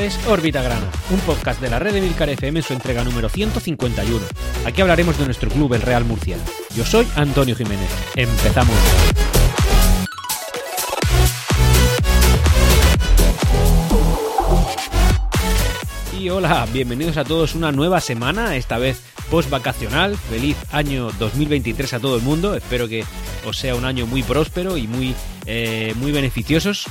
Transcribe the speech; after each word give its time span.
Es 0.00 0.18
Órbita 0.26 0.62
Grana, 0.62 0.90
un 1.10 1.20
podcast 1.20 1.60
de 1.60 1.68
la 1.68 1.78
red 1.78 1.92
de 1.92 2.00
Milcar 2.00 2.30
FM 2.30 2.60
en 2.60 2.64
su 2.64 2.72
entrega 2.72 3.04
número 3.04 3.28
151. 3.28 4.18
Aquí 4.64 4.80
hablaremos 4.80 5.18
de 5.18 5.26
nuestro 5.26 5.50
club, 5.50 5.74
el 5.74 5.82
Real 5.82 6.06
Murcia. 6.06 6.38
Yo 6.74 6.86
soy 6.86 7.06
Antonio 7.16 7.54
Jiménez. 7.54 7.90
Empezamos. 8.16 8.74
Y 16.18 16.30
hola, 16.30 16.66
bienvenidos 16.72 17.18
a 17.18 17.24
todos 17.24 17.54
una 17.54 17.70
nueva 17.70 18.00
semana, 18.00 18.56
esta 18.56 18.78
vez 18.78 19.02
post 19.30 19.50
vacacional. 19.50 20.16
Feliz 20.16 20.56
año 20.72 21.10
2023 21.18 21.92
a 21.92 22.00
todo 22.00 22.16
el 22.16 22.22
mundo. 22.22 22.54
Espero 22.54 22.88
que 22.88 23.04
os 23.44 23.58
sea 23.58 23.74
un 23.74 23.84
año 23.84 24.06
muy 24.06 24.22
próspero 24.22 24.78
y 24.78 24.86
muy, 24.86 25.14
eh, 25.44 25.92
muy 25.98 26.10
beneficiosos. 26.10 26.86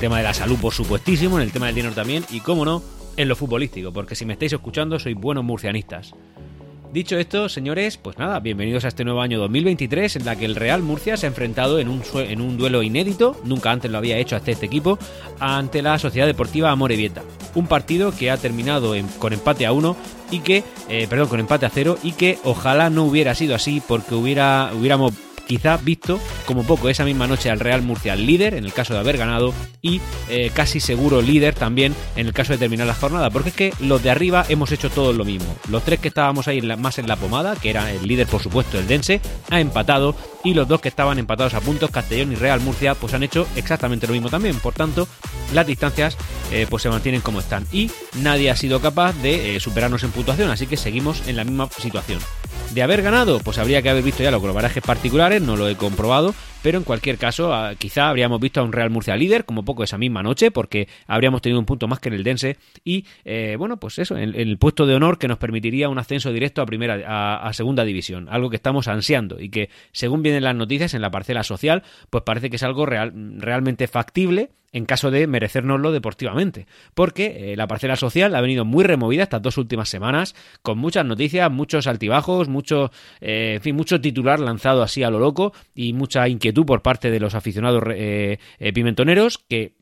Tema 0.00 0.16
de 0.16 0.24
la 0.24 0.32
salud, 0.32 0.56
por 0.58 0.72
supuestísimo, 0.72 1.36
en 1.36 1.42
el 1.42 1.52
tema 1.52 1.66
del 1.66 1.74
dinero 1.74 1.94
también, 1.94 2.24
y 2.30 2.40
cómo 2.40 2.64
no, 2.64 2.82
en 3.18 3.28
lo 3.28 3.36
futbolístico, 3.36 3.92
porque 3.92 4.14
si 4.14 4.24
me 4.24 4.32
estáis 4.32 4.54
escuchando, 4.54 4.98
sois 4.98 5.14
buenos 5.14 5.44
murcianistas. 5.44 6.14
Dicho 6.90 7.18
esto, 7.18 7.50
señores, 7.50 7.98
pues 7.98 8.16
nada, 8.16 8.40
bienvenidos 8.40 8.86
a 8.86 8.88
este 8.88 9.04
nuevo 9.04 9.20
año 9.20 9.38
2023 9.38 10.16
en 10.16 10.24
la 10.24 10.36
que 10.36 10.46
el 10.46 10.56
Real 10.56 10.80
Murcia 10.80 11.18
se 11.18 11.26
ha 11.26 11.28
enfrentado 11.28 11.78
en 11.80 11.90
un, 11.90 12.02
en 12.14 12.40
un 12.40 12.56
duelo 12.56 12.82
inédito, 12.82 13.38
nunca 13.44 13.72
antes 13.72 13.90
lo 13.90 13.98
había 13.98 14.16
hecho 14.16 14.36
hasta 14.36 14.50
este 14.50 14.64
equipo, 14.64 14.98
ante 15.38 15.82
la 15.82 15.98
Sociedad 15.98 16.26
Deportiva 16.26 16.70
Amorebieta. 16.70 17.22
Un 17.54 17.66
partido 17.66 18.10
que 18.10 18.30
ha 18.30 18.38
terminado 18.38 18.94
con 19.18 19.34
empate 19.34 19.66
a 19.66 19.72
uno 19.72 19.96
y 20.30 20.40
que, 20.40 20.64
eh, 20.88 21.08
perdón, 21.10 21.28
con 21.28 21.40
empate 21.40 21.66
a 21.66 21.70
cero 21.70 21.98
y 22.02 22.12
que 22.12 22.38
ojalá 22.44 22.88
no 22.88 23.04
hubiera 23.04 23.34
sido 23.34 23.54
así 23.54 23.82
porque 23.86 24.14
hubiera, 24.14 24.70
hubiéramos 24.74 25.12
quizá 25.50 25.78
visto 25.78 26.20
como 26.46 26.62
poco 26.62 26.88
esa 26.88 27.04
misma 27.04 27.26
noche 27.26 27.50
al 27.50 27.58
Real 27.58 27.82
Murcia 27.82 28.14
líder 28.14 28.54
en 28.54 28.64
el 28.64 28.72
caso 28.72 28.94
de 28.94 29.00
haber 29.00 29.16
ganado 29.16 29.52
y 29.82 30.00
eh, 30.28 30.52
casi 30.54 30.78
seguro 30.78 31.22
líder 31.22 31.56
también 31.56 31.92
en 32.14 32.28
el 32.28 32.32
caso 32.32 32.52
de 32.52 32.58
terminar 32.60 32.86
la 32.86 32.94
jornada, 32.94 33.30
porque 33.30 33.48
es 33.48 33.56
que 33.56 33.74
los 33.80 34.00
de 34.00 34.10
arriba 34.10 34.46
hemos 34.48 34.70
hecho 34.70 34.90
todo 34.90 35.12
lo 35.12 35.24
mismo. 35.24 35.56
Los 35.68 35.84
tres 35.84 35.98
que 35.98 36.06
estábamos 36.06 36.46
ahí 36.46 36.62
más 36.62 37.00
en 37.00 37.08
la 37.08 37.16
pomada, 37.16 37.56
que 37.56 37.68
era 37.68 37.90
el 37.90 38.06
líder 38.06 38.28
por 38.28 38.40
supuesto 38.40 38.78
el 38.78 38.86
Dense, 38.86 39.20
ha 39.50 39.58
empatado 39.58 40.14
y 40.44 40.54
los 40.54 40.68
dos 40.68 40.80
que 40.80 40.88
estaban 40.88 41.18
empatados 41.18 41.54
a 41.54 41.60
puntos, 41.60 41.90
Castellón 41.90 42.30
y 42.30 42.36
Real 42.36 42.60
Murcia, 42.60 42.94
pues 42.94 43.12
han 43.14 43.24
hecho 43.24 43.48
exactamente 43.56 44.06
lo 44.06 44.12
mismo 44.12 44.30
también. 44.30 44.54
Por 44.60 44.74
tanto, 44.74 45.08
las 45.52 45.66
distancias 45.66 46.16
eh, 46.52 46.68
pues 46.70 46.84
se 46.84 46.90
mantienen 46.90 47.22
como 47.22 47.40
están 47.40 47.66
y 47.72 47.90
nadie 48.14 48.52
ha 48.52 48.56
sido 48.56 48.80
capaz 48.80 49.14
de 49.14 49.56
eh, 49.56 49.60
superarnos 49.60 50.04
en 50.04 50.12
puntuación, 50.12 50.48
así 50.48 50.68
que 50.68 50.76
seguimos 50.76 51.26
en 51.26 51.34
la 51.34 51.42
misma 51.42 51.68
situación. 51.76 52.20
De 52.70 52.82
haber 52.82 53.02
ganado, 53.02 53.40
pues 53.40 53.58
habría 53.58 53.82
que 53.82 53.90
haber 53.90 54.04
visto 54.04 54.22
ya 54.22 54.30
los 54.30 54.42
globarajes 54.42 54.82
particulares, 54.82 55.42
no 55.42 55.56
lo 55.56 55.68
he 55.68 55.76
comprobado, 55.76 56.34
pero 56.62 56.78
en 56.78 56.84
cualquier 56.84 57.18
caso, 57.18 57.52
ah, 57.52 57.74
quizá 57.76 58.08
habríamos 58.08 58.40
visto 58.40 58.60
a 58.60 58.64
un 58.64 58.72
Real 58.72 58.90
Murcia 58.90 59.16
líder, 59.16 59.44
como 59.44 59.64
poco 59.64 59.84
esa 59.84 59.98
misma 59.98 60.22
noche, 60.22 60.50
porque 60.50 60.88
habríamos 61.06 61.42
tenido 61.42 61.58
un 61.58 61.66
punto 61.66 61.88
más 61.88 62.00
que 62.00 62.08
en 62.08 62.14
el 62.14 62.24
Dense, 62.24 62.56
y 62.84 63.06
eh, 63.24 63.56
bueno, 63.58 63.78
pues 63.78 63.98
eso, 63.98 64.16
el 64.16 64.58
puesto 64.58 64.86
de 64.86 64.94
honor 64.94 65.18
que 65.18 65.28
nos 65.28 65.38
permitiría 65.38 65.88
un 65.88 65.98
ascenso 65.98 66.32
directo 66.32 66.62
a 66.62 66.66
primera, 66.66 67.46
a, 67.46 67.52
segunda 67.52 67.84
división, 67.84 68.28
algo 68.30 68.50
que 68.50 68.56
estamos 68.56 68.88
ansiando 68.88 69.40
y 69.40 69.50
que, 69.50 69.70
según 69.92 70.22
vienen 70.22 70.44
las 70.44 70.54
noticias 70.54 70.94
en 70.94 71.02
la 71.02 71.10
parcela 71.10 71.42
social, 71.42 71.82
pues 72.10 72.24
parece 72.24 72.50
que 72.50 72.56
es 72.56 72.62
algo 72.62 72.86
real, 72.86 73.12
realmente 73.38 73.86
factible 73.86 74.50
en 74.72 74.86
caso 74.86 75.10
de 75.10 75.26
merecérnoslo 75.26 75.92
deportivamente. 75.92 76.66
Porque 76.94 77.52
eh, 77.52 77.56
la 77.56 77.66
parcela 77.66 77.96
social 77.96 78.34
ha 78.34 78.40
venido 78.40 78.64
muy 78.64 78.84
removida 78.84 79.24
estas 79.24 79.42
dos 79.42 79.58
últimas 79.58 79.88
semanas, 79.88 80.34
con 80.62 80.78
muchas 80.78 81.04
noticias, 81.04 81.50
muchos 81.50 81.86
altibajos, 81.86 82.48
mucho, 82.48 82.90
eh, 83.20 83.54
en 83.56 83.62
fin, 83.62 83.76
mucho 83.76 84.00
titular 84.00 84.38
lanzado 84.38 84.82
así 84.82 85.02
a 85.02 85.10
lo 85.10 85.18
loco 85.18 85.52
y 85.74 85.92
mucha 85.92 86.28
inquietud 86.28 86.49
por 86.52 86.82
parte 86.82 87.10
de 87.10 87.20
los 87.20 87.34
aficionados 87.34 87.82
eh, 87.88 88.38
pimentoneros 88.74 89.38
que 89.38 89.74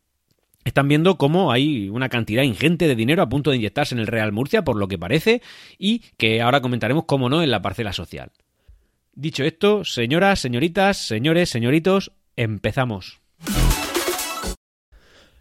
están 0.64 0.88
viendo 0.88 1.16
cómo 1.16 1.50
hay 1.50 1.88
una 1.88 2.08
cantidad 2.08 2.42
ingente 2.42 2.86
de 2.86 2.94
dinero 2.94 3.22
a 3.22 3.28
punto 3.28 3.50
de 3.50 3.56
inyectarse 3.56 3.94
en 3.94 4.00
el 4.00 4.06
Real 4.06 4.32
Murcia, 4.32 4.64
por 4.64 4.76
lo 4.76 4.88
que 4.88 4.98
parece, 4.98 5.42
y 5.78 6.00
que 6.16 6.40
ahora 6.40 6.60
comentaremos 6.60 7.04
cómo 7.06 7.28
no 7.28 7.42
en 7.42 7.50
la 7.50 7.62
parcela 7.62 7.92
social. 7.92 8.30
Dicho 9.14 9.44
esto, 9.44 9.84
señoras, 9.84 10.40
señoritas, 10.40 10.98
señores, 10.98 11.48
señoritos, 11.48 12.12
empezamos. 12.36 13.20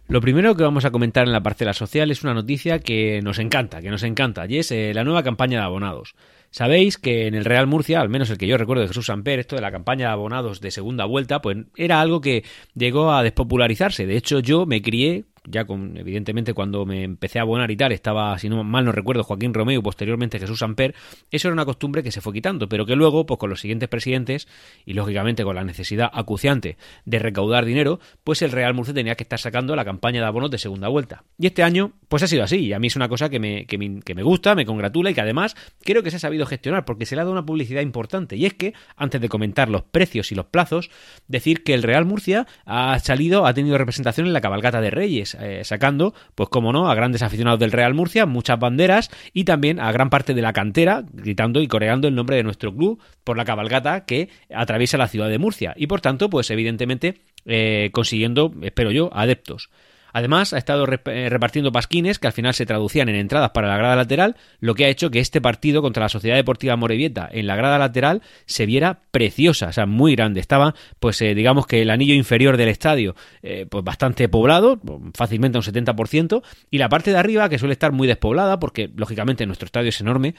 Lo 0.08 0.22
primero 0.22 0.56
que 0.56 0.64
vamos 0.64 0.86
a 0.86 0.92
comentar 0.92 1.28
en 1.28 1.34
la 1.34 1.44
parcela 1.44 1.74
social 1.74 2.10
es 2.10 2.24
una 2.24 2.34
noticia 2.34 2.80
que 2.80 3.22
nos 3.22 3.40
encanta, 3.40 3.82
que 3.82 3.90
nos 3.90 4.04
encanta, 4.04 4.46
y 4.48 4.58
es 4.58 4.72
eh, 4.72 4.94
la 4.94 5.04
nueva 5.04 5.22
campaña 5.22 5.60
de 5.60 5.66
abonados. 5.66 6.16
Sabéis 6.52 6.98
que 6.98 7.28
en 7.28 7.36
el 7.36 7.46
Real 7.46 7.68
Murcia, 7.68 8.02
al 8.02 8.10
menos 8.10 8.30
el 8.30 8.38
que 8.38 8.48
yo 8.48 8.58
recuerdo 8.58 8.82
de 8.82 8.88
Jesús 8.88 9.08
Samper, 9.08 9.40
esto 9.40 9.56
de 9.56 9.62
la 9.62 9.72
campaña 9.72 10.08
de 10.08 10.14
abonados 10.14 10.62
de 10.62 10.72
segunda 10.72 11.06
vuelta, 11.06 11.42
pues 11.42 11.58
era 11.76 12.02
algo 12.02 12.22
que 12.22 12.44
llegó 12.76 13.12
a 13.12 13.24
despopularizarse. 13.24 14.06
De 14.06 14.18
hecho, 14.18 14.40
yo 14.40 14.66
me 14.66 14.82
crié 14.82 15.26
ya 15.48 15.66
con, 15.66 15.98
evidentemente 15.98 16.54
cuando 16.54 16.86
me 16.86 17.04
empecé 17.04 17.40
a 17.40 17.44
abonar 17.44 17.72
y 17.72 17.78
tal, 17.78 17.92
estaba, 17.92 18.38
si 18.38 18.50
no 18.50 18.64
mal 18.64 18.86
no 18.86 18.92
recuerdo, 18.92 19.24
Joaquín 19.24 19.54
Romeo 19.54 19.82
posteriormente 19.82 20.40
Jesús 20.40 20.62
Amper, 20.62 20.94
eso 21.32 21.48
era 21.48 21.54
una 21.54 21.66
costumbre 21.66 22.04
que 22.04 22.12
se 22.12 22.22
fue 22.22 22.34
quitando, 22.34 22.68
pero 22.68 22.86
que 22.86 22.96
luego, 22.96 23.26
pues 23.26 23.40
con 23.40 23.50
los 23.50 23.62
siguientes 23.62 23.88
presidentes, 23.90 24.48
y 24.86 24.94
lógicamente 24.94 25.44
con 25.44 25.56
la 25.56 25.64
necesidad 25.64 26.10
acuciante 26.14 26.78
de 27.06 27.20
recaudar 27.20 27.66
dinero, 27.66 28.00
pues 28.24 28.42
el 28.42 28.52
Real 28.52 28.74
Murcia 28.74 28.94
tenía 28.94 29.16
que 29.16 29.24
estar 29.24 29.40
sacando 29.40 29.76
la 29.76 29.86
campaña 29.86 30.22
de 30.22 30.28
abonos 30.28 30.52
de 30.52 30.58
segunda 30.58 30.90
vuelta. 30.90 31.24
Y 31.40 31.48
este 31.48 31.64
año, 31.64 31.94
pues 32.08 32.24
ha 32.24 32.28
sido 32.28 32.44
así, 32.44 32.58
y 32.58 32.74
a 32.74 32.80
mí 32.80 32.88
es 32.88 32.96
una 32.96 33.10
cosa 33.10 33.30
que 33.30 33.40
me, 33.40 33.66
que 33.66 33.78
me, 33.78 34.02
que 34.02 34.16
me 34.16 34.24
gusta, 34.24 34.56
me 34.56 34.66
congratula 34.66 35.10
y 35.10 35.14
que 35.14 35.22
además 35.22 35.56
creo 35.84 36.04
que 36.04 36.12
se 36.12 36.18
ha 36.18 36.20
sabido 36.20 36.46
gestionar, 36.46 36.86
porque 36.86 37.06
se 37.06 37.16
le 37.16 37.22
ha 37.22 37.24
dado 37.24 37.34
una 37.34 37.46
publicidad 37.46 37.82
importante, 37.82 38.36
y 38.36 38.46
es 38.46 38.54
que, 38.54 38.74
antes 38.96 39.22
de 39.22 39.30
comentar 39.30 39.70
los 39.70 39.84
precios 39.84 40.32
y 40.32 40.36
los 40.36 40.46
plazos, 40.46 40.90
decir 41.28 41.64
que 41.64 41.74
el 41.74 41.84
Real 41.84 42.06
Murcia 42.06 42.48
ha 42.66 42.98
salido, 43.00 43.46
ha 43.46 43.54
tenido 43.54 43.78
representación 43.78 44.28
en 44.28 44.34
la 44.34 44.42
cabalgata 44.42 44.82
de 44.82 44.90
Reyes, 44.90 45.36
eh, 45.40 45.62
sacando, 45.64 46.14
pues 46.36 46.50
como 46.50 46.72
no, 46.72 46.90
a 46.90 46.96
grandes 46.96 47.22
aficionados 47.22 47.60
del 47.60 47.72
Real 47.72 47.94
Murcia, 47.94 48.26
muchas 48.26 48.60
banderas 48.60 49.10
y 49.34 49.44
también 49.44 49.80
a 49.80 49.92
gran 49.92 50.10
parte 50.10 50.34
de 50.34 50.42
la 50.42 50.54
cantera, 50.54 51.04
gritando 51.14 51.62
y 51.62 51.68
coreando 51.68 52.08
el 52.08 52.16
nombre 52.16 52.36
de 52.36 52.44
nuestro 52.44 52.74
club 52.74 53.02
por 53.24 53.38
la 53.38 53.46
cabalgata 53.46 54.06
que 54.06 54.30
atraviesa 54.54 54.98
la 54.98 55.08
ciudad 55.08 55.30
de 55.30 55.38
Murcia. 55.40 55.74
Y 55.76 55.88
por 55.88 56.02
tanto, 56.02 56.30
pues 56.30 56.50
evidentemente 56.52 57.16
eh, 57.46 57.90
consiguiendo, 57.94 58.54
espero 58.62 58.92
yo, 58.92 59.10
adeptos. 59.14 59.70
Además, 60.18 60.52
ha 60.52 60.58
estado 60.58 60.88
eh, 60.88 61.30
repartiendo 61.30 61.72
pasquines 61.72 62.18
que 62.18 62.26
al 62.26 62.34
final 62.34 62.56
se 62.56 62.66
traducían 62.66 63.08
en 63.08 63.14
entradas 63.14 63.52
para 63.52 63.68
la 63.68 63.78
grada 63.78 63.96
lateral, 63.96 64.36
lo 64.60 64.74
que 64.74 64.86
ha 64.86 64.90
hecho 64.90 65.12
que 65.12 65.20
este 65.20 65.42
partido 65.42 65.84
contra 65.84 66.02
la 66.02 66.10
Sociedad 66.10 66.36
Deportiva 66.36 66.76
Morevieta 66.76 67.30
en 67.32 67.46
la 67.46 67.56
grada 67.56 67.78
lateral 67.78 68.24
se 68.48 68.66
viera 68.66 69.02
preciosa, 69.12 69.68
o 69.68 69.72
sea, 69.72 69.86
muy 69.86 70.16
grande. 70.16 70.40
Estaba, 70.40 70.74
pues, 71.00 71.22
eh, 71.22 71.36
digamos 71.36 71.68
que 71.68 71.84
el 71.84 71.92
anillo 71.92 72.16
inferior 72.16 72.58
del 72.58 72.70
estadio, 72.70 73.16
eh, 73.44 73.68
pues 73.70 73.84
bastante 73.84 74.28
poblado, 74.28 74.82
fácilmente 75.14 75.60
un 75.60 75.64
70%, 75.64 76.42
y 76.72 76.80
la 76.80 76.90
parte 76.90 77.12
de 77.12 77.18
arriba, 77.18 77.48
que 77.48 77.60
suele 77.60 77.74
estar 77.74 77.92
muy 77.92 78.08
despoblada, 78.08 78.58
porque 78.58 78.90
lógicamente 78.96 79.46
nuestro 79.46 79.68
estadio 79.68 79.90
es 79.90 80.02
enorme, 80.02 80.34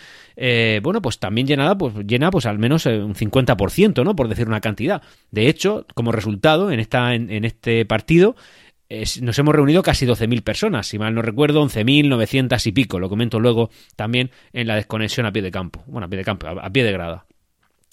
bueno, 0.83 1.01
pues 1.01 1.21
también 1.21 1.47
llenada, 1.47 1.79
pues 1.79 1.95
llena, 2.05 2.33
pues 2.33 2.47
al 2.47 2.59
menos 2.59 2.85
un 2.87 3.15
50%, 3.15 4.03
¿no? 4.03 4.17
Por 4.17 4.27
decir 4.27 4.49
una 4.49 4.61
cantidad. 4.61 5.03
De 5.31 5.47
hecho, 5.49 5.87
como 5.95 6.11
resultado, 6.11 6.73
en, 6.73 6.81
esta, 6.81 7.15
en 7.15 7.45
este 7.45 7.85
partido, 7.85 8.35
nos 9.21 9.39
hemos 9.39 9.55
reunido 9.55 9.83
casi 9.83 10.07
12.000 10.07 10.43
personas, 10.43 10.87
si 10.87 10.99
mal 10.99 11.15
no 11.15 11.23
recuerdo, 11.23 11.63
11.900 11.65 12.67
y 12.67 12.73
pico. 12.73 12.99
Lo 12.99 13.09
comento 13.09 13.39
luego 13.39 13.71
también 13.97 14.31
en 14.53 14.67
la 14.67 14.77
desconexión 14.77 15.27
a 15.27 15.33
pie 15.33 15.43
de 15.43 15.51
campo. 15.51 15.83
Bueno, 15.87 16.07
a 16.07 16.09
pie 16.09 16.19
de 16.19 16.25
campo, 16.25 16.47
a 16.49 16.71
pie 16.71 16.85
de 16.85 16.93
grada. 16.93 17.27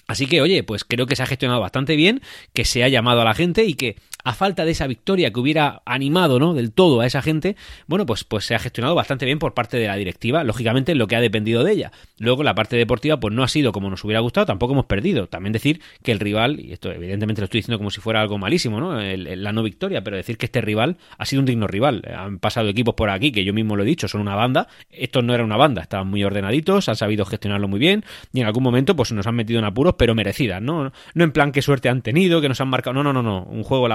Así 0.08 0.28
que, 0.28 0.42
oye, 0.42 0.64
pues 0.64 0.84
creo 0.84 1.08
que 1.08 1.16
se 1.16 1.24
ha 1.24 1.26
gestionado 1.26 1.62
bastante 1.62 1.96
bien, 1.96 2.22
que 2.54 2.64
se 2.64 2.84
ha 2.84 2.88
llamado 2.88 3.22
a 3.22 3.26
la 3.26 3.34
gente 3.34 3.66
y 3.66 3.74
que 3.74 3.98
a 4.26 4.34
falta 4.34 4.66
de 4.66 4.72
esa 4.72 4.88
victoria 4.88 5.32
que 5.32 5.40
hubiera 5.40 5.84
animado, 5.86 6.40
¿no? 6.40 6.54
Del 6.54 6.72
todo 6.72 7.00
a 7.02 7.06
esa 7.06 7.22
gente, 7.22 7.56
bueno, 7.88 8.06
pues, 8.06 8.24
pues 8.24 8.44
se 8.44 8.56
ha 8.56 8.60
gestionado 8.60 8.96
bastante 8.96 9.26
bien 9.26 9.40
por 9.40 9.54
parte 9.54 9.78
de 9.78 9.88
la 9.88 9.96
directiva, 9.96 10.44
lógicamente 10.44 10.96
lo 10.96 11.08
que 11.08 11.16
ha 11.16 11.22
dependido 11.22 11.64
de 11.64 11.72
ella. 11.72 11.92
Luego 12.18 12.44
la 12.44 12.56
parte 12.56 12.76
deportiva, 12.76 13.20
pues 13.20 13.34
no 13.34 13.44
ha 13.44 13.48
sido 13.48 13.72
como 13.72 13.90
nos 13.90 14.04
hubiera 14.04 14.20
gustado, 14.20 14.48
tampoco 14.48 14.74
hemos 14.74 14.86
perdido. 14.86 15.28
También 15.28 15.54
decir 15.54 15.80
que 16.04 16.12
el 16.12 16.20
rival, 16.20 16.60
y 16.60 16.74
esto 16.74 16.92
evidentemente 16.92 17.42
lo 17.42 17.46
estoy 17.46 17.60
diciendo 17.60 17.78
como 17.78 17.92
si 17.92 18.02
fuera 18.02 18.20
algo 18.20 18.38
malísimo, 18.40 18.80
¿no? 18.80 19.00
la 19.00 19.52
no 19.52 19.62
victoria, 19.62 20.04
pero 20.04 20.18
decir 20.18 20.38
que 20.38 20.48
este 20.48 20.60
rival 20.60 20.98
ha 21.20 21.26
sido 21.26 21.42
un 21.42 21.46
digno 21.46 21.68
rival. 21.68 22.02
Han 22.18 22.40
pasado 22.40 22.68
equipos 22.68 22.96
por 22.96 23.12
aquí, 23.12 23.32
que 23.32 23.46
yo 23.46 23.54
mismo 23.54 23.76
lo 23.76 23.84
he 23.84 23.86
dicho, 23.86 24.08
son 24.08 24.22
una 24.22 24.36
banda. 24.36 24.68
Estos 24.90 25.24
no 25.24 25.36
era 25.36 25.44
una 25.44 25.58
banda, 25.58 25.84
estaban 25.84 26.08
muy 26.08 26.24
ordenaditos, 26.24 26.90
han 26.90 26.96
sabido 26.96 27.26
gestionarlo 27.26 27.68
muy 27.68 27.80
bien, 27.80 28.04
y 28.34 28.42
en 28.42 28.48
algún 28.48 28.64
momento, 28.64 28.96
pues 28.96 29.12
nos 29.12 29.28
han 29.28 29.36
metido 29.36 29.60
en 29.60 29.66
apuros, 29.66 29.96
pero 30.00 30.16
merecidas, 30.16 30.64
¿no? 30.64 30.92
No 31.14 31.24
en 31.24 31.32
plan 31.32 31.52
qué 31.52 31.62
suerte 31.62 31.90
han 31.90 32.02
tenido, 32.02 32.42
que 32.42 32.50
nos 32.50 32.60
han 32.60 32.70
marcado. 32.70 32.96
No, 32.96 33.04
no, 33.04 33.14
no, 33.14 33.22
no. 33.22 33.44
Un 33.44 33.64
juego 33.64 33.88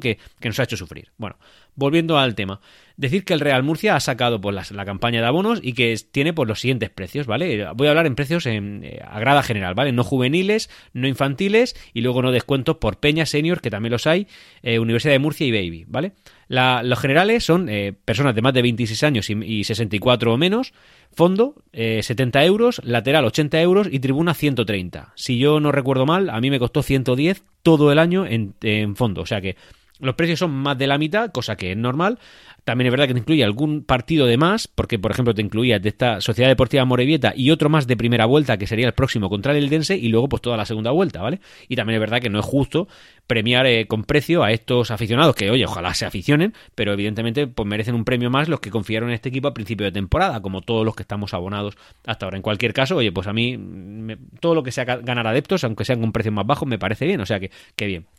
que, 0.00 0.18
nos 0.42 0.58
ha 0.58 0.64
hecho 0.64 0.76
sufrir. 0.76 1.10
Bueno, 1.18 1.36
volviendo 1.74 2.18
al 2.18 2.34
tema. 2.34 2.60
Decir 2.96 3.24
que 3.24 3.32
el 3.32 3.40
Real 3.40 3.62
Murcia 3.62 3.94
ha 3.94 4.00
sacado 4.00 4.40
pues, 4.40 4.72
la, 4.72 4.84
campaña 4.84 5.20
de 5.20 5.26
abonos 5.26 5.60
y 5.62 5.72
que 5.72 5.94
tiene 6.10 6.32
pues, 6.32 6.48
los 6.48 6.60
siguientes 6.60 6.90
precios, 6.90 7.26
¿vale? 7.26 7.68
Voy 7.74 7.86
a 7.86 7.90
hablar 7.90 8.06
en 8.06 8.16
precios 8.16 8.46
en, 8.46 8.82
eh, 8.82 9.00
a 9.06 9.20
grada 9.20 9.42
general, 9.42 9.74
¿vale? 9.74 9.92
No 9.92 10.02
juveniles, 10.02 10.68
no 10.92 11.06
infantiles 11.06 11.76
y 11.94 12.00
luego 12.00 12.22
no 12.22 12.32
descuentos 12.32 12.78
por 12.78 12.98
Peña 12.98 13.26
Senior, 13.26 13.60
que 13.60 13.70
también 13.70 13.92
los 13.92 14.06
hay, 14.06 14.26
eh, 14.62 14.80
Universidad 14.80 15.12
de 15.12 15.20
Murcia 15.20 15.46
y 15.46 15.52
Baby, 15.52 15.84
¿vale? 15.86 16.12
los 16.48 16.98
generales 16.98 17.44
son 17.44 17.68
eh, 17.68 17.92
personas 18.04 18.34
de 18.34 18.42
más 18.42 18.54
de 18.54 18.62
26 18.62 19.02
años 19.04 19.30
y, 19.30 19.64
64 19.64 20.32
o 20.32 20.38
menos, 20.38 20.72
fondo 21.18 21.56
70 21.72 22.44
euros, 22.44 22.80
lateral 22.84 23.24
80 23.24 23.60
euros 23.60 23.88
y 23.90 23.98
tribuna 23.98 24.34
130. 24.34 25.12
Si 25.16 25.36
yo 25.36 25.58
no 25.58 25.72
recuerdo 25.72 26.06
mal, 26.06 26.30
a 26.30 26.40
mí 26.40 26.48
me 26.48 26.60
costó 26.60 26.84
110 26.84 27.42
todo 27.64 27.90
el 27.90 27.98
año 27.98 28.24
en, 28.24 28.54
en 28.62 28.94
fondo, 28.94 29.22
o 29.22 29.26
sea 29.26 29.40
que 29.40 29.56
Los 30.00 30.14
precios 30.14 30.38
son 30.38 30.52
más 30.52 30.78
de 30.78 30.86
la 30.86 30.98
mitad, 30.98 31.30
cosa 31.32 31.56
que 31.56 31.72
es 31.72 31.76
normal. 31.76 32.18
También 32.64 32.88
es 32.88 32.90
verdad 32.90 33.06
que 33.06 33.14
te 33.14 33.20
incluye 33.20 33.42
algún 33.42 33.82
partido 33.82 34.26
de 34.26 34.36
más, 34.36 34.68
porque 34.68 34.98
por 34.98 35.10
ejemplo 35.10 35.34
te 35.34 35.40
incluía 35.40 35.78
de 35.78 35.88
esta 35.88 36.20
Sociedad 36.20 36.50
Deportiva 36.50 36.84
Morevieta 36.84 37.32
y 37.34 37.50
otro 37.50 37.70
más 37.70 37.86
de 37.86 37.96
primera 37.96 38.26
vuelta, 38.26 38.58
que 38.58 38.66
sería 38.66 38.86
el 38.86 38.92
próximo 38.92 39.30
contra 39.30 39.56
el 39.56 39.64
Eldense, 39.64 39.96
y 39.96 40.08
luego 40.08 40.28
pues 40.28 40.42
toda 40.42 40.58
la 40.58 40.66
segunda 40.66 40.90
vuelta, 40.90 41.22
¿vale? 41.22 41.40
Y 41.66 41.76
también 41.76 41.94
es 41.94 42.00
verdad 42.00 42.20
que 42.20 42.28
no 42.28 42.38
es 42.38 42.44
justo 42.44 42.86
premiar 43.26 43.66
eh, 43.66 43.86
con 43.86 44.04
precio 44.04 44.42
a 44.42 44.52
estos 44.52 44.90
aficionados, 44.90 45.34
que 45.34 45.50
oye, 45.50 45.64
ojalá 45.64 45.94
se 45.94 46.04
aficionen, 46.04 46.52
pero 46.74 46.92
evidentemente 46.92 47.46
pues 47.46 47.66
merecen 47.66 47.94
un 47.94 48.04
premio 48.04 48.28
más 48.28 48.48
los 48.48 48.60
que 48.60 48.70
confiaron 48.70 49.08
en 49.08 49.14
este 49.14 49.30
equipo 49.30 49.48
a 49.48 49.54
principio 49.54 49.86
de 49.86 49.92
temporada, 49.92 50.42
como 50.42 50.60
todos 50.60 50.84
los 50.84 50.94
que 50.94 51.04
estamos 51.04 51.32
abonados 51.32 51.74
hasta 52.04 52.26
ahora. 52.26 52.36
En 52.36 52.42
cualquier 52.42 52.74
caso, 52.74 52.96
oye, 52.96 53.12
pues 53.12 53.26
a 53.28 53.32
mí 53.32 53.58
todo 54.40 54.54
lo 54.54 54.62
que 54.62 54.72
sea 54.72 54.84
ganar 54.84 55.26
adeptos, 55.26 55.64
aunque 55.64 55.86
sean 55.86 56.00
con 56.00 56.12
precios 56.12 56.34
más 56.34 56.46
bajos, 56.46 56.68
me 56.68 56.78
parece 56.78 57.06
bien, 57.06 57.22
o 57.22 57.26
sea 57.26 57.40
que, 57.40 57.50
que 57.74 57.86
bien. 57.86 58.17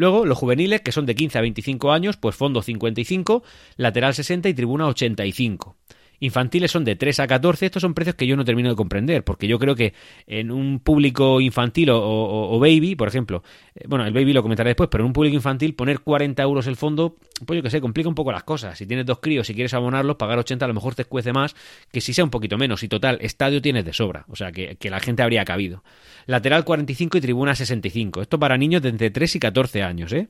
Luego, 0.00 0.24
los 0.24 0.38
juveniles, 0.38 0.80
que 0.80 0.92
son 0.92 1.04
de 1.04 1.14
15 1.14 1.36
a 1.36 1.40
25 1.42 1.92
años, 1.92 2.16
pues 2.16 2.34
fondo 2.34 2.62
55, 2.62 3.42
lateral 3.76 4.14
60 4.14 4.48
y 4.48 4.54
tribuna 4.54 4.86
85 4.86 5.76
infantiles 6.20 6.70
son 6.70 6.84
de 6.84 6.96
3 6.96 7.20
a 7.20 7.26
14. 7.26 7.66
Estos 7.66 7.82
son 7.82 7.94
precios 7.94 8.14
que 8.14 8.26
yo 8.26 8.36
no 8.36 8.44
termino 8.44 8.68
de 8.68 8.76
comprender, 8.76 9.24
porque 9.24 9.48
yo 9.48 9.58
creo 9.58 9.74
que 9.74 9.94
en 10.26 10.50
un 10.50 10.78
público 10.80 11.40
infantil 11.40 11.90
o, 11.92 12.58
baby, 12.60 12.94
por 12.94 13.08
ejemplo, 13.08 13.42
eh, 13.74 13.84
bueno, 13.88 14.06
el 14.06 14.12
baby 14.12 14.32
lo 14.32 14.42
comentaré 14.42 14.70
después, 14.70 14.88
pero 14.90 15.02
en 15.02 15.08
un 15.08 15.12
público 15.12 15.34
infantil 15.34 15.74
poner 15.74 16.00
40 16.00 16.42
euros 16.42 16.66
el 16.66 16.76
fondo, 16.76 17.16
pues 17.44 17.56
yo 17.56 17.62
que 17.62 17.70
sé, 17.70 17.80
complica 17.80 18.08
un 18.08 18.14
poco 18.14 18.32
las 18.32 18.44
cosas. 18.44 18.78
Si 18.78 18.86
tienes 18.86 19.06
dos 19.06 19.18
críos, 19.20 19.46
si 19.46 19.54
quieres 19.54 19.74
abonarlos, 19.74 20.16
pagar 20.16 20.38
80 20.38 20.64
a 20.64 20.68
lo 20.68 20.74
mejor 20.74 20.94
te 20.94 21.04
cuece 21.04 21.32
más 21.32 21.56
que 21.90 22.00
si 22.00 22.12
sea 22.12 22.24
un 22.24 22.30
poquito 22.30 22.58
menos. 22.58 22.82
Y 22.82 22.88
total, 22.88 23.18
estadio 23.20 23.60
tienes 23.60 23.84
de 23.84 23.92
sobra, 23.92 24.24
o 24.28 24.36
sea 24.36 24.52
que, 24.52 24.76
que 24.76 24.90
la 24.90 25.00
gente 25.00 25.22
habría 25.22 25.44
cabido. 25.44 25.82
Lateral 26.26 26.64
45 26.64 27.18
y 27.18 27.20
tribuna 27.20 27.54
65. 27.54 28.22
Esto 28.22 28.38
para 28.38 28.56
niños 28.56 28.82
de 28.82 28.90
entre 28.90 29.10
3 29.10 29.36
y 29.36 29.40
14 29.40 29.82
años, 29.82 30.12
¿eh? 30.12 30.28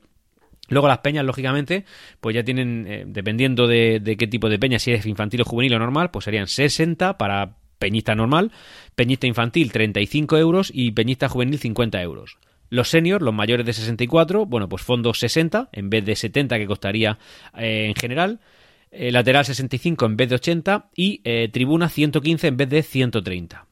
Luego 0.70 0.88
las 0.88 0.98
peñas, 0.98 1.24
lógicamente, 1.24 1.84
pues 2.20 2.34
ya 2.34 2.44
tienen, 2.44 2.86
eh, 2.88 3.04
dependiendo 3.06 3.66
de, 3.66 4.16
qué 4.18 4.26
tipo 4.26 4.48
de 4.48 4.58
peña, 4.58 4.78
si 4.78 4.92
es 4.92 5.04
infantil 5.04 5.42
o 5.42 5.44
juvenil 5.44 5.74
o 5.74 5.78
normal, 5.78 6.10
pues 6.10 6.24
serían 6.24 6.46
60 6.46 7.18
para 7.18 7.56
peñista 7.78 8.14
normal, 8.14 8.52
peñista 8.94 9.26
infantil 9.26 9.72
35 9.72 10.38
euros 10.38 10.70
y 10.72 10.92
peñista 10.92 11.28
juvenil 11.28 11.58
50 11.58 12.00
euros. 12.02 12.38
Los 12.68 12.88
seniors, 12.88 13.22
los 13.22 13.34
mayores 13.34 13.66
de 13.66 13.72
64, 13.72 14.46
bueno, 14.46 14.68
pues 14.68 14.82
fondos 14.82 15.18
60 15.18 15.70
en 15.72 15.90
vez 15.90 16.04
de 16.04 16.14
70 16.14 16.56
que 16.58 16.66
costaría 16.66 17.18
eh, 17.58 17.86
en 17.88 17.94
general. 17.96 18.40
Eh, 18.92 19.10
lateral 19.10 19.44
65 19.44 20.06
en 20.06 20.16
vez 20.16 20.28
de 20.28 20.34
80 20.36 20.90
y 20.94 21.18
tribuna 21.50 21.88
115 21.88 22.46
en 22.46 22.56
vez 22.56 22.68
de 22.68 22.82
130. 22.82 23.66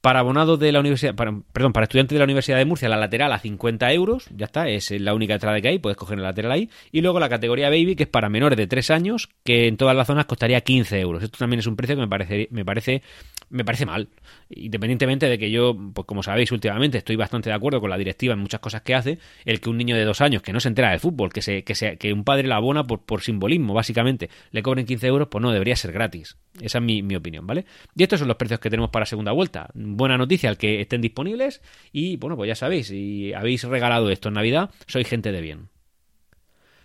Para 0.00 0.20
abonados 0.20 0.60
de 0.60 0.70
la 0.70 0.78
universidad, 0.78 1.14
perdón, 1.16 1.72
para 1.72 1.84
estudiantes 1.84 2.14
de 2.14 2.18
la 2.20 2.24
Universidad 2.24 2.56
de 2.56 2.64
Murcia, 2.64 2.88
la 2.88 2.96
lateral 2.96 3.32
a 3.32 3.40
50 3.40 3.92
euros, 3.92 4.28
ya 4.34 4.46
está, 4.46 4.68
es 4.68 4.92
la 4.92 5.12
única 5.12 5.34
entrada 5.34 5.60
que 5.60 5.68
hay, 5.68 5.78
puedes 5.80 5.96
coger 5.96 6.18
la 6.18 6.28
lateral 6.28 6.52
ahí. 6.52 6.70
Y 6.92 7.00
luego 7.00 7.18
la 7.18 7.28
categoría 7.28 7.68
Baby, 7.68 7.96
que 7.96 8.04
es 8.04 8.08
para 8.08 8.28
menores 8.28 8.56
de 8.56 8.68
3 8.68 8.90
años, 8.90 9.28
que 9.44 9.66
en 9.66 9.76
todas 9.76 9.96
las 9.96 10.06
zonas 10.06 10.26
costaría 10.26 10.60
15 10.60 11.00
euros. 11.00 11.22
Esto 11.24 11.38
también 11.38 11.58
es 11.58 11.66
un 11.66 11.74
precio 11.74 11.96
que 11.96 12.02
me 12.02 12.08
parece, 12.08 12.46
me 12.52 12.64
parece, 12.64 13.02
me 13.50 13.64
parece 13.64 13.86
mal. 13.86 14.08
Independientemente 14.50 15.26
de 15.26 15.38
que 15.38 15.50
yo, 15.50 15.76
pues 15.94 16.06
como 16.06 16.22
sabéis 16.22 16.52
últimamente, 16.52 16.98
estoy 16.98 17.16
bastante 17.16 17.50
de 17.50 17.56
acuerdo 17.56 17.80
con 17.80 17.90
la 17.90 17.98
directiva 17.98 18.34
en 18.34 18.40
muchas 18.40 18.60
cosas 18.60 18.82
que 18.82 18.94
hace, 18.94 19.18
el 19.44 19.60
que 19.60 19.70
un 19.70 19.76
niño 19.76 19.96
de 19.96 20.04
2 20.04 20.20
años 20.20 20.42
que 20.42 20.52
no 20.52 20.60
se 20.60 20.68
entera 20.68 20.90
del 20.90 21.00
fútbol, 21.00 21.32
que, 21.32 21.42
se, 21.42 21.64
que, 21.64 21.96
que 21.98 22.12
un 22.12 22.24
padre 22.24 22.48
la 22.48 22.56
abona 22.56 22.84
por, 22.84 23.02
por 23.02 23.22
simbolismo, 23.22 23.74
básicamente, 23.74 24.30
le 24.50 24.62
cobren 24.62 24.86
15 24.86 25.06
euros, 25.06 25.28
pues 25.28 25.42
no, 25.42 25.50
debería 25.50 25.76
ser 25.76 25.92
gratis. 25.92 26.36
Esa 26.60 26.78
es 26.78 26.84
mi, 26.84 27.02
mi 27.02 27.16
opinión, 27.16 27.46
¿vale? 27.46 27.64
Y 27.94 28.02
estos 28.02 28.18
son 28.18 28.28
los 28.28 28.36
precios 28.36 28.60
que 28.60 28.70
tenemos 28.70 28.90
para 28.90 29.06
segunda 29.06 29.32
vuelta. 29.32 29.70
Buena 29.74 30.18
noticia 30.18 30.50
al 30.50 30.58
que 30.58 30.80
estén 30.80 31.00
disponibles 31.00 31.62
y 31.92 32.16
bueno, 32.16 32.36
pues 32.36 32.48
ya 32.48 32.54
sabéis, 32.54 32.88
si 32.88 33.32
habéis 33.32 33.64
regalado 33.64 34.10
esto 34.10 34.28
en 34.28 34.34
Navidad, 34.34 34.70
soy 34.86 35.04
gente 35.04 35.32
de 35.32 35.40
bien. 35.40 35.77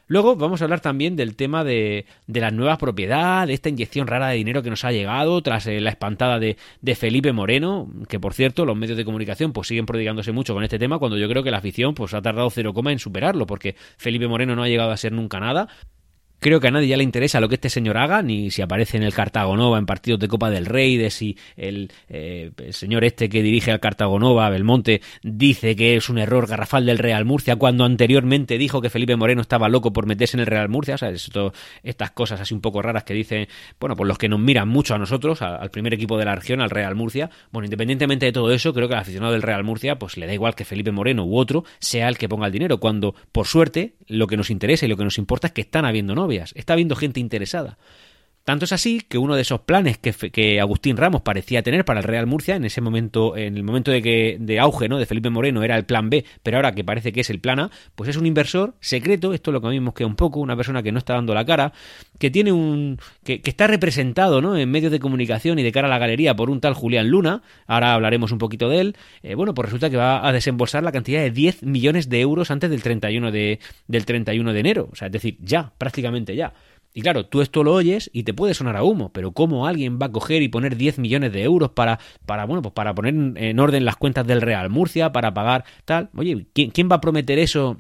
Luego 0.08 0.36
vamos 0.36 0.62
a 0.62 0.66
hablar 0.66 0.82
también 0.82 1.16
del 1.16 1.36
tema 1.36 1.64
de, 1.64 2.06
de 2.28 2.40
la 2.42 2.52
nueva 2.52 2.78
propiedad, 2.78 3.48
de 3.48 3.54
esta 3.54 3.70
inyección 3.70 4.08
rara 4.08 4.28
de 4.30 4.36
dinero 4.36 4.62
que 4.62 4.70
nos 4.70 4.84
ha 4.84 4.92
llegado 4.92 5.42
tras 5.42 5.66
eh, 5.68 5.80
la 5.80 5.90
espantada 5.90 6.40
de, 6.40 6.58
de, 6.82 6.96
Felipe 6.96 7.32
Moreno, 7.32 7.90
que 8.10 8.20
por 8.20 8.34
cierto 8.34 8.66
los 8.66 8.76
medios 8.76 8.98
de 8.98 9.06
comunicación 9.06 9.54
pues 9.54 9.68
siguen 9.68 9.86
prodigándose 9.86 10.32
mucho 10.32 10.54
con 10.54 10.64
este 10.64 10.78
tema 10.78 11.00
cuando 11.00 11.18
yo 11.18 11.30
creo 11.30 11.44
que 11.44 11.52
la 11.52 11.58
afición 11.58 11.96
pues 11.96 12.14
ha 12.14 12.22
tardado 12.22 12.50
cero 12.50 12.74
coma 12.74 12.92
en 12.92 13.00
superarlo 13.00 13.48
porque 13.48 13.76
Felipe 13.98 14.28
Moreno 14.28 14.56
no 14.56 14.64
ha 14.64 14.68
llegado 14.68 14.92
a 14.92 14.98
ser 14.98 15.14
nunca 15.14 15.40
nada, 15.40 15.70
Creo 16.44 16.60
que 16.60 16.68
a 16.68 16.72
nadie 16.72 16.90
ya 16.90 16.98
le 16.98 17.06
interesa 17.06 17.40
lo 17.40 17.48
que 17.48 17.56
este 17.56 17.70
señor 17.70 17.98
haga, 17.98 18.22
ni 18.22 18.52
si 18.52 18.62
aparece 18.62 18.98
en 18.98 19.04
el 19.04 19.14
Cartagonova 19.14 19.78
en 19.78 19.86
partidos 19.86 20.20
de 20.20 20.28
Copa 20.28 20.50
del 20.50 20.66
Rey, 20.66 20.98
de 20.98 21.10
si 21.10 21.38
el, 21.56 21.90
eh, 22.10 22.52
señor 22.72 23.06
este 23.06 23.30
que 23.30 23.42
dirige 23.42 23.72
al 23.72 23.80
Cartagonova, 23.80 24.50
Belmonte, 24.50 25.00
dice 25.22 25.78
que 25.78 25.96
es 25.96 26.10
un 26.10 26.18
error 26.18 26.46
garrafal 26.46 26.86
del 26.86 26.98
Real 26.98 27.24
Murcia, 27.24 27.56
cuando 27.56 27.86
anteriormente 27.86 28.58
dijo 28.58 28.82
que 28.82 28.90
Felipe 28.90 29.16
Moreno 29.16 29.40
estaba 29.40 29.70
loco 29.70 29.94
por 29.94 30.06
meterse 30.06 30.36
en 30.36 30.42
el 30.42 30.48
Real 30.48 30.68
Murcia. 30.68 30.96
O 30.96 30.98
sea, 30.98 31.12
esto, 31.12 31.54
estas 31.82 32.12
cosas 32.12 32.42
así 32.42 32.54
un 32.54 32.60
poco 32.60 32.82
raras 32.82 33.06
que 33.06 33.14
dicen, 33.14 33.48
bueno, 33.80 33.96
por 33.96 34.06
los 34.06 34.18
que 34.18 34.28
nos 34.28 34.42
miran 34.42 34.68
mucho 34.68 34.96
a 34.96 34.98
nosotros, 34.98 35.42
al 35.42 35.72
primer 35.72 35.94
equipo 35.94 36.18
de 36.18 36.26
la 36.26 36.36
región, 36.36 36.60
al 36.60 36.72
Real 36.72 36.94
Murcia. 36.94 37.30
Bueno, 37.54 37.68
independientemente 37.68 38.26
de 38.26 38.34
todo 38.34 38.52
eso, 38.52 38.74
creo 38.74 38.90
que 38.90 38.96
al 38.96 39.00
aficionado 39.00 39.32
del 39.32 39.44
Real 39.44 39.64
Murcia, 39.64 39.98
pues 39.98 40.18
le 40.18 40.28
da 40.28 40.34
igual 40.34 40.56
que 40.56 40.66
Felipe 40.66 40.92
Moreno 40.92 41.24
u 41.24 41.38
otro 41.38 41.64
sea 41.80 42.10
el 42.10 42.18
que 42.18 42.28
ponga 42.28 42.48
el 42.48 42.52
dinero, 42.52 42.82
cuando, 42.82 43.16
por 43.32 43.48
suerte, 43.48 43.94
lo 44.08 44.28
que 44.28 44.36
nos 44.36 44.50
interesa 44.50 44.86
y 44.86 44.90
lo 44.90 44.98
que 44.98 45.06
nos 45.06 45.18
importa 45.18 45.48
es 45.48 45.54
que 45.54 45.62
están 45.62 45.86
habiendo 45.86 46.14
novias 46.14 46.33
está 46.56 46.74
habiendo 46.74 46.96
gente 46.96 47.20
interesada. 47.20 47.78
Tanto 48.44 48.66
es 48.66 48.74
así 48.74 49.00
que 49.08 49.18
uno 49.18 49.36
de 49.36 49.42
esos 49.42 49.62
planes 49.62 49.98
que, 49.98 50.60
Agustín 50.60 50.98
Ramos 50.98 51.22
parecía 51.22 51.64
tener 51.64 51.86
para 51.86 52.02
el 52.02 52.04
Real 52.04 52.28
Murcia 52.28 52.58
en 52.58 52.66
ese 52.66 52.82
momento, 52.82 53.38
en 53.38 53.56
el 53.56 53.64
momento 53.64 53.90
de 53.90 54.02
que 54.02 54.36
de 54.38 54.60
auge, 54.60 54.90
¿no? 54.90 54.98
de 54.98 55.06
Felipe 55.06 55.30
Moreno 55.30 55.64
era 55.64 55.78
el 55.78 55.86
plan 55.86 56.10
B, 56.10 56.26
pero 56.44 56.58
ahora 56.58 56.74
que 56.74 56.84
parece 56.84 57.14
que 57.14 57.22
es 57.22 57.30
el 57.30 57.40
plan 57.40 57.62
A, 57.62 57.72
pues 57.96 58.10
es 58.10 58.18
un 58.18 58.26
inversor 58.26 58.76
secreto, 58.82 59.34
esto 59.34 59.52
es 59.52 59.54
lo 59.54 59.62
que 59.62 59.68
a 59.68 59.70
mí 59.70 59.80
me 59.80 59.94
queda 59.94 60.08
un 60.08 60.18
poco, 60.18 60.42
una 60.42 60.58
persona 60.58 60.84
que 60.84 60.92
no 60.92 60.98
está 60.98 61.14
dando 61.14 61.34
la 61.34 61.46
cara, 61.46 61.72
que 62.20 62.30
tiene 62.32 62.52
un 62.52 63.00
que, 63.24 63.42
está 63.46 63.68
representado, 63.68 64.42
¿no? 64.42 64.58
en 64.58 64.70
medios 64.70 64.92
de 64.92 65.00
comunicación 65.00 65.58
y 65.60 65.64
de 65.64 65.72
cara 65.72 65.88
a 65.88 65.90
la 65.90 65.98
galería 65.98 66.36
por 66.36 66.50
un 66.50 66.60
tal 66.60 66.74
Julián 66.74 67.08
Luna, 67.08 67.44
ahora 67.66 67.94
hablaremos 67.94 68.34
un 68.34 68.40
poquito 68.40 68.68
de 68.68 68.82
él. 68.82 68.96
Eh, 69.22 69.36
bueno, 69.36 69.54
pues 69.54 69.68
resulta 69.68 69.90
que 69.90 69.96
va 69.96 70.28
a 70.28 70.34
desembolsar 70.34 70.84
la 70.84 70.92
cantidad 70.92 71.22
de 71.22 71.32
10 71.32 71.64
millones 71.64 72.10
de 72.10 72.20
euros 72.20 72.52
antes 72.52 72.70
del 72.70 72.84
31 72.84 73.32
de 73.32 73.60
del 73.88 74.06
31 74.06 74.52
de 74.52 74.60
enero, 74.60 74.90
o 74.92 74.96
sea, 74.96 75.06
es 75.06 75.14
decir, 75.14 75.38
ya, 75.40 75.72
prácticamente 75.78 76.36
ya. 76.36 76.54
Y 76.94 77.02
claro, 77.02 77.26
tú 77.26 77.42
esto 77.42 77.64
lo 77.64 77.74
oyes 77.74 78.10
y 78.14 78.24
te 78.24 78.34
puede 78.34 78.54
sonar 78.54 78.76
a 78.78 78.84
humo, 78.84 79.12
pero 79.12 79.32
¿cómo 79.32 79.66
alguien 79.66 79.98
va 80.00 80.08
a 80.08 80.12
coger 80.12 80.44
y 80.44 80.48
poner 80.48 80.78
10 80.78 81.00
millones 81.00 81.34
de 81.34 81.44
euros 81.44 81.72
para, 81.72 82.00
para, 82.26 82.46
bueno, 82.46 82.62
pues 82.62 82.74
para 82.74 82.94
poner 82.94 83.16
en 83.16 83.60
orden 83.60 83.84
las 83.84 83.96
cuentas 83.96 84.28
del 84.28 84.42
Real 84.42 84.70
Murcia, 84.70 85.12
para 85.12 85.34
pagar 85.34 85.66
tal? 85.86 86.10
Oye, 86.16 86.46
¿quién, 86.54 86.70
quién 86.70 86.90
va 86.92 86.98
a 86.98 87.02
prometer 87.02 87.40
eso 87.40 87.78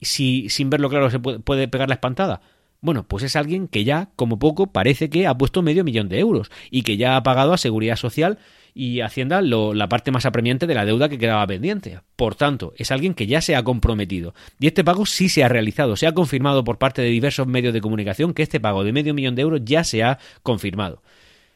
si 0.00 0.48
sin 0.50 0.68
verlo 0.68 0.90
claro 0.90 1.10
se 1.10 1.20
puede, 1.20 1.38
puede 1.38 1.68
pegar 1.68 1.88
la 1.88 1.94
espantada? 1.94 2.40
Bueno, 2.80 3.04
pues 3.06 3.24
es 3.24 3.36
alguien 3.36 3.68
que 3.68 3.84
ya, 3.84 4.10
como 4.16 4.38
poco, 4.38 4.68
parece 4.68 5.10
que 5.10 5.26
ha 5.26 5.36
puesto 5.36 5.62
medio 5.62 5.84
millón 5.84 6.08
de 6.08 6.18
euros 6.18 6.50
y 6.70 6.82
que 6.82 6.96
ya 6.96 7.16
ha 7.16 7.22
pagado 7.22 7.52
a 7.52 7.58
Seguridad 7.58 7.96
Social 7.96 8.38
y 8.78 9.00
Hacienda 9.00 9.40
la 9.40 9.88
parte 9.88 10.10
más 10.10 10.26
apremiante 10.26 10.66
de 10.66 10.74
la 10.74 10.84
deuda 10.84 11.08
que 11.08 11.16
quedaba 11.16 11.46
pendiente. 11.46 12.00
Por 12.14 12.34
tanto, 12.34 12.74
es 12.76 12.90
alguien 12.90 13.14
que 13.14 13.26
ya 13.26 13.40
se 13.40 13.56
ha 13.56 13.64
comprometido. 13.64 14.34
Y 14.60 14.66
este 14.66 14.84
pago 14.84 15.06
sí 15.06 15.30
se 15.30 15.42
ha 15.42 15.48
realizado, 15.48 15.96
se 15.96 16.06
ha 16.06 16.12
confirmado 16.12 16.62
por 16.62 16.76
parte 16.76 17.00
de 17.00 17.08
diversos 17.08 17.46
medios 17.46 17.72
de 17.72 17.80
comunicación 17.80 18.34
que 18.34 18.42
este 18.42 18.60
pago 18.60 18.84
de 18.84 18.92
medio 18.92 19.14
millón 19.14 19.34
de 19.34 19.42
euros 19.42 19.62
ya 19.64 19.82
se 19.82 20.02
ha 20.02 20.18
confirmado. 20.42 21.02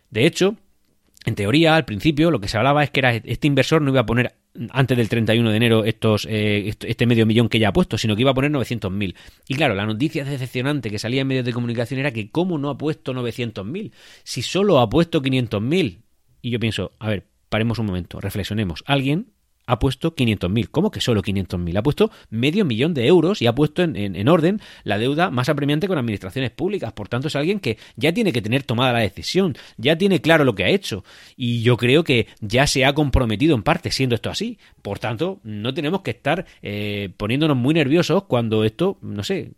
De 0.08 0.24
hecho, 0.24 0.56
en 1.26 1.34
teoría, 1.34 1.76
al 1.76 1.84
principio, 1.84 2.30
lo 2.30 2.40
que 2.40 2.48
se 2.48 2.56
hablaba 2.56 2.82
es 2.82 2.90
que 2.90 3.00
era 3.00 3.14
este 3.14 3.46
inversor 3.46 3.82
no 3.82 3.90
iba 3.90 4.00
a 4.00 4.06
poner 4.06 4.34
antes 4.70 4.96
del 4.96 5.10
31 5.10 5.50
de 5.50 5.56
enero 5.56 5.84
estos, 5.84 6.26
eh, 6.28 6.74
este 6.86 7.06
medio 7.06 7.26
millón 7.26 7.50
que 7.50 7.58
ya 7.58 7.68
ha 7.68 7.72
puesto, 7.74 7.98
sino 7.98 8.16
que 8.16 8.22
iba 8.22 8.30
a 8.30 8.34
poner 8.34 8.50
900.000. 8.50 9.14
Y 9.46 9.54
claro, 9.56 9.74
la 9.74 9.84
noticia 9.84 10.24
decepcionante 10.24 10.88
que 10.88 10.98
salía 10.98 11.20
en 11.20 11.26
medios 11.26 11.44
de 11.44 11.52
comunicación 11.52 12.00
era 12.00 12.12
que 12.12 12.30
cómo 12.30 12.56
no 12.56 12.70
ha 12.70 12.78
puesto 12.78 13.12
900.000, 13.12 13.92
si 14.24 14.40
solo 14.40 14.80
ha 14.80 14.88
puesto 14.88 15.20
500.000. 15.20 15.98
Y 16.42 16.50
yo 16.50 16.60
pienso, 16.60 16.92
a 16.98 17.08
ver, 17.08 17.26
paremos 17.48 17.78
un 17.78 17.86
momento, 17.86 18.20
reflexionemos. 18.20 18.82
Alguien 18.86 19.32
ha 19.70 19.78
puesto 19.78 20.16
500.000. 20.16 20.68
¿Cómo 20.70 20.90
que 20.90 21.00
solo 21.00 21.22
500.000? 21.22 21.78
Ha 21.78 21.82
puesto 21.82 22.10
medio 22.28 22.64
millón 22.64 22.92
de 22.92 23.06
euros 23.06 23.40
y 23.40 23.46
ha 23.46 23.54
puesto 23.54 23.82
en, 23.82 23.96
en, 23.96 24.28
orden 24.28 24.60
la 24.82 24.98
deuda 24.98 25.30
más 25.30 25.48
apremiante 25.48 25.86
con 25.86 25.96
administraciones 25.96 26.50
públicas. 26.50 26.92
Por 26.92 27.08
tanto, 27.08 27.28
es 27.28 27.36
alguien 27.36 27.60
que 27.60 27.78
ya 27.94 28.12
tiene 28.12 28.32
que 28.32 28.42
tener 28.42 28.64
tomada 28.64 28.92
la 28.92 28.98
decisión, 28.98 29.56
ya 29.76 29.96
tiene 29.96 30.20
claro 30.20 30.44
lo 30.44 30.56
que 30.56 30.64
ha 30.64 30.68
hecho. 30.68 31.04
Y 31.36 31.62
yo 31.62 31.76
creo 31.76 32.02
que 32.02 32.26
ya 32.40 32.66
se 32.66 32.84
ha 32.84 32.94
comprometido 32.94 33.54
en 33.54 33.62
parte 33.62 33.92
siendo 33.92 34.16
esto 34.16 34.28
así. 34.28 34.58
Por 34.82 34.98
tanto, 34.98 35.38
no 35.44 35.72
tenemos 35.72 36.00
que 36.00 36.10
estar 36.10 36.46
eh, 36.62 37.10
poniéndonos 37.16 37.56
muy 37.56 37.74
nerviosos 37.74 38.24
cuando 38.24 38.64
esto, 38.64 38.98
no 39.02 39.22
sé, 39.22 39.52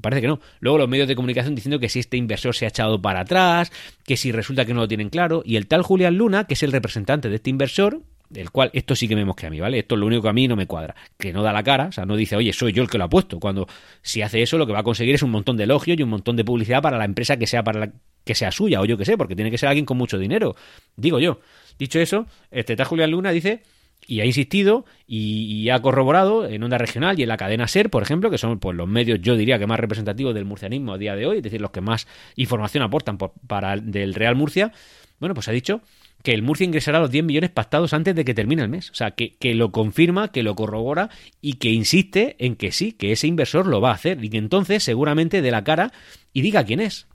Parece 0.00 0.22
que 0.22 0.28
no. 0.28 0.40
Luego 0.60 0.78
los 0.78 0.88
medios 0.88 1.08
de 1.08 1.14
comunicación 1.14 1.54
diciendo 1.54 1.78
que 1.78 1.88
si 1.88 2.00
este 2.00 2.16
inversor 2.16 2.54
se 2.54 2.64
ha 2.64 2.68
echado 2.68 3.00
para 3.00 3.20
atrás, 3.20 3.70
que 4.04 4.16
si 4.16 4.32
resulta 4.32 4.64
que 4.64 4.74
no 4.74 4.80
lo 4.80 4.88
tienen 4.88 5.10
claro. 5.10 5.42
Y 5.44 5.56
el 5.56 5.66
tal 5.66 5.82
Julián 5.82 6.16
Luna, 6.16 6.44
que 6.44 6.54
es 6.54 6.62
el 6.62 6.72
representante 6.72 7.28
de 7.28 7.36
este 7.36 7.50
inversor, 7.50 8.00
del 8.30 8.50
cual 8.50 8.70
esto 8.72 8.96
sí 8.96 9.06
que 9.06 9.14
me 9.14 9.24
mosquea 9.24 9.48
a 9.48 9.50
mí, 9.50 9.60
¿vale? 9.60 9.78
Esto 9.78 9.94
es 9.94 10.00
lo 10.00 10.06
único 10.06 10.22
que 10.22 10.28
a 10.28 10.32
mí 10.32 10.48
no 10.48 10.56
me 10.56 10.66
cuadra. 10.66 10.94
Que 11.18 11.32
no 11.32 11.42
da 11.42 11.52
la 11.52 11.62
cara, 11.62 11.86
o 11.86 11.92
sea, 11.92 12.06
no 12.06 12.16
dice, 12.16 12.36
oye, 12.36 12.52
soy 12.52 12.72
yo 12.72 12.82
el 12.82 12.88
que 12.88 12.98
lo 12.98 13.04
ha 13.04 13.08
puesto. 13.08 13.38
Cuando 13.38 13.66
si 14.02 14.22
hace 14.22 14.42
eso, 14.42 14.58
lo 14.58 14.66
que 14.66 14.72
va 14.72 14.80
a 14.80 14.84
conseguir 14.84 15.14
es 15.14 15.22
un 15.22 15.30
montón 15.30 15.56
de 15.56 15.64
elogios 15.64 15.98
y 15.98 16.02
un 16.02 16.10
montón 16.10 16.36
de 16.36 16.44
publicidad 16.44 16.82
para 16.82 16.98
la 16.98 17.04
empresa 17.04 17.36
que 17.36 17.46
sea 17.46 17.62
para 17.62 17.80
la, 17.80 17.92
que 18.24 18.34
sea 18.34 18.50
suya, 18.50 18.80
o 18.80 18.84
yo 18.84 18.96
que 18.96 19.04
sé, 19.04 19.16
porque 19.16 19.36
tiene 19.36 19.50
que 19.50 19.58
ser 19.58 19.68
alguien 19.68 19.84
con 19.84 19.98
mucho 19.98 20.18
dinero. 20.18 20.56
Digo 20.96 21.20
yo. 21.20 21.40
Dicho 21.78 21.98
eso, 21.98 22.26
este 22.50 22.76
tal 22.76 22.86
Julián 22.86 23.10
Luna 23.10 23.30
dice 23.30 23.62
y 24.06 24.20
ha 24.20 24.24
insistido 24.24 24.84
y, 25.06 25.68
ha 25.70 25.80
corroborado 25.80 26.46
en 26.46 26.62
Onda 26.62 26.78
Regional 26.78 27.18
y 27.18 27.22
en 27.22 27.28
la 27.28 27.36
cadena 27.36 27.66
SER, 27.66 27.90
por 27.90 28.02
ejemplo, 28.02 28.30
que 28.30 28.38
son 28.38 28.58
pues, 28.58 28.76
los 28.76 28.88
medios, 28.88 29.20
yo 29.20 29.36
diría 29.36 29.58
que 29.58 29.66
más 29.66 29.80
representativos 29.80 30.34
del 30.34 30.44
murcianismo 30.44 30.92
a 30.92 30.98
día 30.98 31.16
de 31.16 31.26
hoy, 31.26 31.38
es 31.38 31.42
decir, 31.42 31.60
los 31.60 31.70
que 31.70 31.80
más 31.80 32.06
información 32.36 32.82
aportan 32.82 33.18
para 33.18 33.76
del 33.76 34.14
Real 34.14 34.36
Murcia, 34.36 34.72
bueno, 35.20 35.34
pues 35.34 35.48
ha 35.48 35.52
dicho 35.52 35.80
que 36.22 36.32
el 36.32 36.42
Murcia 36.42 36.64
ingresará 36.64 37.00
los 37.00 37.10
10 37.10 37.24
millones 37.24 37.50
pactados 37.50 37.92
antes 37.92 38.14
de 38.14 38.24
que 38.24 38.32
termine 38.32 38.62
el 38.62 38.70
mes. 38.70 38.90
O 38.90 38.94
sea, 38.94 39.10
que, 39.10 39.34
que, 39.34 39.54
lo 39.54 39.72
confirma, 39.72 40.32
que 40.32 40.42
lo 40.42 40.54
corrobora 40.54 41.10
y 41.42 41.54
que 41.54 41.70
insiste 41.70 42.36
en 42.38 42.56
que 42.56 42.72
sí, 42.72 42.92
que 42.92 43.12
ese 43.12 43.26
inversor 43.26 43.66
lo 43.66 43.82
va 43.82 43.90
a 43.90 43.94
hacer 43.94 44.24
y 44.24 44.30
que 44.30 44.38
entonces 44.38 44.82
seguramente 44.82 45.42
dé 45.42 45.50
la 45.50 45.64
cara 45.64 45.92
y 46.32 46.40
diga 46.40 46.64
quién 46.64 46.80
es. 46.80 47.06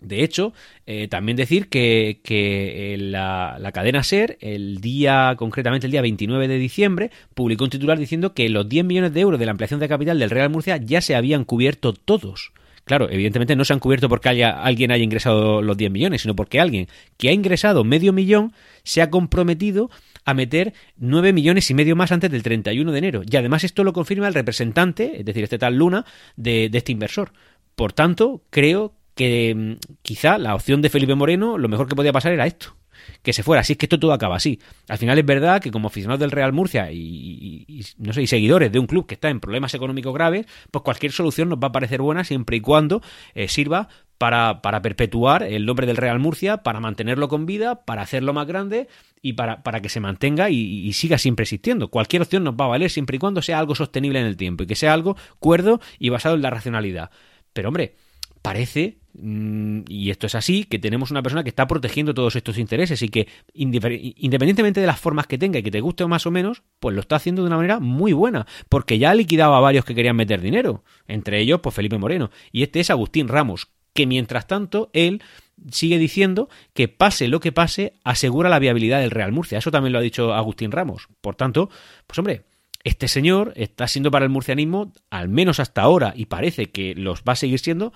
De 0.00 0.22
hecho, 0.22 0.52
eh, 0.86 1.08
también 1.08 1.36
decir 1.36 1.68
que, 1.68 2.20
que 2.22 2.96
la, 2.98 3.56
la, 3.58 3.72
cadena 3.72 4.02
SER, 4.02 4.36
el 4.40 4.80
día, 4.80 5.34
concretamente 5.38 5.86
el 5.86 5.90
día 5.90 6.02
29 6.02 6.48
de 6.48 6.58
diciembre, 6.58 7.10
publicó 7.34 7.64
un 7.64 7.70
titular 7.70 7.98
diciendo 7.98 8.34
que 8.34 8.48
los 8.48 8.68
10 8.68 8.84
millones 8.84 9.14
de 9.14 9.20
euros 9.20 9.40
de 9.40 9.46
la 9.46 9.52
ampliación 9.52 9.80
de 9.80 9.88
capital 9.88 10.18
del 10.18 10.30
Real 10.30 10.50
Murcia 10.50 10.76
ya 10.76 11.00
se 11.00 11.14
habían 11.14 11.44
cubierto 11.44 11.94
todos. 11.94 12.52
Claro, 12.86 13.10
evidentemente 13.10 13.56
no 13.56 13.64
se 13.64 13.72
han 13.72 13.80
cubierto 13.80 14.08
porque 14.08 14.28
haya, 14.28 14.62
alguien 14.62 14.92
haya 14.92 15.02
ingresado 15.02 15.60
los 15.60 15.76
10 15.76 15.90
millones, 15.90 16.22
sino 16.22 16.36
porque 16.36 16.60
alguien 16.60 16.86
que 17.16 17.30
ha 17.30 17.32
ingresado 17.32 17.82
medio 17.82 18.12
millón 18.12 18.52
se 18.84 19.02
ha 19.02 19.10
comprometido 19.10 19.90
a 20.24 20.34
meter 20.34 20.72
9 20.96 21.32
millones 21.32 21.68
y 21.68 21.74
medio 21.74 21.96
más 21.96 22.12
antes 22.12 22.30
del 22.30 22.44
31 22.44 22.92
de 22.92 22.98
enero. 22.98 23.22
Y 23.28 23.36
además 23.36 23.64
esto 23.64 23.82
lo 23.82 23.92
confirma 23.92 24.28
el 24.28 24.34
representante, 24.34 25.18
es 25.18 25.24
decir, 25.24 25.42
este 25.42 25.58
tal 25.58 25.76
Luna, 25.76 26.04
de, 26.36 26.68
de 26.68 26.78
este 26.78 26.92
inversor. 26.92 27.32
Por 27.74 27.92
tanto, 27.92 28.42
creo 28.50 28.94
que 29.16 29.54
mm, 29.56 29.72
quizá 30.02 30.38
la 30.38 30.54
opción 30.54 30.80
de 30.82 30.90
Felipe 30.90 31.16
Moreno, 31.16 31.58
lo 31.58 31.68
mejor 31.68 31.88
que 31.88 31.96
podía 31.96 32.12
pasar 32.12 32.32
era 32.32 32.46
esto 32.46 32.76
que 33.22 33.32
se 33.32 33.42
fuera. 33.42 33.60
Así 33.60 33.72
es 33.72 33.78
que 33.78 33.86
esto 33.86 33.98
todo 33.98 34.12
acaba 34.12 34.36
así. 34.36 34.60
Al 34.88 34.98
final 34.98 35.18
es 35.18 35.26
verdad 35.26 35.60
que 35.60 35.70
como 35.70 35.88
aficionados 35.88 36.20
del 36.20 36.30
Real 36.30 36.52
Murcia 36.52 36.90
y, 36.92 37.84
no 37.98 38.12
sé, 38.12 38.22
y 38.22 38.26
seguidores 38.26 38.72
de 38.72 38.78
un 38.78 38.86
club 38.86 39.06
que 39.06 39.14
está 39.14 39.30
en 39.30 39.40
problemas 39.40 39.74
económicos 39.74 40.14
graves, 40.14 40.46
pues 40.70 40.82
cualquier 40.82 41.12
solución 41.12 41.48
nos 41.48 41.58
va 41.58 41.68
a 41.68 41.72
parecer 41.72 42.00
buena 42.00 42.24
siempre 42.24 42.56
y 42.56 42.60
cuando 42.60 43.02
eh, 43.34 43.48
sirva 43.48 43.88
para, 44.18 44.62
para, 44.62 44.80
perpetuar 44.80 45.42
el 45.42 45.66
nombre 45.66 45.86
del 45.86 45.98
Real 45.98 46.18
Murcia, 46.18 46.58
para 46.58 46.80
mantenerlo 46.80 47.28
con 47.28 47.44
vida, 47.44 47.84
para 47.84 48.02
hacerlo 48.02 48.32
más 48.32 48.46
grande 48.46 48.88
y 49.20 49.34
para, 49.34 49.62
para 49.62 49.82
que 49.82 49.90
se 49.90 50.00
mantenga 50.00 50.48
y, 50.48 50.56
y, 50.56 50.92
siga 50.94 51.18
siempre 51.18 51.42
existiendo. 51.42 51.88
Cualquier 51.88 52.22
opción 52.22 52.42
nos 52.42 52.54
va 52.54 52.64
a 52.64 52.68
valer 52.68 52.90
siempre 52.90 53.16
y 53.16 53.18
cuando 53.18 53.42
sea 53.42 53.58
algo 53.58 53.74
sostenible 53.74 54.20
en 54.20 54.26
el 54.26 54.38
tiempo 54.38 54.64
y 54.64 54.66
que 54.66 54.74
sea 54.74 54.94
algo 54.94 55.16
cuerdo 55.38 55.80
y 55.98 56.08
basado 56.08 56.34
en 56.34 56.42
la 56.42 56.50
racionalidad. 56.50 57.10
Pero 57.52 57.68
hombre, 57.68 57.96
parece 58.40 58.98
y 59.18 60.10
esto 60.10 60.26
es 60.26 60.34
así, 60.34 60.64
que 60.64 60.78
tenemos 60.78 61.10
una 61.10 61.22
persona 61.22 61.42
que 61.42 61.48
está 61.48 61.66
protegiendo 61.66 62.14
todos 62.14 62.36
estos 62.36 62.58
intereses 62.58 63.00
y 63.02 63.08
que 63.08 63.28
independientemente 63.54 64.80
de 64.80 64.86
las 64.86 65.00
formas 65.00 65.26
que 65.26 65.38
tenga 65.38 65.58
y 65.58 65.62
que 65.62 65.70
te 65.70 65.80
guste 65.80 66.06
más 66.06 66.26
o 66.26 66.30
menos, 66.30 66.62
pues 66.80 66.94
lo 66.94 67.00
está 67.00 67.16
haciendo 67.16 67.42
de 67.42 67.48
una 67.48 67.56
manera 67.56 67.80
muy 67.80 68.12
buena, 68.12 68.46
porque 68.68 68.98
ya 68.98 69.10
ha 69.10 69.14
liquidado 69.14 69.54
a 69.54 69.60
varios 69.60 69.84
que 69.84 69.94
querían 69.94 70.16
meter 70.16 70.40
dinero, 70.40 70.84
entre 71.06 71.40
ellos 71.40 71.60
pues 71.62 71.74
Felipe 71.74 71.98
Moreno, 71.98 72.30
y 72.52 72.62
este 72.62 72.80
es 72.80 72.90
Agustín 72.90 73.28
Ramos, 73.28 73.68
que 73.94 74.06
mientras 74.06 74.46
tanto 74.46 74.90
él 74.92 75.22
sigue 75.70 75.98
diciendo 75.98 76.48
que 76.74 76.88
pase 76.88 77.28
lo 77.28 77.40
que 77.40 77.52
pase, 77.52 77.94
asegura 78.04 78.50
la 78.50 78.58
viabilidad 78.58 79.00
del 79.00 79.10
Real 79.10 79.32
Murcia. 79.32 79.58
Eso 79.58 79.70
también 79.70 79.94
lo 79.94 79.98
ha 79.98 80.02
dicho 80.02 80.34
Agustín 80.34 80.70
Ramos. 80.70 81.08
Por 81.22 81.34
tanto, 81.34 81.70
pues 82.06 82.18
hombre, 82.18 82.42
este 82.84 83.08
señor 83.08 83.52
está 83.56 83.88
siendo 83.88 84.10
para 84.10 84.24
el 84.24 84.30
murcianismo, 84.30 84.92
al 85.10 85.28
menos 85.28 85.58
hasta 85.58 85.82
ahora, 85.82 86.12
y 86.14 86.26
parece 86.26 86.66
que 86.66 86.94
los 86.94 87.22
va 87.22 87.32
a 87.32 87.36
seguir 87.36 87.58
siendo, 87.58 87.92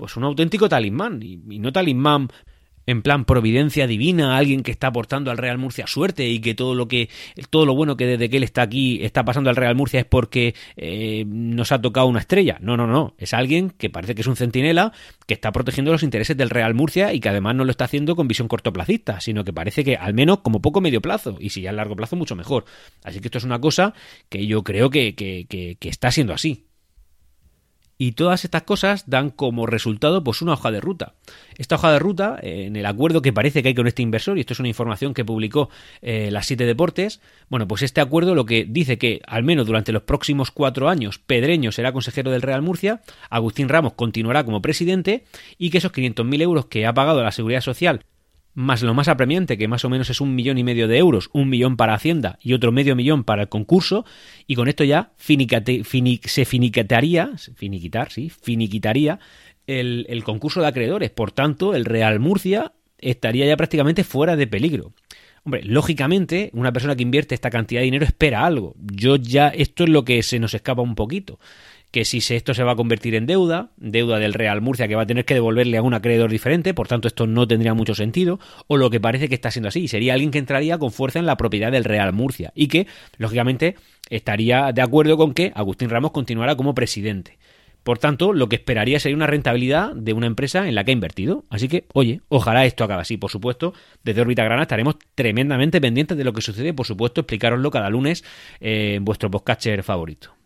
pues 0.00 0.16
un 0.16 0.24
auténtico 0.24 0.66
talismán, 0.66 1.22
y, 1.22 1.58
no 1.58 1.72
talismán 1.72 2.28
en 2.86 3.02
plan 3.02 3.26
providencia 3.26 3.86
divina, 3.86 4.38
alguien 4.38 4.62
que 4.62 4.70
está 4.70 4.86
aportando 4.86 5.30
al 5.30 5.36
Real 5.36 5.58
Murcia 5.58 5.86
suerte 5.86 6.26
y 6.26 6.40
que 6.40 6.54
todo 6.54 6.74
lo 6.74 6.88
que 6.88 7.10
todo 7.50 7.66
lo 7.66 7.74
bueno 7.74 7.98
que 7.98 8.06
desde 8.06 8.30
que 8.30 8.38
él 8.38 8.42
está 8.42 8.62
aquí 8.62 9.04
está 9.04 9.26
pasando 9.26 9.50
al 9.50 9.56
Real 9.56 9.74
Murcia 9.74 10.00
es 10.00 10.06
porque 10.06 10.54
eh, 10.78 11.24
nos 11.26 11.70
ha 11.70 11.82
tocado 11.82 12.06
una 12.06 12.20
estrella. 12.20 12.56
No, 12.62 12.78
no, 12.78 12.86
no, 12.86 13.14
es 13.18 13.34
alguien 13.34 13.68
que 13.68 13.90
parece 13.90 14.14
que 14.14 14.22
es 14.22 14.26
un 14.26 14.36
centinela 14.36 14.94
que 15.26 15.34
está 15.34 15.52
protegiendo 15.52 15.92
los 15.92 16.02
intereses 16.02 16.34
del 16.34 16.48
Real 16.48 16.72
Murcia 16.72 17.12
y 17.12 17.20
que 17.20 17.28
además 17.28 17.54
no 17.56 17.66
lo 17.66 17.70
está 17.70 17.84
haciendo 17.84 18.16
con 18.16 18.26
visión 18.26 18.48
cortoplacista, 18.48 19.20
sino 19.20 19.44
que 19.44 19.52
parece 19.52 19.84
que 19.84 19.96
al 19.96 20.14
menos 20.14 20.38
como 20.38 20.62
poco 20.62 20.80
medio 20.80 21.02
plazo 21.02 21.36
y 21.38 21.50
si 21.50 21.60
ya 21.60 21.70
a 21.70 21.74
largo 21.74 21.94
plazo 21.94 22.16
mucho 22.16 22.36
mejor. 22.36 22.64
Así 23.04 23.20
que 23.20 23.28
esto 23.28 23.36
es 23.36 23.44
una 23.44 23.60
cosa 23.60 23.92
que 24.30 24.46
yo 24.46 24.64
creo 24.64 24.88
que, 24.88 25.14
que, 25.14 25.44
que 25.46 25.88
está 25.90 26.10
siendo 26.10 26.32
así. 26.32 26.69
Y 28.02 28.12
todas 28.12 28.46
estas 28.46 28.62
cosas 28.62 29.10
dan 29.10 29.28
como 29.28 29.66
resultado 29.66 30.24
pues 30.24 30.40
una 30.40 30.54
hoja 30.54 30.70
de 30.70 30.80
ruta. 30.80 31.12
Esta 31.58 31.74
hoja 31.74 31.92
de 31.92 31.98
ruta, 31.98 32.38
en 32.40 32.76
el 32.76 32.86
acuerdo 32.86 33.20
que 33.20 33.34
parece 33.34 33.62
que 33.62 33.68
hay 33.68 33.74
con 33.74 33.86
este 33.86 34.00
inversor, 34.00 34.38
y 34.38 34.40
esto 34.40 34.54
es 34.54 34.58
una 34.58 34.68
información 34.68 35.12
que 35.12 35.22
publicó 35.22 35.68
eh, 36.00 36.30
las 36.30 36.46
siete 36.46 36.64
deportes, 36.64 37.20
bueno, 37.50 37.68
pues 37.68 37.82
este 37.82 38.00
acuerdo 38.00 38.34
lo 38.34 38.46
que 38.46 38.64
dice 38.64 38.96
que 38.96 39.20
al 39.26 39.42
menos 39.42 39.66
durante 39.66 39.92
los 39.92 40.04
próximos 40.04 40.50
cuatro 40.50 40.88
años 40.88 41.18
Pedreño 41.18 41.72
será 41.72 41.92
consejero 41.92 42.30
del 42.30 42.40
Real 42.40 42.62
Murcia, 42.62 43.02
Agustín 43.28 43.68
Ramos 43.68 43.92
continuará 43.92 44.44
como 44.44 44.62
presidente 44.62 45.24
y 45.58 45.68
que 45.68 45.76
esos 45.76 45.92
500.000 45.92 46.40
euros 46.40 46.66
que 46.66 46.86
ha 46.86 46.94
pagado 46.94 47.22
la 47.22 47.32
Seguridad 47.32 47.60
Social 47.60 48.06
más 48.54 48.82
lo 48.82 48.94
más 48.94 49.08
apremiante, 49.08 49.56
que 49.56 49.68
más 49.68 49.84
o 49.84 49.90
menos 49.90 50.10
es 50.10 50.20
un 50.20 50.34
millón 50.34 50.58
y 50.58 50.64
medio 50.64 50.88
de 50.88 50.98
euros, 50.98 51.30
un 51.32 51.48
millón 51.48 51.76
para 51.76 51.94
Hacienda 51.94 52.38
y 52.42 52.52
otro 52.52 52.72
medio 52.72 52.96
millón 52.96 53.24
para 53.24 53.42
el 53.42 53.48
concurso, 53.48 54.04
y 54.46 54.54
con 54.54 54.68
esto 54.68 54.84
ya 54.84 55.12
se 55.16 56.44
finiquitaría, 56.44 57.30
finiquitaría 58.42 59.18
el 59.66 60.24
concurso 60.24 60.60
de 60.60 60.66
acreedores. 60.66 61.10
Por 61.10 61.32
tanto, 61.32 61.74
el 61.74 61.84
Real 61.84 62.18
Murcia 62.18 62.72
estaría 62.98 63.46
ya 63.46 63.56
prácticamente 63.56 64.04
fuera 64.04 64.36
de 64.36 64.46
peligro. 64.46 64.92
Hombre, 65.42 65.62
lógicamente, 65.64 66.50
una 66.52 66.72
persona 66.72 66.96
que 66.96 67.02
invierte 67.02 67.34
esta 67.34 67.48
cantidad 67.48 67.80
de 67.80 67.86
dinero 67.86 68.04
espera 68.04 68.44
algo. 68.44 68.74
Yo 68.78 69.16
ya, 69.16 69.48
esto 69.48 69.84
es 69.84 69.90
lo 69.90 70.04
que 70.04 70.22
se 70.22 70.38
nos 70.38 70.52
escapa 70.52 70.82
un 70.82 70.94
poquito 70.94 71.38
que 71.90 72.04
si 72.04 72.18
esto 72.34 72.54
se 72.54 72.62
va 72.62 72.72
a 72.72 72.76
convertir 72.76 73.14
en 73.14 73.26
deuda, 73.26 73.70
deuda 73.76 74.18
del 74.18 74.34
Real 74.34 74.60
Murcia 74.60 74.86
que 74.86 74.94
va 74.94 75.02
a 75.02 75.06
tener 75.06 75.24
que 75.24 75.34
devolverle 75.34 75.76
a 75.76 75.82
un 75.82 75.94
acreedor 75.94 76.30
diferente, 76.30 76.74
por 76.74 76.88
tanto 76.88 77.08
esto 77.08 77.26
no 77.26 77.48
tendría 77.48 77.74
mucho 77.74 77.94
sentido, 77.94 78.38
o 78.66 78.76
lo 78.76 78.90
que 78.90 79.00
parece 79.00 79.28
que 79.28 79.34
está 79.34 79.50
siendo 79.50 79.68
así, 79.68 79.88
sería 79.88 80.14
alguien 80.14 80.30
que 80.30 80.38
entraría 80.38 80.78
con 80.78 80.92
fuerza 80.92 81.18
en 81.18 81.26
la 81.26 81.36
propiedad 81.36 81.72
del 81.72 81.84
Real 81.84 82.12
Murcia 82.12 82.52
y 82.54 82.68
que, 82.68 82.86
lógicamente, 83.18 83.76
estaría 84.08 84.72
de 84.72 84.82
acuerdo 84.82 85.16
con 85.16 85.34
que 85.34 85.52
Agustín 85.54 85.90
Ramos 85.90 86.12
continuara 86.12 86.56
como 86.56 86.74
presidente. 86.74 87.38
Por 87.82 87.98
tanto, 87.98 88.34
lo 88.34 88.48
que 88.48 88.56
esperaría 88.56 89.00
sería 89.00 89.16
una 89.16 89.26
rentabilidad 89.26 89.94
de 89.94 90.12
una 90.12 90.26
empresa 90.26 90.68
en 90.68 90.74
la 90.74 90.84
que 90.84 90.90
ha 90.90 90.92
invertido. 90.92 91.46
Así 91.48 91.66
que, 91.66 91.86
oye, 91.94 92.20
ojalá 92.28 92.66
esto 92.66 92.84
acabe 92.84 93.00
así. 93.00 93.16
Por 93.16 93.30
supuesto, 93.30 93.72
desde 94.04 94.20
Órbita 94.20 94.44
Grana 94.44 94.62
estaremos 94.62 94.96
tremendamente 95.14 95.80
pendientes 95.80 96.18
de 96.18 96.24
lo 96.24 96.34
que 96.34 96.42
sucede. 96.42 96.74
Por 96.74 96.86
supuesto, 96.86 97.22
explicaroslo 97.22 97.70
cada 97.70 97.88
lunes 97.88 98.22
en 98.60 99.02
vuestro 99.02 99.30
podcatcher 99.30 99.82
favorito. 99.82 100.39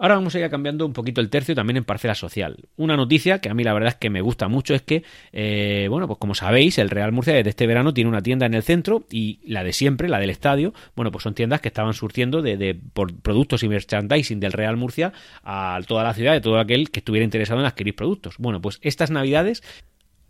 Ahora 0.00 0.14
vamos 0.14 0.34
a 0.34 0.40
ir 0.40 0.48
cambiando 0.48 0.86
un 0.86 0.94
poquito 0.94 1.20
el 1.20 1.28
tercio 1.28 1.54
también 1.54 1.76
en 1.76 1.84
parcela 1.84 2.14
social. 2.14 2.56
Una 2.78 2.96
noticia 2.96 3.42
que 3.42 3.50
a 3.50 3.54
mí 3.54 3.64
la 3.64 3.74
verdad 3.74 3.90
es 3.90 3.94
que 3.96 4.08
me 4.08 4.22
gusta 4.22 4.48
mucho 4.48 4.74
es 4.74 4.80
que, 4.80 5.04
eh, 5.30 5.88
bueno, 5.90 6.06
pues 6.06 6.18
como 6.18 6.34
sabéis, 6.34 6.78
el 6.78 6.88
Real 6.88 7.12
Murcia 7.12 7.34
desde 7.34 7.50
este 7.50 7.66
verano 7.66 7.92
tiene 7.92 8.08
una 8.08 8.22
tienda 8.22 8.46
en 8.46 8.54
el 8.54 8.62
centro 8.62 9.04
y 9.10 9.40
la 9.44 9.62
de 9.62 9.74
siempre, 9.74 10.08
la 10.08 10.18
del 10.18 10.30
estadio, 10.30 10.72
bueno, 10.96 11.12
pues 11.12 11.22
son 11.24 11.34
tiendas 11.34 11.60
que 11.60 11.68
estaban 11.68 11.92
surtiendo 11.92 12.40
de, 12.40 12.80
por 12.94 13.14
productos 13.20 13.62
y 13.62 13.68
merchandising 13.68 14.40
del 14.40 14.52
Real 14.52 14.78
Murcia 14.78 15.12
a 15.44 15.78
toda 15.86 16.02
la 16.02 16.14
ciudad, 16.14 16.32
de 16.32 16.40
todo 16.40 16.58
aquel 16.58 16.90
que 16.90 17.00
estuviera 17.00 17.24
interesado 17.24 17.60
en 17.60 17.66
adquirir 17.66 17.94
productos. 17.94 18.36
Bueno, 18.38 18.62
pues 18.62 18.78
estas 18.80 19.10
navidades 19.10 19.62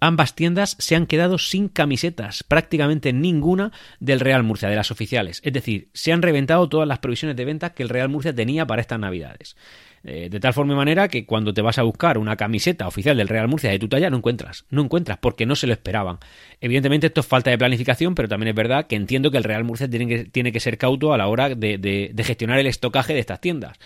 Ambas 0.00 0.34
tiendas 0.34 0.76
se 0.78 0.96
han 0.96 1.06
quedado 1.06 1.36
sin 1.36 1.68
camisetas, 1.68 2.42
prácticamente 2.42 3.12
ninguna 3.12 3.70
del 4.00 4.20
Real 4.20 4.42
Murcia, 4.42 4.70
de 4.70 4.76
las 4.76 4.90
oficiales. 4.90 5.42
Es 5.44 5.52
decir, 5.52 5.90
se 5.92 6.12
han 6.12 6.22
reventado 6.22 6.68
todas 6.70 6.88
las 6.88 7.00
provisiones 7.00 7.36
de 7.36 7.44
venta 7.44 7.74
que 7.74 7.82
el 7.82 7.90
Real 7.90 8.08
Murcia 8.08 8.34
tenía 8.34 8.66
para 8.66 8.80
estas 8.80 8.98
navidades. 8.98 9.56
Eh, 10.02 10.28
de 10.30 10.40
tal 10.40 10.54
forma 10.54 10.72
y 10.72 10.76
manera 10.76 11.08
que 11.08 11.26
cuando 11.26 11.52
te 11.52 11.60
vas 11.60 11.78
a 11.78 11.82
buscar 11.82 12.16
una 12.16 12.36
camiseta 12.36 12.88
oficial 12.88 13.18
del 13.18 13.28
Real 13.28 13.48
Murcia 13.48 13.70
de 13.70 13.78
tu 13.78 13.86
talla 13.86 14.08
no 14.08 14.16
encuentras, 14.16 14.64
no 14.70 14.82
encuentras 14.82 15.18
porque 15.18 15.44
no 15.44 15.54
se 15.56 15.66
lo 15.66 15.74
esperaban. 15.74 16.18
Evidentemente 16.60 17.08
esto 17.08 17.20
es 17.20 17.26
falta 17.26 17.50
de 17.50 17.58
planificación, 17.58 18.14
pero 18.14 18.26
también 18.26 18.48
es 18.48 18.54
verdad 18.54 18.86
que 18.86 18.96
entiendo 18.96 19.30
que 19.30 19.36
el 19.36 19.44
Real 19.44 19.64
Murcia 19.64 19.90
tiene 19.90 20.06
que, 20.06 20.24
tiene 20.24 20.52
que 20.52 20.60
ser 20.60 20.78
cauto 20.78 21.12
a 21.12 21.18
la 21.18 21.28
hora 21.28 21.54
de 21.54 22.14
gestionar 22.24 22.58
el 22.58 22.66
estocaje 22.66 23.12
de 23.12 23.20
estas 23.20 23.40
tiendas. 23.42 23.78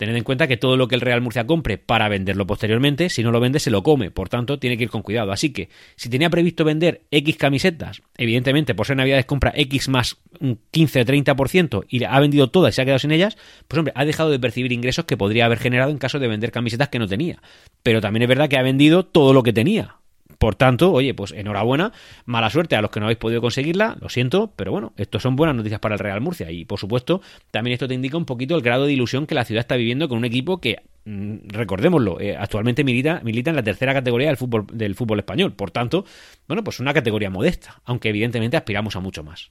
Tened 0.00 0.16
en 0.16 0.24
cuenta 0.24 0.48
que 0.48 0.56
todo 0.56 0.78
lo 0.78 0.88
que 0.88 0.94
el 0.94 1.02
Real 1.02 1.20
Murcia 1.20 1.46
compre 1.46 1.76
para 1.76 2.08
venderlo 2.08 2.46
posteriormente, 2.46 3.10
si 3.10 3.22
no 3.22 3.32
lo 3.32 3.38
vende, 3.38 3.58
se 3.58 3.70
lo 3.70 3.82
come. 3.82 4.10
Por 4.10 4.30
tanto, 4.30 4.58
tiene 4.58 4.78
que 4.78 4.84
ir 4.84 4.88
con 4.88 5.02
cuidado. 5.02 5.30
Así 5.30 5.52
que, 5.52 5.68
si 5.94 6.08
tenía 6.08 6.30
previsto 6.30 6.64
vender 6.64 7.02
X 7.10 7.36
camisetas, 7.36 8.00
evidentemente 8.16 8.74
por 8.74 8.86
ser 8.86 8.96
Navidades 8.96 9.26
compra 9.26 9.52
X 9.54 9.90
más 9.90 10.16
un 10.40 10.58
15 10.70 11.02
o 11.02 11.04
30% 11.04 11.84
y 11.86 12.02
ha 12.04 12.18
vendido 12.18 12.48
todas 12.48 12.72
y 12.72 12.76
se 12.76 12.80
ha 12.80 12.84
quedado 12.86 12.98
sin 12.98 13.10
ellas, 13.10 13.36
pues 13.68 13.78
hombre, 13.78 13.92
ha 13.94 14.06
dejado 14.06 14.30
de 14.30 14.38
percibir 14.38 14.72
ingresos 14.72 15.04
que 15.04 15.18
podría 15.18 15.44
haber 15.44 15.58
generado 15.60 15.90
en 15.90 15.98
caso 15.98 16.18
de 16.18 16.28
vender 16.28 16.50
camisetas 16.50 16.88
que 16.88 16.98
no 16.98 17.06
tenía. 17.06 17.40
Pero 17.82 18.00
también 18.00 18.22
es 18.22 18.28
verdad 18.28 18.48
que 18.48 18.58
ha 18.58 18.62
vendido 18.62 19.04
todo 19.04 19.32
lo 19.32 19.42
que 19.42 19.52
tenía. 19.52 19.96
Por 20.40 20.54
tanto, 20.54 20.90
oye, 20.92 21.12
pues 21.12 21.32
enhorabuena, 21.32 21.92
mala 22.24 22.48
suerte 22.48 22.74
a 22.74 22.80
los 22.80 22.90
que 22.90 22.98
no 22.98 23.04
habéis 23.04 23.18
podido 23.18 23.42
conseguirla, 23.42 23.98
lo 24.00 24.08
siento, 24.08 24.50
pero 24.56 24.72
bueno, 24.72 24.94
estos 24.96 25.20
son 25.20 25.36
buenas 25.36 25.54
noticias 25.54 25.80
para 25.80 25.96
el 25.96 25.98
Real 25.98 26.22
Murcia 26.22 26.50
y 26.50 26.64
por 26.64 26.78
supuesto, 26.78 27.20
también 27.50 27.74
esto 27.74 27.86
te 27.86 27.92
indica 27.92 28.16
un 28.16 28.24
poquito 28.24 28.56
el 28.56 28.62
grado 28.62 28.86
de 28.86 28.92
ilusión 28.94 29.26
que 29.26 29.34
la 29.34 29.44
ciudad 29.44 29.60
está 29.60 29.76
viviendo 29.76 30.08
con 30.08 30.16
un 30.16 30.24
equipo 30.24 30.58
que 30.58 30.78
mm, 31.04 31.48
recordémoslo, 31.48 32.20
eh, 32.20 32.38
actualmente 32.38 32.84
milita, 32.84 33.20
milita 33.22 33.50
en 33.50 33.56
la 33.56 33.62
tercera 33.62 33.92
categoría 33.92 34.28
del 34.28 34.38
fútbol, 34.38 34.66
del 34.72 34.94
fútbol 34.94 35.18
español. 35.18 35.52
Por 35.52 35.72
tanto, 35.72 36.06
bueno, 36.48 36.64
pues 36.64 36.80
una 36.80 36.94
categoría 36.94 37.28
modesta, 37.28 37.82
aunque 37.84 38.08
evidentemente 38.08 38.56
aspiramos 38.56 38.96
a 38.96 39.00
mucho 39.00 39.22
más. 39.22 39.50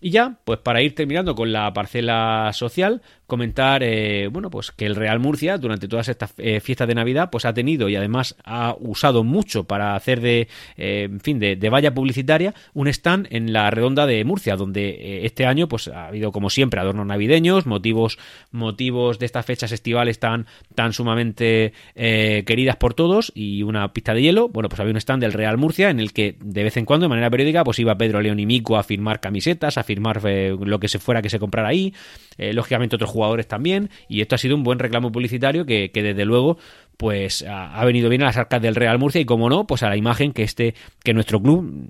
Y 0.00 0.10
ya, 0.10 0.36
pues 0.44 0.58
para 0.58 0.82
ir 0.82 0.94
terminando 0.94 1.34
con 1.34 1.52
la 1.52 1.72
parcela 1.72 2.50
social, 2.52 3.00
comentar, 3.26 3.82
eh, 3.82 4.28
bueno, 4.30 4.50
pues 4.50 4.70
que 4.70 4.86
el 4.86 4.94
Real 4.94 5.18
Murcia 5.18 5.58
durante 5.58 5.88
todas 5.88 6.08
estas 6.08 6.34
eh, 6.38 6.60
fiestas 6.60 6.86
de 6.86 6.94
Navidad, 6.94 7.30
pues 7.30 7.44
ha 7.44 7.54
tenido 7.54 7.88
y 7.88 7.96
además 7.96 8.36
ha 8.44 8.76
usado 8.78 9.24
mucho 9.24 9.64
para 9.64 9.96
hacer 9.96 10.20
de, 10.20 10.48
eh, 10.76 11.08
en 11.10 11.20
fin, 11.20 11.38
de, 11.38 11.56
valla 11.70 11.94
publicitaria 11.94 12.54
un 12.74 12.88
stand 12.88 13.26
en 13.30 13.52
la 13.52 13.70
redonda 13.70 14.06
de 14.06 14.24
Murcia, 14.24 14.56
donde 14.56 15.24
este 15.26 15.46
año, 15.46 15.66
pues 15.66 15.88
ha 15.88 16.06
habido 16.06 16.30
como 16.30 16.48
siempre 16.50 16.80
adornos 16.80 17.06
navideños, 17.06 17.66
motivos, 17.66 18.18
motivos 18.52 19.18
de 19.18 19.26
estas 19.26 19.44
fechas 19.44 19.72
estivales 19.72 20.20
tan, 20.20 20.46
tan 20.74 20.92
sumamente 20.92 21.72
queridas 21.94 22.76
por 22.76 22.94
todos 22.94 23.32
y 23.34 23.62
una 23.62 23.92
pista 23.92 24.14
de 24.14 24.22
hielo. 24.22 24.48
Bueno, 24.48 24.68
pues 24.68 24.78
había 24.80 24.92
un 24.92 24.98
stand 24.98 25.22
del 25.22 25.32
Real 25.32 25.58
Murcia 25.58 25.90
en 25.90 25.98
el 25.98 26.12
que 26.12 26.36
de 26.40 26.62
vez 26.62 26.76
en 26.76 26.84
cuando, 26.84 27.04
de 27.04 27.08
manera 27.08 27.30
periódica, 27.30 27.64
pues 27.64 27.78
iba 27.78 27.98
Pedro 27.98 28.20
León 28.20 28.38
y 28.38 28.46
Mico 28.46 28.76
a 28.76 28.84
firmar 28.84 29.20
camisetas, 29.20 29.76
a 29.76 29.82
firmar 29.86 30.22
lo 30.22 30.80
que 30.80 30.88
se 30.88 30.98
fuera 30.98 31.22
que 31.22 31.30
se 31.30 31.38
comprara 31.38 31.68
ahí, 31.68 31.94
lógicamente 32.38 32.96
otros 32.96 33.10
jugadores 33.10 33.46
también, 33.46 33.90
y 34.08 34.20
esto 34.20 34.34
ha 34.34 34.38
sido 34.38 34.56
un 34.56 34.62
buen 34.62 34.78
reclamo 34.78 35.12
publicitario 35.12 35.64
que, 35.64 35.90
desde 35.94 36.24
luego 36.24 36.58
pues 36.96 37.44
ha, 37.48 37.84
venido 37.84 38.08
bien 38.08 38.22
a 38.22 38.26
las 38.26 38.36
arcas 38.36 38.60
del 38.62 38.74
Real 38.74 38.98
Murcia 38.98 39.20
y 39.20 39.24
como 39.24 39.48
no, 39.48 39.66
pues 39.66 39.82
a 39.82 39.88
la 39.88 39.96
imagen 39.96 40.32
que 40.32 40.42
este 40.42 40.74
que 41.02 41.14
nuestro 41.14 41.40
club 41.40 41.88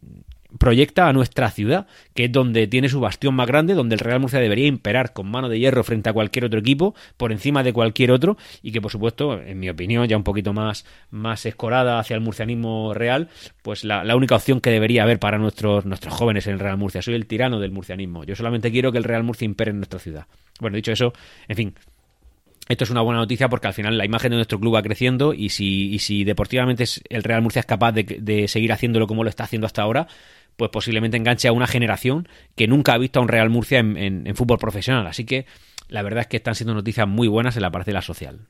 proyecta 0.58 1.08
a 1.08 1.12
nuestra 1.12 1.50
ciudad, 1.50 1.86
que 2.14 2.24
es 2.24 2.32
donde 2.32 2.66
tiene 2.66 2.88
su 2.88 3.00
bastión 3.00 3.34
más 3.34 3.46
grande, 3.46 3.74
donde 3.74 3.94
el 3.94 4.00
Real 4.00 4.20
Murcia 4.20 4.40
debería 4.40 4.66
imperar 4.66 5.12
con 5.12 5.30
mano 5.30 5.48
de 5.48 5.58
hierro 5.58 5.84
frente 5.84 6.10
a 6.10 6.12
cualquier 6.12 6.44
otro 6.44 6.60
equipo, 6.60 6.94
por 7.16 7.32
encima 7.32 7.62
de 7.62 7.72
cualquier 7.72 8.10
otro, 8.10 8.36
y 8.62 8.72
que 8.72 8.80
por 8.80 8.90
supuesto, 8.90 9.40
en 9.40 9.58
mi 9.58 9.68
opinión, 9.68 10.06
ya 10.06 10.16
un 10.16 10.24
poquito 10.24 10.52
más, 10.52 10.84
más 11.10 11.46
escorada 11.46 11.98
hacia 11.98 12.14
el 12.14 12.20
murcianismo 12.20 12.94
real, 12.94 13.28
pues 13.62 13.84
la, 13.84 14.04
la 14.04 14.16
única 14.16 14.36
opción 14.36 14.60
que 14.60 14.70
debería 14.70 15.02
haber 15.02 15.18
para 15.18 15.38
nuestros, 15.38 15.84
nuestros 15.84 16.14
jóvenes 16.14 16.46
en 16.46 16.54
el 16.54 16.60
Real 16.60 16.76
Murcia. 16.76 17.02
Soy 17.02 17.14
el 17.14 17.26
tirano 17.26 17.60
del 17.60 17.70
murcianismo. 17.70 18.24
Yo 18.24 18.36
solamente 18.36 18.70
quiero 18.70 18.92
que 18.92 18.98
el 18.98 19.04
Real 19.04 19.24
Murcia 19.24 19.44
impere 19.44 19.70
en 19.70 19.78
nuestra 19.78 19.98
ciudad. 19.98 20.26
Bueno, 20.60 20.76
dicho 20.76 20.92
eso, 20.92 21.12
en 21.48 21.56
fin, 21.56 21.74
esto 22.68 22.84
es 22.84 22.90
una 22.90 23.02
buena 23.02 23.20
noticia 23.20 23.48
porque 23.48 23.68
al 23.68 23.74
final 23.74 23.96
la 23.96 24.04
imagen 24.04 24.30
de 24.30 24.36
nuestro 24.36 24.58
club 24.58 24.74
va 24.74 24.82
creciendo 24.82 25.34
y 25.34 25.50
si, 25.50 25.92
y 25.92 26.00
si 26.00 26.24
deportivamente 26.24 26.84
el 27.08 27.22
Real 27.22 27.42
Murcia 27.42 27.60
es 27.60 27.66
capaz 27.66 27.92
de, 27.92 28.48
seguir 28.48 28.72
haciéndolo 28.72 29.06
como 29.06 29.22
lo 29.22 29.30
está 29.30 29.44
haciendo 29.44 29.66
hasta 29.66 29.82
ahora, 29.82 30.08
pues 30.56 30.70
posiblemente 30.70 31.16
enganche 31.16 31.48
a 31.48 31.52
una 31.52 31.66
generación 31.66 32.28
que 32.56 32.66
nunca 32.66 32.94
ha 32.94 32.98
visto 32.98 33.20
a 33.20 33.22
un 33.22 33.28
Real 33.28 33.50
Murcia 33.50 33.78
en, 33.78 33.96
en 33.96 34.36
fútbol 34.36 34.58
profesional. 34.58 35.06
Así 35.06 35.24
que 35.24 35.46
la 35.88 36.02
verdad 36.02 36.22
es 36.22 36.26
que 36.26 36.38
están 36.38 36.54
siendo 36.54 36.74
noticias 36.74 37.06
muy 37.06 37.28
buenas 37.28 37.56
en 37.56 37.62
la 37.62 37.70
parcela 37.70 38.02
social. 38.02 38.48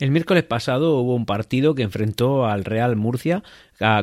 El 0.00 0.10
miércoles 0.10 0.44
pasado 0.44 0.96
hubo 0.96 1.14
un 1.14 1.26
partido 1.26 1.74
que 1.74 1.82
enfrentó 1.82 2.46
al 2.46 2.64
Real 2.64 2.96
Murcia 2.96 3.42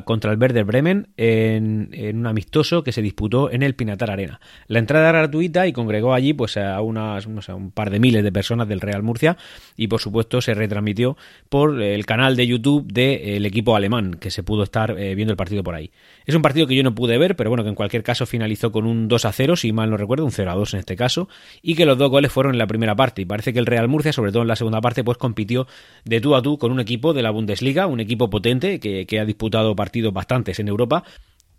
contra 0.05 0.31
el 0.31 0.39
Werder 0.39 0.65
Bremen 0.65 1.10
en, 1.17 2.17
un 2.17 2.25
amistoso 2.25 2.84
que 2.84 2.91
se 2.91 3.01
disputó 3.03 3.51
en 3.51 3.62
el 3.62 3.75
Pinatar 3.75 4.10
Arena. 4.10 4.39
La 4.67 4.79
entrada 4.79 5.10
era 5.10 5.19
gratuita 5.19 5.67
y 5.67 5.74
congregó 5.74 6.13
allí 6.13 6.34
pues 6.34 6.57
a 6.57 6.81
unas, 6.81 7.27
un 7.27 7.72
par 7.72 7.91
de 7.91 8.00
miles 8.00 8.24
de 8.24 8.31
personas 8.31 8.67
del 8.67 8.81
Real 8.81 9.03
Murcia 9.03 9.38
y 9.75 9.88
por 9.88 10.01
supuesto 10.01 10.41
se 10.41 10.55
retransmitió 10.55 11.15
por 11.50 11.79
el 11.81 12.05
canal 12.07 12.36
de 12.36 12.48
YouTube 12.48 12.91
del 12.91 13.46
equipo 13.46 13.75
alemán 13.75 14.15
que 14.19 14.31
se 14.31 14.41
pudo 14.41 14.63
estar 14.63 14.98
eh, 14.98 15.13
viendo 15.13 15.31
el 15.31 15.38
partido 15.38 15.63
por 15.63 15.75
ahí. 15.75 15.91
Es 16.25 16.34
un 16.34 16.41
partido 16.41 16.65
que 16.65 16.75
yo 16.75 16.84
no 16.84 16.96
pude 16.96 17.17
ver, 17.17 17.36
pero 17.36 17.50
bueno, 17.50 17.63
que 17.63 17.69
en 17.69 17.75
cualquier 17.75 18.03
caso 18.03 18.25
finalizó 18.25 18.72
con 18.72 18.86
un 18.86 19.07
2 19.07 19.25
a 19.25 19.31
0, 19.31 19.55
si 19.55 19.72
mal 19.74 19.89
no 19.91 19.98
recuerdo, 19.98 20.25
un 20.25 20.31
0 20.31 20.51
a 20.51 20.55
2 20.55 20.74
en 20.74 20.79
este 20.79 20.96
caso, 20.96 21.29
y 21.62 21.75
que 21.75 21.86
los 21.86 21.98
dos 21.98 22.10
goles 22.10 22.31
fueron 22.31 22.53
en 22.53 22.57
la 22.57 22.67
primera 22.67 22.96
parte. 22.96 23.22
Y 23.22 23.25
parece 23.25 23.53
que 23.53 23.60
el 23.60 23.65
Real 23.65 23.88
Murcia, 23.88 24.12
sobre 24.12 24.31
todo 24.31 24.41
en 24.41 24.48
la 24.48 24.55
segunda 24.55 24.81
parte, 24.81 25.03
pues 25.03 25.17
compitió 25.17 25.67
de 26.03 26.19
tú 26.19 26.36
a 26.36 26.41
tú 26.41 26.57
con 26.57 26.72
un 26.72 26.79
equipo 26.79 27.13
de 27.13 27.22
la 27.22 27.29
Bundesliga, 27.29 27.88
un 27.88 28.00
equipo 28.00 28.29
potente 28.29 28.79
que, 28.79 29.05
que 29.05 29.19
ha 29.19 29.25
disputado 29.25 29.66
partidos 29.75 30.13
bastantes 30.13 30.59
en 30.59 30.67
Europa 30.67 31.03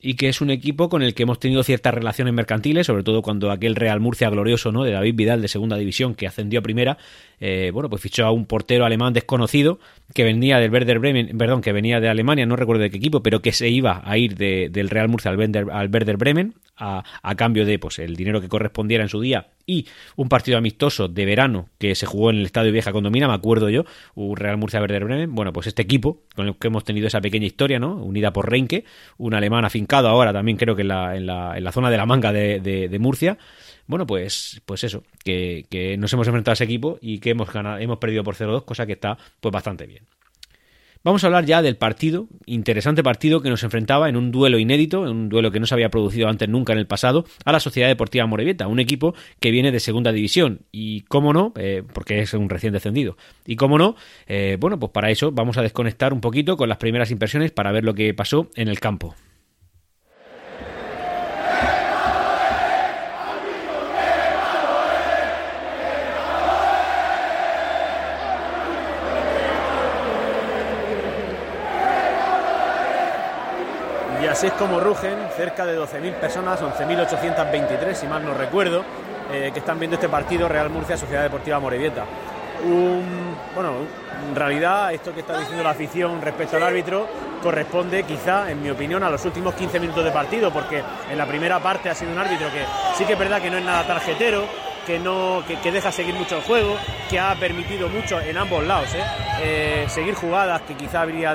y 0.00 0.14
que 0.14 0.28
es 0.28 0.40
un 0.40 0.50
equipo 0.50 0.88
con 0.88 1.02
el 1.02 1.14
que 1.14 1.24
hemos 1.24 1.40
tenido 1.40 1.62
ciertas 1.62 1.92
relaciones 1.92 2.32
mercantiles, 2.32 2.86
sobre 2.86 3.02
todo 3.02 3.22
cuando 3.22 3.50
aquel 3.50 3.74
Real 3.74 4.00
Murcia 4.00 4.30
glorioso, 4.30 4.70
¿no? 4.70 4.84
De 4.84 4.92
David 4.92 5.14
Vidal 5.16 5.42
de 5.42 5.48
segunda 5.48 5.76
división 5.76 6.14
que 6.14 6.26
ascendió 6.26 6.60
a 6.60 6.62
primera, 6.62 6.98
eh, 7.40 7.70
bueno, 7.72 7.90
pues 7.90 8.02
fichó 8.02 8.24
a 8.24 8.30
un 8.30 8.46
portero 8.46 8.84
alemán 8.84 9.12
desconocido 9.12 9.80
que 10.14 10.24
venía 10.24 10.58
del 10.60 10.70
Werder 10.70 11.00
Bremen, 11.00 11.36
perdón, 11.36 11.62
que 11.62 11.72
venía 11.72 12.00
de 12.00 12.08
Alemania, 12.08 12.46
no 12.46 12.56
recuerdo 12.56 12.82
de 12.82 12.90
qué 12.90 12.98
equipo, 12.98 13.22
pero 13.22 13.42
que 13.42 13.52
se 13.52 13.68
iba 13.68 14.02
a 14.04 14.16
ir 14.18 14.36
del 14.36 14.88
Real 14.88 15.08
Murcia 15.08 15.30
al, 15.32 15.70
al 15.70 15.90
Werder 15.90 16.16
Bremen 16.16 16.54
a, 16.76 17.02
a, 17.22 17.34
cambio 17.34 17.64
de 17.66 17.78
pues 17.78 17.98
el 17.98 18.14
dinero 18.14 18.40
que 18.40 18.48
correspondiera 18.48 19.02
en 19.02 19.08
su 19.08 19.20
día 19.20 19.48
y 19.68 19.86
un 20.16 20.28
partido 20.28 20.56
amistoso 20.56 21.06
de 21.06 21.26
verano 21.26 21.68
que 21.78 21.94
se 21.94 22.06
jugó 22.06 22.30
en 22.30 22.38
el 22.38 22.46
Estadio 22.46 22.72
Vieja 22.72 22.90
Condomina, 22.90 23.28
me 23.28 23.34
acuerdo 23.34 23.68
yo, 23.68 23.84
un 24.14 24.36
Real 24.36 24.56
Murcia 24.56 24.80
Werder 24.80 25.04
Bremen. 25.04 25.34
Bueno, 25.34 25.52
pues 25.52 25.66
este 25.66 25.82
equipo 25.82 26.22
con 26.34 26.48
el 26.48 26.56
que 26.56 26.68
hemos 26.68 26.84
tenido 26.84 27.06
esa 27.06 27.20
pequeña 27.20 27.46
historia, 27.46 27.78
¿no? 27.78 27.96
Unida 27.96 28.32
por 28.32 28.50
Reinke, 28.50 28.84
un 29.18 29.34
alemán 29.34 29.66
afincado 29.66 30.08
ahora 30.08 30.32
también 30.32 30.56
creo 30.56 30.74
que 30.74 30.82
en 30.82 30.88
la, 30.88 31.16
en 31.16 31.26
la, 31.26 31.58
en 31.58 31.62
la 31.62 31.70
zona 31.70 31.90
de 31.90 31.98
la 31.98 32.06
manga 32.06 32.32
de, 32.32 32.60
de, 32.60 32.98
Murcia. 32.98 33.36
Bueno, 33.86 34.06
pues, 34.06 34.62
pues 34.64 34.84
eso, 34.84 35.04
que, 35.22 35.66
que, 35.70 35.96
nos 35.98 36.12
hemos 36.14 36.26
enfrentado 36.26 36.52
a 36.52 36.54
ese 36.54 36.64
equipo 36.64 36.98
y 37.02 37.18
que 37.20 37.30
hemos 37.30 37.52
ganado, 37.52 37.78
hemos 37.78 37.98
perdido 37.98 38.24
por 38.24 38.34
0-2, 38.34 38.64
cosa 38.64 38.86
que 38.86 38.94
está 38.94 39.18
pues 39.40 39.52
bastante 39.52 39.86
bien. 39.86 40.04
Vamos 41.04 41.22
a 41.22 41.28
hablar 41.28 41.44
ya 41.44 41.62
del 41.62 41.76
partido, 41.76 42.26
interesante 42.44 43.04
partido 43.04 43.40
que 43.40 43.50
nos 43.50 43.62
enfrentaba 43.62 44.08
en 44.08 44.16
un 44.16 44.32
duelo 44.32 44.58
inédito, 44.58 45.04
en 45.04 45.10
un 45.10 45.28
duelo 45.28 45.52
que 45.52 45.60
no 45.60 45.66
se 45.66 45.74
había 45.74 45.90
producido 45.90 46.28
antes 46.28 46.48
nunca 46.48 46.72
en 46.72 46.80
el 46.80 46.86
pasado, 46.86 47.24
a 47.44 47.52
la 47.52 47.60
Sociedad 47.60 47.88
Deportiva 47.88 48.26
Morevieta, 48.26 48.66
un 48.66 48.80
equipo 48.80 49.14
que 49.38 49.52
viene 49.52 49.70
de 49.70 49.78
segunda 49.78 50.10
división. 50.10 50.62
Y 50.72 51.02
cómo 51.02 51.32
no, 51.32 51.52
eh, 51.56 51.84
porque 51.92 52.20
es 52.20 52.34
un 52.34 52.48
recién 52.48 52.72
descendido. 52.72 53.16
Y 53.46 53.54
cómo 53.56 53.78
no, 53.78 53.94
eh, 54.26 54.56
bueno, 54.58 54.78
pues 54.78 54.90
para 54.90 55.10
eso 55.10 55.30
vamos 55.30 55.56
a 55.56 55.62
desconectar 55.62 56.12
un 56.12 56.20
poquito 56.20 56.56
con 56.56 56.68
las 56.68 56.78
primeras 56.78 57.12
impresiones 57.12 57.52
para 57.52 57.70
ver 57.70 57.84
lo 57.84 57.94
que 57.94 58.12
pasó 58.12 58.48
en 58.56 58.68
el 58.68 58.80
campo. 58.80 59.14
Así 74.38 74.46
es 74.46 74.52
como 74.52 74.78
rugen 74.78 75.16
cerca 75.36 75.66
de 75.66 75.76
12.000 75.76 76.12
personas, 76.12 76.62
11.823 76.62 77.92
si 77.92 78.06
mal 78.06 78.24
no 78.24 78.34
recuerdo, 78.34 78.84
eh, 79.32 79.50
que 79.52 79.58
están 79.58 79.80
viendo 79.80 79.96
este 79.96 80.08
partido 80.08 80.48
Real 80.48 80.70
Murcia 80.70 80.96
Sociedad 80.96 81.24
Deportiva 81.24 81.58
Morevieta. 81.58 82.04
bueno, 82.62 83.72
en 84.28 84.36
realidad 84.36 84.92
esto 84.92 85.12
que 85.12 85.20
está 85.22 85.36
diciendo 85.36 85.64
la 85.64 85.70
afición 85.70 86.22
respecto 86.22 86.56
al 86.56 86.62
árbitro 86.62 87.08
corresponde 87.42 88.04
quizá, 88.04 88.48
en 88.48 88.62
mi 88.62 88.70
opinión, 88.70 89.02
a 89.02 89.10
los 89.10 89.24
últimos 89.24 89.56
15 89.56 89.80
minutos 89.80 90.04
de 90.04 90.12
partido, 90.12 90.52
porque 90.52 90.84
en 91.10 91.18
la 91.18 91.26
primera 91.26 91.58
parte 91.58 91.90
ha 91.90 91.94
sido 91.96 92.12
un 92.12 92.18
árbitro 92.18 92.46
que 92.52 92.64
sí 92.96 93.04
que 93.04 93.14
es 93.14 93.18
verdad 93.18 93.42
que 93.42 93.50
no 93.50 93.58
es 93.58 93.64
nada 93.64 93.84
tarjetero, 93.88 94.44
que, 94.86 95.00
no, 95.00 95.42
que, 95.60 95.72
deja 95.72 95.90
seguir 95.90 96.14
mucho 96.14 96.36
el 96.36 96.42
juego, 96.42 96.76
que 97.10 97.18
ha 97.18 97.34
permitido 97.34 97.88
mucho 97.88 98.20
en 98.20 98.38
ambos 98.38 98.64
lados 98.64 98.94
¿eh? 98.94 99.02
Eh, 99.42 99.86
seguir 99.88 100.14
jugadas 100.14 100.62
que 100.62 100.74
quizá 100.74 101.00
habría, 101.00 101.32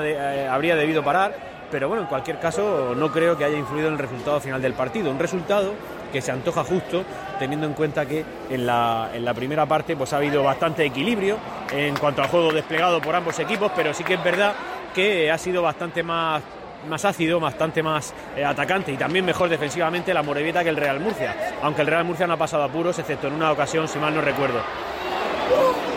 habría 0.50 0.74
debido 0.74 1.04
parar 1.04 1.53
pero 1.74 1.88
bueno, 1.88 2.02
en 2.02 2.08
cualquier 2.08 2.38
caso 2.38 2.94
no 2.96 3.10
creo 3.10 3.36
que 3.36 3.44
haya 3.44 3.58
influido 3.58 3.88
en 3.88 3.94
el 3.94 3.98
resultado 3.98 4.38
final 4.38 4.62
del 4.62 4.74
partido. 4.74 5.10
Un 5.10 5.18
resultado 5.18 5.74
que 6.12 6.22
se 6.22 6.30
antoja 6.30 6.62
justo 6.62 7.02
teniendo 7.40 7.66
en 7.66 7.72
cuenta 7.72 8.06
que 8.06 8.24
en 8.48 8.64
la, 8.64 9.10
primera 9.34 9.66
parte 9.66 9.96
pues 9.96 10.12
ha 10.12 10.18
habido 10.18 10.44
bastante 10.44 10.84
equilibrio 10.84 11.36
en 11.72 11.96
cuanto 11.96 12.22
al 12.22 12.28
juego 12.28 12.52
desplegado 12.52 13.00
por 13.00 13.16
ambos 13.16 13.40
equipos, 13.40 13.72
pero 13.74 13.92
sí 13.92 14.04
que 14.04 14.14
es 14.14 14.22
verdad 14.22 14.54
que 14.94 15.32
ha 15.32 15.36
sido 15.36 15.62
bastante 15.62 16.04
más 16.04 16.44
más 16.88 17.04
ácido, 17.04 17.40
bastante 17.40 17.82
más 17.82 18.14
eh, 18.36 18.44
atacante 18.44 18.92
y 18.92 18.96
también 18.96 19.24
mejor 19.24 19.48
defensivamente 19.48 20.14
la 20.14 20.22
Morevieta 20.22 20.62
que 20.62 20.68
el 20.68 20.76
Real 20.76 21.00
Murcia, 21.00 21.34
aunque 21.60 21.80
el 21.80 21.88
Real 21.88 22.04
Murcia 22.04 22.28
no 22.28 22.34
ha 22.34 22.36
pasado 22.36 22.62
apuros, 22.62 22.96
excepto 23.00 23.26
en 23.26 23.32
una 23.32 23.50
ocasión, 23.50 23.88
si 23.88 23.98
mal 23.98 24.14
no 24.14 24.20
recuerdo 24.20 24.60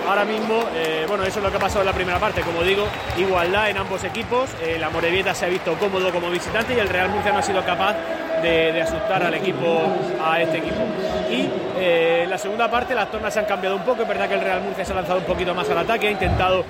ahora 0.08 0.26
mismo, 0.26 0.64
eh, 0.74 1.06
bueno, 1.08 1.24
eso 1.24 1.40
es 1.40 1.44
lo 1.44 1.52
que 1.52 1.58
ha 1.58 1.60
pasado 1.60 1.82
en 1.82 1.88
la 1.88 1.94
primera 1.94 2.20
parte. 2.20 2.42
Como 2.42 2.64
digo, 2.64 2.88
igualdad 3.18 3.70
en 3.70 3.78
ambos 3.78 4.04
equipos. 4.04 4.50
Eh, 4.62 4.78
la 4.80 4.90
Morevieta 4.90 5.34
se 5.34 5.46
ha 5.46 5.50
visto 5.50 5.74
cómodo 5.76 6.12
como 6.12 6.30
visitante 6.30 6.74
y 6.74 6.80
el 6.80 6.90
Real 6.90 7.10
Murcia 7.10 7.32
no 7.32 7.40
ha 7.40 7.44
sido 7.44 7.64
capaz 7.64 7.96
de, 8.42 8.82
asustar 8.82 9.24
al 9.24 9.34
equipo, 9.34 9.82
a 10.24 10.42
este 10.42 10.60
equipo. 10.60 10.82
Y 11.30 11.50
eh, 11.78 12.22
en 12.24 12.30
la 12.30 12.38
segunda 12.38 12.70
parte 12.70 12.96
las 12.96 13.12
tornas 13.12 13.34
se 13.34 13.40
han 13.40 13.46
cambiado 13.46 13.76
un 13.76 13.84
poco. 13.84 14.04
Es 14.04 14.08
verdad 14.08 14.30
que 14.30 14.36
el 14.36 14.42
Real 14.42 14.62
Murcia 14.62 14.86
se 14.86 14.94
ha 14.94 14.96
lanzado 14.96 15.20
un 15.20 15.26
poquito 15.26 15.54
más 15.54 15.70
al 15.70 15.80
ataque, 15.80 16.08
ha 16.08 16.12
intentado 16.12 16.64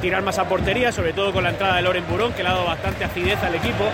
tirar 0.00 0.22
más 0.22 0.36
a 0.38 0.44
portería, 0.48 0.90
sobre 0.90 1.12
todo 1.12 1.32
con 1.32 1.44
la 1.44 1.50
entrada 1.50 1.76
de 1.76 1.82
Loren 1.82 2.04
Burón, 2.08 2.32
que 2.32 2.42
le 2.42 2.48
ha 2.48 2.52
dado 2.52 2.64
bastante 2.64 3.04
acidez 3.04 3.40
al 3.44 3.54
equipo. 3.54 3.84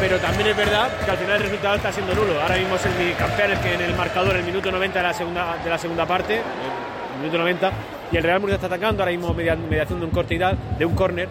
Pero 0.00 0.18
también 0.18 0.48
es 0.48 0.56
verdad 0.56 0.88
que 1.04 1.10
al 1.10 1.16
final 1.16 1.36
el 1.36 1.42
resultado 1.42 1.76
está 1.76 1.92
siendo 1.92 2.14
nulo. 2.14 2.40
Ahora 2.42 2.56
mismo 2.56 2.74
es 2.76 2.84
el 2.84 3.16
campeón 3.16 3.52
el 3.52 3.58
que 3.60 3.74
en 3.74 3.80
el 3.80 3.94
marcador, 3.94 4.36
el 4.36 4.42
minuto 4.42 4.70
90 4.70 4.98
de 4.98 5.02
la 5.02 5.14
segunda, 5.14 5.56
de 5.62 5.70
la 5.70 5.78
segunda 5.78 6.04
parte, 6.04 6.42
minuto 7.18 7.38
90, 7.38 7.72
y 8.12 8.16
el 8.16 8.22
Real 8.22 8.40
Murcia 8.40 8.56
está 8.56 8.66
atacando, 8.66 9.02
ahora 9.02 9.12
mismo 9.12 9.34
mediación 9.34 10.00
de 10.00 10.06
un 10.06 10.10
corte 10.10 10.34
y 10.34 10.38
tal, 10.38 10.56
de 10.78 10.84
un 10.84 10.94
córner, 10.94 11.28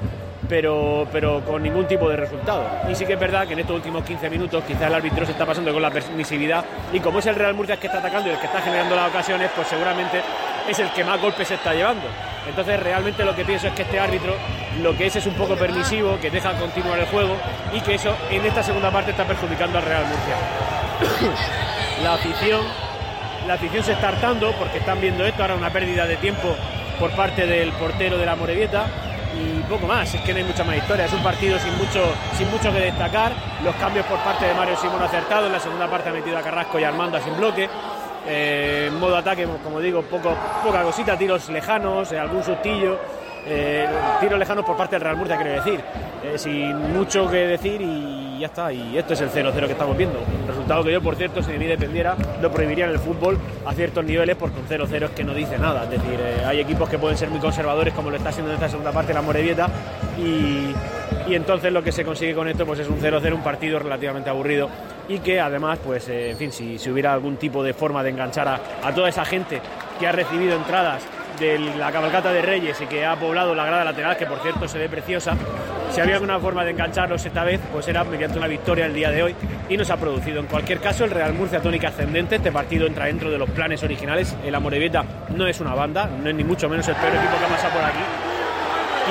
pero, 0.49 1.07
pero 1.11 1.43
con 1.45 1.63
ningún 1.63 1.87
tipo 1.87 2.09
de 2.09 2.17
resultado. 2.17 2.65
Y 2.89 2.95
sí 2.95 3.05
que 3.05 3.13
es 3.13 3.19
verdad 3.19 3.47
que 3.47 3.53
en 3.53 3.59
estos 3.59 3.75
últimos 3.75 4.03
15 4.03 4.29
minutos 4.29 4.63
quizás 4.65 4.83
el 4.83 4.95
árbitro 4.95 5.25
se 5.25 5.31
está 5.31 5.45
pasando 5.45 5.71
con 5.71 5.81
la 5.81 5.91
permisividad 5.91 6.65
y 6.91 6.99
como 6.99 7.19
es 7.19 7.25
el 7.25 7.35
Real 7.35 7.53
Murcia 7.53 7.77
que 7.77 7.87
está 7.87 7.99
atacando 7.99 8.29
y 8.29 8.33
el 8.33 8.39
que 8.39 8.45
está 8.45 8.61
generando 8.61 8.95
las 8.95 9.09
ocasiones, 9.09 9.49
pues 9.55 9.67
seguramente 9.67 10.21
es 10.67 10.79
el 10.79 10.89
que 10.91 11.03
más 11.03 11.21
golpes 11.21 11.47
se 11.47 11.55
está 11.55 11.73
llevando. 11.73 12.05
Entonces 12.47 12.79
realmente 12.79 13.23
lo 13.23 13.35
que 13.35 13.45
pienso 13.45 13.67
es 13.67 13.73
que 13.73 13.83
este 13.83 13.99
árbitro 13.99 14.33
lo 14.81 14.95
que 14.97 15.07
es 15.07 15.15
es 15.15 15.25
un 15.25 15.33
poco 15.35 15.55
permisivo, 15.55 16.19
que 16.19 16.29
deja 16.29 16.53
continuar 16.53 16.99
el 16.99 17.05
juego 17.05 17.35
y 17.73 17.79
que 17.81 17.95
eso 17.95 18.15
en 18.29 18.45
esta 18.45 18.63
segunda 18.63 18.91
parte 18.91 19.11
está 19.11 19.25
perjudicando 19.25 19.77
al 19.77 19.85
Real 19.85 20.05
Murcia. 20.05 21.33
la 22.03 22.13
afición, 22.15 22.61
la 23.47 23.55
afición 23.55 23.83
se 23.83 23.93
está 23.93 24.09
hartando 24.09 24.51
porque 24.53 24.77
están 24.77 25.01
viendo 25.01 25.25
esto, 25.25 25.41
ahora 25.41 25.55
una 25.55 25.69
pérdida 25.69 26.05
de 26.05 26.17
tiempo 26.17 26.55
por 26.99 27.11
parte 27.11 27.45
del 27.45 27.71
portero 27.73 28.17
de 28.17 28.25
la 28.25 28.35
Morevieta 28.35 28.85
y 29.35 29.59
poco 29.63 29.87
más, 29.87 30.13
es 30.13 30.21
que 30.21 30.31
no 30.31 30.39
hay 30.39 30.45
mucha 30.45 30.63
más 30.63 30.77
historia, 30.77 31.05
es 31.05 31.13
un 31.13 31.23
partido 31.23 31.57
sin 31.59 31.75
mucho, 31.77 32.03
sin 32.37 32.49
mucho 32.51 32.71
que 32.71 32.79
destacar, 32.79 33.33
los 33.63 33.75
cambios 33.75 34.05
por 34.05 34.19
parte 34.19 34.45
de 34.45 34.53
Mario 34.53 34.77
Simón 34.77 35.01
acertado, 35.01 35.47
en 35.47 35.53
la 35.53 35.59
segunda 35.59 35.89
parte 35.89 36.09
ha 36.09 36.13
metido 36.13 36.37
a 36.37 36.41
Carrasco 36.41 36.79
y 36.79 36.83
Armando 36.83 37.19
sin 37.19 37.35
bloque, 37.35 37.67
eh, 38.27 38.89
en 38.89 38.99
modo 38.99 39.17
ataque, 39.17 39.47
como 39.63 39.79
digo, 39.79 40.03
poco, 40.03 40.35
poca 40.63 40.83
cosita, 40.83 41.17
tiros 41.17 41.49
lejanos, 41.49 42.11
eh, 42.11 42.19
algún 42.19 42.43
sustillo, 42.43 42.99
eh, 43.45 43.87
tiros 44.19 44.39
lejanos 44.39 44.65
por 44.65 44.77
parte 44.77 44.95
del 44.95 45.01
Real 45.01 45.17
Murcia, 45.17 45.37
quiero 45.37 45.51
decir, 45.51 45.81
sin 46.35 46.93
mucho 46.93 47.29
que 47.29 47.47
decir 47.47 47.81
y 47.81 48.39
ya 48.39 48.47
está, 48.47 48.71
y 48.71 48.97
esto 48.97 49.13
es 49.13 49.21
el 49.21 49.29
0-0 49.29 49.65
que 49.65 49.71
estamos 49.71 49.97
viendo, 49.97 50.19
un 50.19 50.47
resultado 50.47 50.83
que 50.83 50.91
yo, 50.91 51.01
por 51.01 51.15
cierto, 51.15 51.43
si 51.43 51.51
de 51.51 51.59
mí 51.59 51.65
dependiera, 51.65 52.15
lo 52.41 52.51
prohibiría 52.51 52.85
en 52.85 52.91
el 52.91 52.99
fútbol 52.99 53.37
a 53.65 53.73
ciertos 53.73 54.03
niveles 54.03 54.35
porque 54.35 54.59
un 54.59 54.67
0-0 54.67 55.03
es 55.03 55.11
que 55.11 55.23
no 55.23 55.33
dice 55.33 55.57
nada, 55.57 55.83
es 55.83 55.91
decir, 55.91 56.19
hay 56.45 56.59
equipos 56.59 56.89
que 56.89 56.97
pueden 56.97 57.17
ser 57.17 57.29
muy 57.29 57.39
conservadores 57.39 57.93
como 57.93 58.09
lo 58.09 58.17
está 58.17 58.29
haciendo 58.29 58.51
en 58.51 58.55
esta 58.55 58.69
segunda 58.69 58.91
parte 58.91 59.13
la 59.13 59.21
Morevieta 59.21 59.67
y, 60.17 60.73
y 61.29 61.35
entonces 61.35 61.71
lo 61.71 61.83
que 61.83 61.91
se 61.91 62.03
consigue 62.03 62.33
con 62.33 62.47
esto 62.47 62.65
pues 62.65 62.79
es 62.79 62.87
un 62.87 62.99
0-0, 62.99 63.33
un 63.33 63.43
partido 63.43 63.79
relativamente 63.79 64.29
aburrido 64.29 64.69
y 65.07 65.19
que 65.19 65.39
además, 65.39 65.79
pues, 65.83 66.07
eh, 66.09 66.31
en 66.31 66.37
fin, 66.37 66.51
si, 66.51 66.77
hubiera 66.89 67.13
algún 67.13 67.37
tipo 67.37 67.63
de 67.63 67.73
forma 67.73 68.03
de 68.03 68.09
enganchar 68.09 68.47
a, 68.47 68.93
toda 68.93 69.09
esa 69.09 69.25
gente 69.25 69.61
que 69.99 70.07
ha 70.07 70.11
recibido 70.11 70.55
entradas 70.55 71.03
de 71.39 71.59
la 71.59 71.91
cabalgata 71.91 72.31
de 72.31 72.41
Reyes 72.41 72.79
y 72.81 72.85
que 72.85 73.05
ha 73.05 73.15
poblado 73.15 73.55
la 73.55 73.65
grada 73.65 73.83
lateral, 73.83 74.17
que 74.17 74.25
por 74.25 74.39
cierto 74.39 74.67
se 74.67 74.77
ve 74.77 74.89
preciosa, 74.89 75.35
si 75.91 76.01
había 76.01 76.15
alguna 76.15 76.39
forma 76.39 76.63
de 76.63 76.71
engancharlos 76.71 77.25
esta 77.25 77.43
vez, 77.43 77.61
pues 77.71 77.87
era 77.87 78.03
mediante 78.03 78.37
una 78.37 78.47
victoria 78.47 78.85
el 78.85 78.93
día 78.93 79.11
de 79.11 79.23
hoy 79.23 79.35
y 79.69 79.77
nos 79.77 79.89
ha 79.91 79.97
producido. 79.97 80.39
En 80.39 80.47
cualquier 80.47 80.79
caso, 80.79 81.05
el 81.05 81.11
Real 81.11 81.33
Murcia 81.33 81.61
tónica 81.61 81.89
ascendente, 81.89 82.37
este 82.37 82.51
partido 82.51 82.87
entra 82.87 83.05
dentro 83.05 83.29
de 83.29 83.37
los 83.37 83.49
planes 83.49 83.83
originales, 83.83 84.35
el 84.43 84.55
Amorebieta 84.55 85.03
no 85.35 85.45
es 85.47 85.59
una 85.59 85.75
banda, 85.75 86.07
no 86.07 86.29
es 86.29 86.35
ni 86.35 86.43
mucho 86.43 86.67
menos 86.67 86.87
el 86.87 86.95
peor 86.95 87.15
equipo 87.15 87.37
que 87.37 87.45
ha 87.45 87.49
pasado 87.49 87.73
por 87.73 87.83
aquí, 87.83 88.03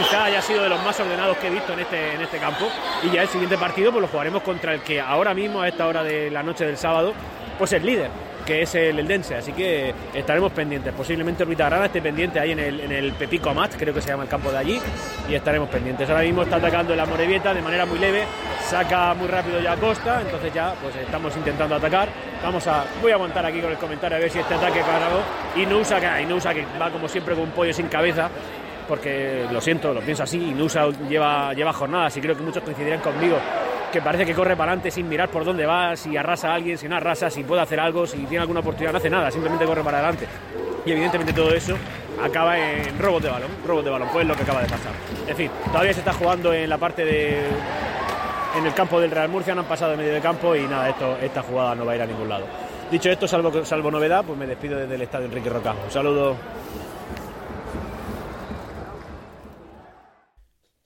quizá 0.00 0.24
haya 0.24 0.42
sido 0.42 0.62
de 0.62 0.68
los 0.68 0.82
más 0.82 0.98
ordenados 0.98 1.36
que 1.36 1.48
he 1.48 1.50
visto 1.50 1.72
en 1.72 1.80
este, 1.80 2.14
en 2.14 2.20
este 2.20 2.38
campo. 2.38 2.68
Y 3.02 3.10
ya 3.10 3.22
el 3.22 3.28
siguiente 3.28 3.56
partido 3.58 3.92
pues 3.92 4.02
lo 4.02 4.08
jugaremos 4.08 4.42
contra 4.42 4.74
el 4.74 4.80
que 4.80 5.00
ahora 5.00 5.34
mismo, 5.34 5.60
a 5.60 5.68
esta 5.68 5.86
hora 5.86 6.02
de 6.02 6.30
la 6.30 6.42
noche 6.42 6.64
del 6.64 6.76
sábado, 6.76 7.12
pues 7.58 7.72
es 7.72 7.82
líder, 7.82 8.10
que 8.44 8.62
es 8.62 8.74
el 8.74 8.98
Eldense. 8.98 9.36
Así 9.36 9.52
que 9.52 9.94
estaremos 10.14 10.52
pendientes. 10.52 10.92
Posiblemente 10.92 11.42
Orbita 11.42 11.66
Grana 11.66 11.86
esté 11.86 12.00
pendiente 12.02 12.40
ahí 12.40 12.52
en 12.52 12.58
el, 12.58 12.80
en 12.80 12.92
el 12.92 13.12
Pepico 13.12 13.50
Amat, 13.50 13.74
creo 13.76 13.94
que 13.94 14.00
se 14.00 14.08
llama 14.08 14.24
el 14.24 14.28
campo 14.28 14.50
de 14.50 14.58
allí, 14.58 14.80
y 15.28 15.34
estaremos 15.34 15.68
pendientes. 15.68 16.08
Ahora 16.08 16.22
mismo 16.22 16.42
está 16.42 16.56
atacando 16.56 16.94
el 16.94 17.00
Amorebieta 17.00 17.54
de 17.54 17.62
manera 17.62 17.86
muy 17.86 17.98
leve, 17.98 18.24
saca 18.60 19.14
muy 19.14 19.28
rápido 19.28 19.60
ya 19.60 19.76
Costa, 19.76 20.20
entonces 20.20 20.52
ya 20.52 20.74
pues 20.80 20.94
estamos 20.96 21.36
intentando 21.36 21.74
atacar. 21.74 22.08
Vamos 22.42 22.66
a, 22.66 22.84
voy 23.00 23.12
a 23.12 23.14
aguantar 23.14 23.46
aquí 23.46 23.60
con 23.60 23.70
el 23.70 23.78
comentario 23.78 24.16
a 24.16 24.20
ver 24.20 24.30
si 24.30 24.38
este 24.38 24.54
ataque 24.54 24.80
cargado 24.80 25.20
y 25.56 25.66
no 25.66 25.78
usa 25.78 26.20
y 26.20 26.26
no 26.26 26.36
usa 26.36 26.52
que 26.52 26.64
va 26.80 26.90
como 26.90 27.08
siempre 27.08 27.34
con 27.34 27.44
un 27.44 27.50
pollo 27.50 27.72
sin 27.72 27.86
cabeza 27.86 28.30
porque 28.88 29.46
lo 29.50 29.60
siento, 29.60 29.94
lo 29.94 30.00
pienso 30.00 30.22
así, 30.22 30.36
Inusa 30.36 30.88
lleva, 31.08 31.54
lleva 31.54 31.72
jornadas 31.72 32.16
y 32.16 32.20
creo 32.20 32.36
que 32.36 32.42
muchos 32.42 32.62
coincidirán 32.62 33.00
conmigo, 33.00 33.38
que 33.92 34.00
parece 34.00 34.24
que 34.24 34.34
corre 34.34 34.56
para 34.56 34.72
adelante 34.72 34.90
sin 34.90 35.08
mirar 35.08 35.28
por 35.28 35.44
dónde 35.44 35.66
va, 35.66 35.94
si 35.94 36.16
arrasa 36.16 36.50
a 36.50 36.54
alguien, 36.54 36.78
si 36.78 36.88
no 36.88 36.96
arrasa, 36.96 37.30
si 37.30 37.44
puede 37.44 37.60
hacer 37.60 37.78
algo, 37.78 38.06
si 38.06 38.16
tiene 38.24 38.40
alguna 38.40 38.60
oportunidad, 38.60 38.92
no 38.92 38.98
hace 38.98 39.10
nada, 39.10 39.30
simplemente 39.30 39.66
corre 39.66 39.84
para 39.84 39.98
adelante. 39.98 40.26
Y 40.84 40.92
evidentemente 40.92 41.32
todo 41.32 41.52
eso 41.54 41.76
acaba 42.20 42.58
en 42.58 42.98
robos 42.98 43.22
de 43.22 43.28
balón, 43.28 43.50
robos 43.66 43.84
de 43.84 43.90
balón, 43.90 44.08
pues 44.10 44.22
es 44.22 44.28
lo 44.28 44.34
que 44.34 44.42
acaba 44.42 44.62
de 44.62 44.68
pasar. 44.68 44.92
En 45.28 45.36
fin, 45.36 45.50
todavía 45.66 45.92
se 45.92 46.00
está 46.00 46.12
jugando 46.12 46.52
en 46.52 46.68
la 46.68 46.78
parte 46.78 47.04
de... 47.04 47.46
En 48.56 48.66
el 48.66 48.74
campo 48.74 49.00
del 49.00 49.10
Real 49.10 49.30
Murcia, 49.30 49.54
no 49.54 49.62
han 49.62 49.66
pasado 49.66 49.92
de 49.92 49.96
medio 49.96 50.12
de 50.12 50.20
campo 50.20 50.54
y 50.54 50.62
nada, 50.62 50.90
esto, 50.90 51.16
esta 51.22 51.42
jugada 51.42 51.74
no 51.74 51.86
va 51.86 51.92
a 51.92 51.96
ir 51.96 52.02
a 52.02 52.06
ningún 52.06 52.28
lado. 52.28 52.44
Dicho 52.90 53.08
esto, 53.10 53.26
salvo, 53.26 53.64
salvo 53.64 53.90
novedad, 53.90 54.22
pues 54.26 54.38
me 54.38 54.46
despido 54.46 54.78
desde 54.78 54.94
el 54.94 55.02
estadio 55.02 55.26
Enrique 55.26 55.48
Roca. 55.48 55.74
Un 55.84 55.90
saludo. 55.90 56.36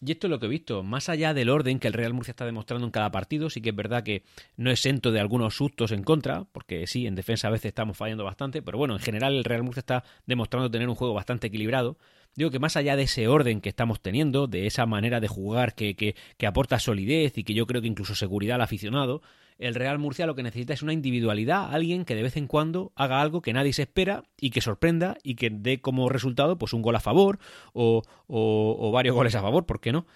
Y 0.07 0.13
esto 0.13 0.29
es 0.29 0.31
lo 0.31 0.39
que 0.39 0.47
he 0.47 0.49
visto, 0.49 0.85
más 0.85 1.09
allá 1.09 1.35
del 1.35 1.51
orden 1.51 1.81
que 1.81 1.89
el 1.89 1.93
Real 1.93 2.15
Murcia 2.15 2.31
está 2.31 2.45
demostrando 2.45 2.87
en 2.87 2.93
cada 2.93 3.11
partido, 3.11 3.51
sí 3.51 3.61
que 3.61 3.71
es 3.71 3.75
verdad 3.75 4.05
que 4.05 4.23
no 4.57 4.71
es 4.71 4.79
exento 4.79 5.11
de 5.11 5.19
algunos 5.19 5.57
sustos 5.57 5.91
en 5.91 6.05
contra, 6.05 6.45
porque 6.53 6.87
sí, 6.87 7.09
en 7.09 7.17
defensa 7.17 7.49
a 7.49 7.51
veces 7.51 7.71
estamos 7.71 7.97
fallando 7.97 8.23
bastante, 8.23 8.63
pero 8.63 8.79
bueno, 8.79 8.95
en 8.95 9.01
general 9.01 9.35
el 9.35 9.43
Real 9.43 9.65
Murcia 9.65 9.81
está 9.81 10.05
demostrando 10.25 10.71
tener 10.71 10.89
un 10.89 10.95
juego 10.95 11.13
bastante 11.13 11.49
equilibrado. 11.49 11.99
Digo 12.37 12.53
que 12.53 12.61
más 12.61 12.77
allá 12.77 12.95
de 12.95 13.03
ese 13.03 13.27
orden 13.27 13.61
que 13.61 13.69
estamos 13.69 14.01
teniendo, 14.01 14.47
de 14.47 14.69
esa 14.69 14.87
manera 14.87 15.19
de 15.19 15.27
jugar 15.27 15.75
que, 15.75 15.97
que, 15.97 16.15
que 16.37 16.47
aporta 16.47 16.79
solidez 16.79 17.37
y 17.37 17.43
que 17.43 17.55
yo 17.55 17.67
creo 17.67 17.83
que 17.83 17.89
incluso 17.89 18.15
seguridad 18.15 18.55
al 18.55 18.63
aficionado, 18.63 19.23
el 19.59 19.75
Real 19.75 19.99
Murcia 19.99 20.27
lo 20.27 20.35
que 20.35 20.43
necesita 20.43 20.75
es 20.75 20.83
una 20.83 20.93
individualidad, 20.93 21.75
alguien 21.75 22.05
que 22.05 22.15
de 22.15 22.23
vez 22.23 22.37
en 22.37 22.47
cuando 22.47 22.93
haga 22.95 23.21
algo 23.21 23.43
que 23.43 23.53
nadie 23.53 23.73
se 23.73 23.83
espera 23.83 24.25
y 24.39 24.51
que 24.51 24.61
sorprenda 24.61 25.17
y 25.23 25.35
que 25.35 25.51
dé 25.51 25.81
como 25.81 26.09
resultado 26.09 26.59
pues 26.59 26.73
un 26.73 26.83
gol 26.83 26.97
a 26.97 27.01
favor 27.01 27.39
o, 27.73 28.03
o, 28.27 28.77
o 28.79 28.93
varios 28.93 29.15
goles 29.15 29.35
a 29.35 29.43
favor, 29.43 29.67
¿por 29.67 29.81
qué 29.81 29.93
no? 29.93 30.07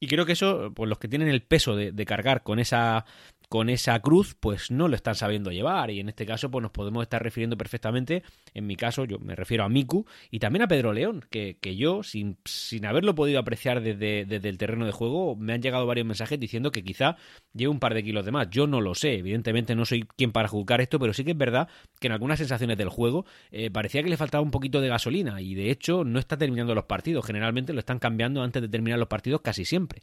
Y 0.00 0.08
creo 0.08 0.26
que 0.26 0.32
eso, 0.32 0.72
pues 0.74 0.88
los 0.88 0.98
que 0.98 1.08
tienen 1.08 1.28
el 1.28 1.42
peso 1.42 1.76
de, 1.76 1.92
de 1.92 2.04
cargar 2.04 2.42
con 2.42 2.58
esa 2.58 3.06
con 3.54 3.70
esa 3.70 4.00
cruz, 4.00 4.34
pues 4.40 4.72
no 4.72 4.88
lo 4.88 4.96
están 4.96 5.14
sabiendo 5.14 5.52
llevar. 5.52 5.88
Y 5.92 6.00
en 6.00 6.08
este 6.08 6.26
caso, 6.26 6.50
pues 6.50 6.60
nos 6.60 6.72
podemos 6.72 7.04
estar 7.04 7.22
refiriendo 7.22 7.56
perfectamente, 7.56 8.24
en 8.52 8.66
mi 8.66 8.74
caso, 8.74 9.04
yo 9.04 9.20
me 9.20 9.36
refiero 9.36 9.62
a 9.62 9.68
Miku 9.68 10.06
y 10.32 10.40
también 10.40 10.62
a 10.62 10.66
Pedro 10.66 10.92
León, 10.92 11.24
que, 11.30 11.56
que 11.60 11.76
yo, 11.76 12.02
sin, 12.02 12.36
sin 12.44 12.84
haberlo 12.84 13.14
podido 13.14 13.38
apreciar 13.38 13.80
desde, 13.80 14.24
desde, 14.24 14.48
el 14.48 14.58
terreno 14.58 14.86
de 14.86 14.90
juego, 14.90 15.36
me 15.36 15.52
han 15.52 15.62
llegado 15.62 15.86
varios 15.86 16.04
mensajes 16.04 16.40
diciendo 16.40 16.72
que 16.72 16.82
quizá 16.82 17.16
lleve 17.52 17.68
un 17.68 17.78
par 17.78 17.94
de 17.94 18.02
kilos 18.02 18.24
de 18.24 18.32
más. 18.32 18.50
Yo 18.50 18.66
no 18.66 18.80
lo 18.80 18.96
sé, 18.96 19.14
evidentemente 19.18 19.76
no 19.76 19.84
soy 19.84 20.02
quien 20.16 20.32
para 20.32 20.48
juzgar 20.48 20.80
esto, 20.80 20.98
pero 20.98 21.12
sí 21.12 21.22
que 21.22 21.30
es 21.30 21.38
verdad 21.38 21.68
que 22.00 22.08
en 22.08 22.12
algunas 22.14 22.40
sensaciones 22.40 22.76
del 22.76 22.88
juego 22.88 23.24
eh, 23.52 23.70
parecía 23.70 24.02
que 24.02 24.10
le 24.10 24.16
faltaba 24.16 24.42
un 24.42 24.50
poquito 24.50 24.80
de 24.80 24.88
gasolina 24.88 25.40
y 25.40 25.54
de 25.54 25.70
hecho 25.70 26.02
no 26.02 26.18
está 26.18 26.36
terminando 26.36 26.74
los 26.74 26.86
partidos. 26.86 27.24
Generalmente 27.24 27.72
lo 27.72 27.78
están 27.78 28.00
cambiando 28.00 28.42
antes 28.42 28.60
de 28.60 28.68
terminar 28.68 28.98
los 28.98 29.06
partidos 29.06 29.42
casi 29.42 29.64
siempre. 29.64 30.02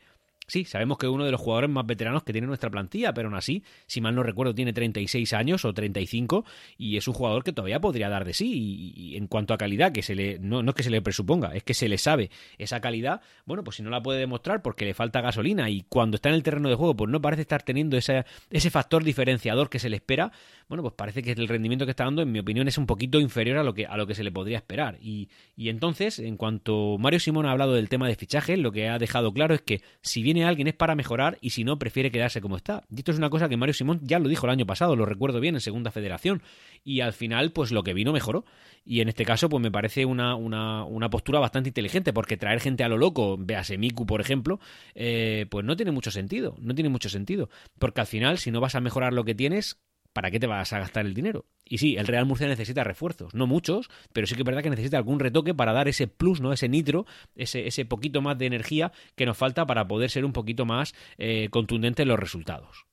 Sí, 0.51 0.65
sabemos 0.65 0.97
que 0.97 1.05
es 1.05 1.09
uno 1.09 1.23
de 1.23 1.31
los 1.31 1.39
jugadores 1.39 1.69
más 1.69 1.85
veteranos 1.85 2.23
que 2.23 2.33
tiene 2.33 2.45
nuestra 2.45 2.69
plantilla, 2.69 3.13
pero 3.13 3.29
aún 3.29 3.37
así, 3.37 3.63
si 3.87 4.01
mal 4.01 4.13
no 4.13 4.21
recuerdo, 4.21 4.53
tiene 4.53 4.73
36 4.73 5.31
años 5.31 5.63
o 5.63 5.73
35 5.73 6.43
y 6.77 6.97
es 6.97 7.07
un 7.07 7.13
jugador 7.13 7.45
que 7.45 7.53
todavía 7.53 7.79
podría 7.79 8.09
dar 8.09 8.25
de 8.25 8.33
sí. 8.33 8.91
Y, 8.93 9.15
en 9.15 9.27
cuanto 9.27 9.53
a 9.53 9.57
calidad, 9.57 9.93
que 9.93 10.01
se 10.01 10.13
le, 10.13 10.39
no, 10.39 10.61
no 10.61 10.71
es 10.71 10.75
que 10.75 10.83
se 10.83 10.89
le 10.89 11.01
presuponga, 11.01 11.55
es 11.55 11.63
que 11.63 11.73
se 11.73 11.87
le 11.87 11.97
sabe 11.97 12.31
esa 12.57 12.81
calidad, 12.81 13.21
bueno, 13.45 13.63
pues 13.63 13.77
si 13.77 13.81
no 13.81 13.89
la 13.89 14.03
puede 14.03 14.19
demostrar 14.19 14.61
porque 14.61 14.83
le 14.83 14.93
falta 14.93 15.21
gasolina 15.21 15.69
y 15.69 15.85
cuando 15.87 16.15
está 16.15 16.27
en 16.27 16.35
el 16.35 16.43
terreno 16.43 16.67
de 16.67 16.75
juego, 16.75 16.97
pues 16.97 17.09
no 17.09 17.21
parece 17.21 17.43
estar 17.43 17.63
teniendo 17.63 17.95
ese, 17.95 18.25
ese 18.49 18.69
factor 18.69 19.05
diferenciador 19.05 19.69
que 19.69 19.79
se 19.79 19.89
le 19.89 19.95
espera, 19.95 20.33
bueno, 20.67 20.83
pues 20.83 20.95
parece 20.95 21.23
que 21.23 21.31
el 21.31 21.47
rendimiento 21.47 21.85
que 21.85 21.91
está 21.91 22.03
dando, 22.03 22.21
en 22.21 22.31
mi 22.31 22.39
opinión, 22.39 22.67
es 22.67 22.77
un 22.77 22.87
poquito 22.87 23.21
inferior 23.21 23.57
a 23.57 23.63
lo 23.63 23.73
que, 23.73 23.85
a 23.85 23.95
lo 23.95 24.05
que 24.05 24.15
se 24.15 24.23
le 24.23 24.31
podría 24.33 24.57
esperar. 24.57 24.97
Y, 25.01 25.29
y 25.55 25.69
entonces, 25.69 26.19
en 26.19 26.35
cuanto 26.35 26.97
Mario 26.97 27.21
Simón 27.21 27.45
ha 27.45 27.51
hablado 27.51 27.73
del 27.73 27.87
tema 27.87 28.09
de 28.09 28.15
fichaje, 28.15 28.57
lo 28.57 28.73
que 28.73 28.89
ha 28.89 28.97
dejado 28.97 29.33
claro 29.33 29.53
es 29.53 29.61
que 29.61 29.81
si 30.01 30.21
viene 30.23 30.40
alguien 30.45 30.67
es 30.67 30.73
para 30.73 30.95
mejorar 30.95 31.37
y 31.41 31.51
si 31.51 31.63
no, 31.63 31.77
prefiere 31.79 32.11
quedarse 32.11 32.41
como 32.41 32.57
está. 32.57 32.83
Y 32.89 32.99
esto 32.99 33.11
es 33.11 33.17
una 33.17 33.29
cosa 33.29 33.49
que 33.49 33.57
Mario 33.57 33.73
Simón 33.73 33.99
ya 34.03 34.19
lo 34.19 34.29
dijo 34.29 34.45
el 34.45 34.51
año 34.51 34.65
pasado, 34.65 34.95
lo 34.95 35.05
recuerdo 35.05 35.39
bien, 35.39 35.55
en 35.55 35.61
Segunda 35.61 35.91
Federación. 35.91 36.41
Y 36.83 37.01
al 37.01 37.13
final, 37.13 37.51
pues 37.51 37.71
lo 37.71 37.83
que 37.83 37.93
vino 37.93 38.13
mejoró. 38.13 38.45
Y 38.85 39.01
en 39.01 39.09
este 39.09 39.25
caso, 39.25 39.49
pues 39.49 39.61
me 39.61 39.71
parece 39.71 40.05
una, 40.05 40.35
una, 40.35 40.83
una 40.83 41.09
postura 41.09 41.39
bastante 41.39 41.69
inteligente, 41.69 42.13
porque 42.13 42.37
traer 42.37 42.59
gente 42.59 42.83
a 42.83 42.89
lo 42.89 42.97
loco, 42.97 43.37
véase 43.37 43.77
Miku, 43.77 44.05
por 44.05 44.21
ejemplo, 44.21 44.59
eh, 44.95 45.45
pues 45.49 45.65
no 45.65 45.75
tiene 45.75 45.91
mucho 45.91 46.11
sentido. 46.11 46.55
No 46.59 46.73
tiene 46.73 46.89
mucho 46.89 47.09
sentido. 47.09 47.49
Porque 47.79 48.01
al 48.01 48.07
final, 48.07 48.37
si 48.37 48.51
no 48.51 48.59
vas 48.59 48.75
a 48.75 48.81
mejorar 48.81 49.13
lo 49.13 49.23
que 49.23 49.35
tienes, 49.35 49.79
¿para 50.13 50.31
qué 50.31 50.39
te 50.39 50.47
vas 50.47 50.73
a 50.73 50.79
gastar 50.79 51.05
el 51.05 51.13
dinero? 51.13 51.45
Y 51.65 51.77
sí, 51.77 51.95
el 51.97 52.07
Real 52.07 52.25
Murcia 52.25 52.47
necesita 52.47 52.83
refuerzos, 52.83 53.33
no 53.33 53.47
muchos, 53.47 53.89
pero 54.13 54.27
sí 54.27 54.35
que 54.35 54.41
es 54.41 54.45
verdad 54.45 54.63
que 54.63 54.69
necesita 54.69 54.97
algún 54.97 55.19
retoque 55.19 55.53
para 55.53 55.73
dar 55.73 55.87
ese 55.87 56.07
plus, 56.07 56.41
¿no? 56.41 56.51
Ese 56.51 56.67
nitro, 56.69 57.05
ese, 57.35 57.67
ese 57.67 57.85
poquito 57.85 58.21
más 58.21 58.37
de 58.37 58.45
energía 58.45 58.91
que 59.15 59.25
nos 59.25 59.37
falta 59.37 59.65
para 59.65 59.87
poder 59.87 60.09
ser 60.09 60.25
un 60.25 60.33
poquito 60.33 60.65
más 60.65 60.93
eh, 61.17 61.49
contundentes 61.49 62.03
en 62.03 62.09
los 62.09 62.19
resultados. 62.19 62.85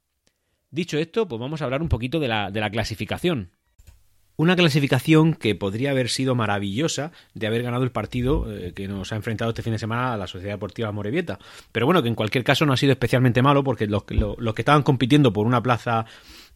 Dicho 0.70 0.98
esto, 0.98 1.26
pues 1.26 1.40
vamos 1.40 1.62
a 1.62 1.64
hablar 1.64 1.83
un 1.83 1.88
poquito 1.88 2.20
de 2.20 2.28
la, 2.28 2.50
de 2.50 2.61
la 2.61 2.70
clasificación. 2.70 3.50
Una 4.40 4.54
clasificación 4.54 5.35
que 5.35 5.57
podría 5.57 5.90
haber 5.90 6.09
sido 6.09 6.37
maravillosa 6.37 7.11
de 7.35 7.48
haber 7.48 7.64
ganado 7.64 7.83
el 7.83 7.90
partido 7.90 8.46
eh, 8.48 8.72
que 8.72 8.87
nos 8.87 9.12
ha 9.12 9.16
enfrentado 9.16 9.50
este 9.50 9.64
fin 9.64 9.72
de 9.72 9.81
semana 9.81 10.14
a 10.14 10.16
la 10.16 10.28
Sociedad 10.28 10.54
Deportiva 10.54 10.92
Morevieta. 10.92 11.40
Pero 11.72 11.87
bueno, 11.87 12.04
que 12.04 12.09
en 12.09 12.14
cualquier 12.14 12.44
caso 12.44 12.64
no 12.64 12.72
ha 12.72 12.76
sido 12.76 12.92
especialmente 12.92 13.42
malo 13.42 13.64
porque 13.64 13.88
los 13.88 14.04
que 14.04 14.62
estaban 14.62 14.85
compitiendo 14.85 15.33
por 15.33 15.44
una 15.44 15.61
plaza 15.61 16.07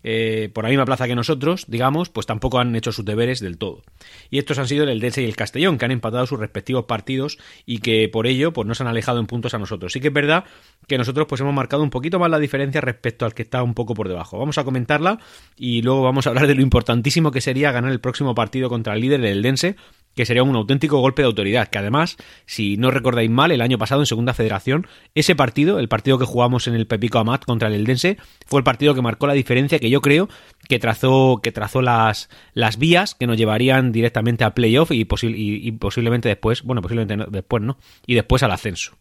eh, 0.05 0.51
por 0.53 0.65
la 0.65 0.71
misma 0.71 0.85
plaza 0.85 1.07
que 1.07 1.15
nosotros, 1.15 1.67
digamos, 1.69 2.09
pues 2.09 2.27
tampoco 2.27 2.59
han 2.59 2.75
hecho 2.75 2.93
sus 2.93 3.05
deberes 3.05 3.41
del 3.41 3.59
todo. 3.59 3.83
Y 4.31 4.39
estos 4.39 4.59
han 4.59 4.69
sido 4.69 4.85
el 4.85 4.91
Eldense 4.91 5.23
y 5.23 5.27
el 5.27 5.37
Castellón, 5.37 5.79
que 5.79 5.85
han 5.85 5.91
empatado 5.91 6.27
sus 6.27 6.39
respectivos 6.39 6.85
partidos 6.85 7.39
y 7.67 7.79
que 7.79 8.09
por 8.09 8.27
ello 8.27 8.53
pues 8.53 8.67
nos 8.67 8.81
han 8.81 8.87
alejado 8.87 9.21
en 9.21 9.27
puntos 9.27 9.55
a 9.55 9.59
nosotros. 9.59 9.93
Sí 9.93 10.01
que 10.01 10.09
es 10.09 10.15
verdad 10.15 10.45
que 10.87 10.99
nosotros 10.99 11.27
pues 11.29 11.41
hemos 11.41 11.55
marcado 11.55 11.83
un 11.83 11.91
poquito 11.91 12.19
más 12.19 12.31
la 12.31 12.39
diferencia 12.39 12.81
respecto 12.81 13.25
al 13.25 13.35
que 13.35 13.43
está 13.43 13.63
un 13.63 13.75
poco 13.75 13.95
por 13.95 14.09
debajo. 14.09 14.39
Vamos 14.39 14.59
a 14.59 14.65
comentarla 14.65 15.19
y 15.57 15.83
luego 15.83 16.03
vamos 16.03 16.27
a 16.27 16.31
hablar 16.31 16.47
de 16.47 16.55
lo 16.55 16.63
importantísimo 16.63 17.31
que 17.31 17.41
sería 17.41 17.73
ganar 17.73 17.93
el 17.93 18.01
próximo 18.01 18.35
partido 18.35 18.69
contra 18.69 18.95
el 18.95 19.01
líder, 19.01 19.21
el 19.21 19.39
Eldense, 19.39 19.77
que 20.15 20.27
sería 20.27 20.43
un 20.43 20.55
auténtico 20.55 20.99
golpe 20.99 21.23
de 21.23 21.27
autoridad, 21.27 21.69
que 21.69 21.79
además, 21.79 22.17
si 22.47 22.77
no 22.77 22.91
recordáis 22.91 23.31
mal, 23.31 23.51
el 23.51 23.61
año 23.61 23.79
pasado 23.79 24.03
en 24.03 24.07
Segunda 24.07 24.35
Federación, 24.35 24.87
ese 25.15 25.35
partido, 25.35 25.79
el 25.79 25.89
partido 25.89 26.19
que 26.19 26.25
jugamos 26.25 26.69
en 26.69 26.75
el 26.75 26.87
Pepico 26.87 27.19
Amat 27.19 27.45
contra 27.45 27.69
el 27.69 27.75
Eldense, 27.75 28.19
fue 28.47 28.61
el 28.61 28.65
partido 28.65 28.95
que 28.95 29.03
marcó 29.03 29.27
la 29.27 29.33
diferencia 29.33 29.79
que 29.79 29.91
yo 29.91 30.01
creo 30.01 30.29
que 30.69 30.79
trazó, 30.79 31.41
que 31.43 31.53
trazó 31.53 31.83
las, 31.83 32.29
las 32.55 32.79
vías 32.79 33.15
que 33.15 33.27
nos 33.27 33.37
llevarían 33.37 33.93
directamente 33.93 34.45
a 34.45 34.55
playoff 34.55 34.91
y, 34.93 35.05
posiblemente 35.05 36.29
después, 36.29 36.63
bueno, 36.63 36.83
posiblemente 36.83 37.27
después 37.31 37.63
no, 37.63 37.79
y 38.07 38.15
después 38.15 38.43
al 38.43 38.53
ascenso. 38.53 38.97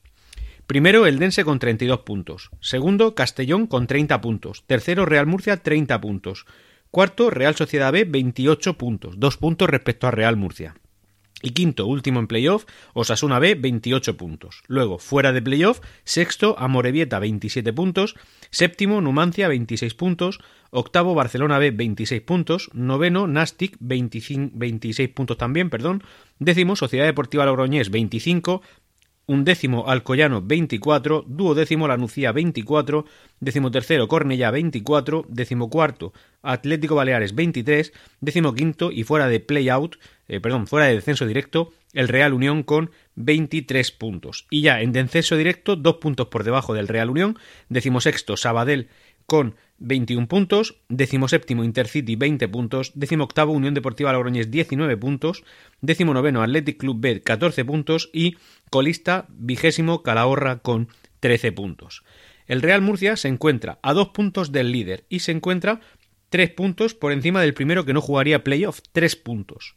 Primero, 0.67 1.05
el 1.05 1.19
Dense 1.19 1.43
con 1.43 1.59
32 1.59 1.99
puntos. 1.99 2.49
Segundo, 2.61 3.13
Castellón 3.13 3.67
con 3.67 3.87
30 3.87 4.21
puntos. 4.21 4.63
Tercero, 4.67 5.05
Real 5.05 5.25
Murcia 5.25 5.57
30 5.57 5.99
puntos. 5.99 6.45
Cuarto, 6.91 7.29
Real 7.29 7.55
Sociedad 7.55 7.91
B 7.91 8.05
28 8.05 8.77
puntos. 8.77 9.19
Dos 9.19 9.35
puntos 9.37 9.69
respecto 9.69 10.07
a 10.07 10.11
Real 10.11 10.37
Murcia. 10.37 10.75
Y 11.41 11.51
quinto, 11.51 11.87
último 11.87 12.19
en 12.19 12.27
playoff, 12.27 12.65
Osasuna 12.93 13.39
B, 13.39 13.55
28 13.55 14.17
puntos. 14.17 14.63
Luego, 14.67 14.99
fuera 14.99 15.31
de 15.31 15.41
playoff, 15.41 15.81
sexto, 16.03 16.55
Amorebieta, 16.59 17.19
27 17.19 17.73
puntos. 17.73 18.15
Séptimo, 18.49 19.01
Numancia, 19.01 19.47
26 19.47 19.93
puntos. 19.95 20.39
Octavo, 20.69 21.15
Barcelona 21.15 21.57
B, 21.57 21.71
26 21.71 22.21
puntos. 22.21 22.69
Noveno, 22.73 23.27
Nastic, 23.27 23.77
26 23.79 25.09
puntos 25.09 25.37
también, 25.37 25.69
perdón. 25.69 26.03
Décimo, 26.39 26.75
Sociedad 26.75 27.05
Deportiva 27.05 27.45
Logroñés, 27.45 27.89
25 27.89 28.61
undécimo 29.31 29.87
Alcoyano 29.87 30.41
24, 30.41 31.23
duodécimo 31.25 31.87
Lanucía 31.87 32.31
24, 32.33 33.05
decimotercero 33.39 34.07
Cornella 34.07 34.51
24, 34.51 35.25
decimocuarto 35.29 36.11
Atlético 36.41 36.95
Baleares 36.95 37.33
23, 37.33 37.93
decimoquinto 38.19 38.91
y 38.91 39.03
fuera 39.03 39.27
de 39.27 39.39
play-out, 39.39 39.97
eh, 40.31 40.39
perdón, 40.39 40.65
fuera 40.65 40.85
de 40.85 40.95
descenso 40.95 41.25
directo, 41.25 41.73
el 41.91 42.07
Real 42.07 42.33
Unión 42.33 42.63
con 42.63 42.91
23 43.15 43.91
puntos. 43.91 44.47
Y 44.49 44.61
ya 44.61 44.79
en 44.79 44.93
descenso 44.93 45.35
directo, 45.35 45.75
dos 45.75 45.97
puntos 45.97 46.27
por 46.27 46.45
debajo 46.45 46.73
del 46.73 46.87
Real 46.87 47.09
Unión, 47.09 47.37
decimosexto 47.67 48.37
Sabadell 48.37 48.87
con 49.25 49.55
21 49.79 50.29
puntos, 50.29 50.77
séptimo 51.27 51.65
Intercity 51.65 52.15
20 52.15 52.47
puntos, 52.47 52.93
octavo 53.19 53.51
Unión 53.51 53.73
Deportiva 53.73 54.13
Logroñés 54.13 54.49
19 54.49 54.95
puntos, 54.95 55.43
noveno 55.81 56.41
Athletic 56.41 56.77
Club 56.77 57.01
B 57.01 57.21
14 57.21 57.65
puntos 57.65 58.09
y 58.13 58.37
colista 58.69 59.25
vigésimo 59.27 60.01
Calahorra 60.01 60.59
con 60.59 60.87
13 61.19 61.51
puntos. 61.51 62.03
El 62.47 62.61
Real 62.61 62.81
Murcia 62.81 63.17
se 63.17 63.27
encuentra 63.27 63.79
a 63.83 63.91
dos 63.91 64.09
puntos 64.09 64.53
del 64.53 64.71
líder 64.71 65.03
y 65.09 65.19
se 65.19 65.33
encuentra 65.33 65.81
tres 66.29 66.51
puntos 66.51 66.93
por 66.93 67.11
encima 67.11 67.41
del 67.41 67.53
primero 67.53 67.83
que 67.83 67.93
no 67.93 67.99
jugaría 67.99 68.45
playoff, 68.45 68.79
tres 68.93 69.17
puntos. 69.17 69.75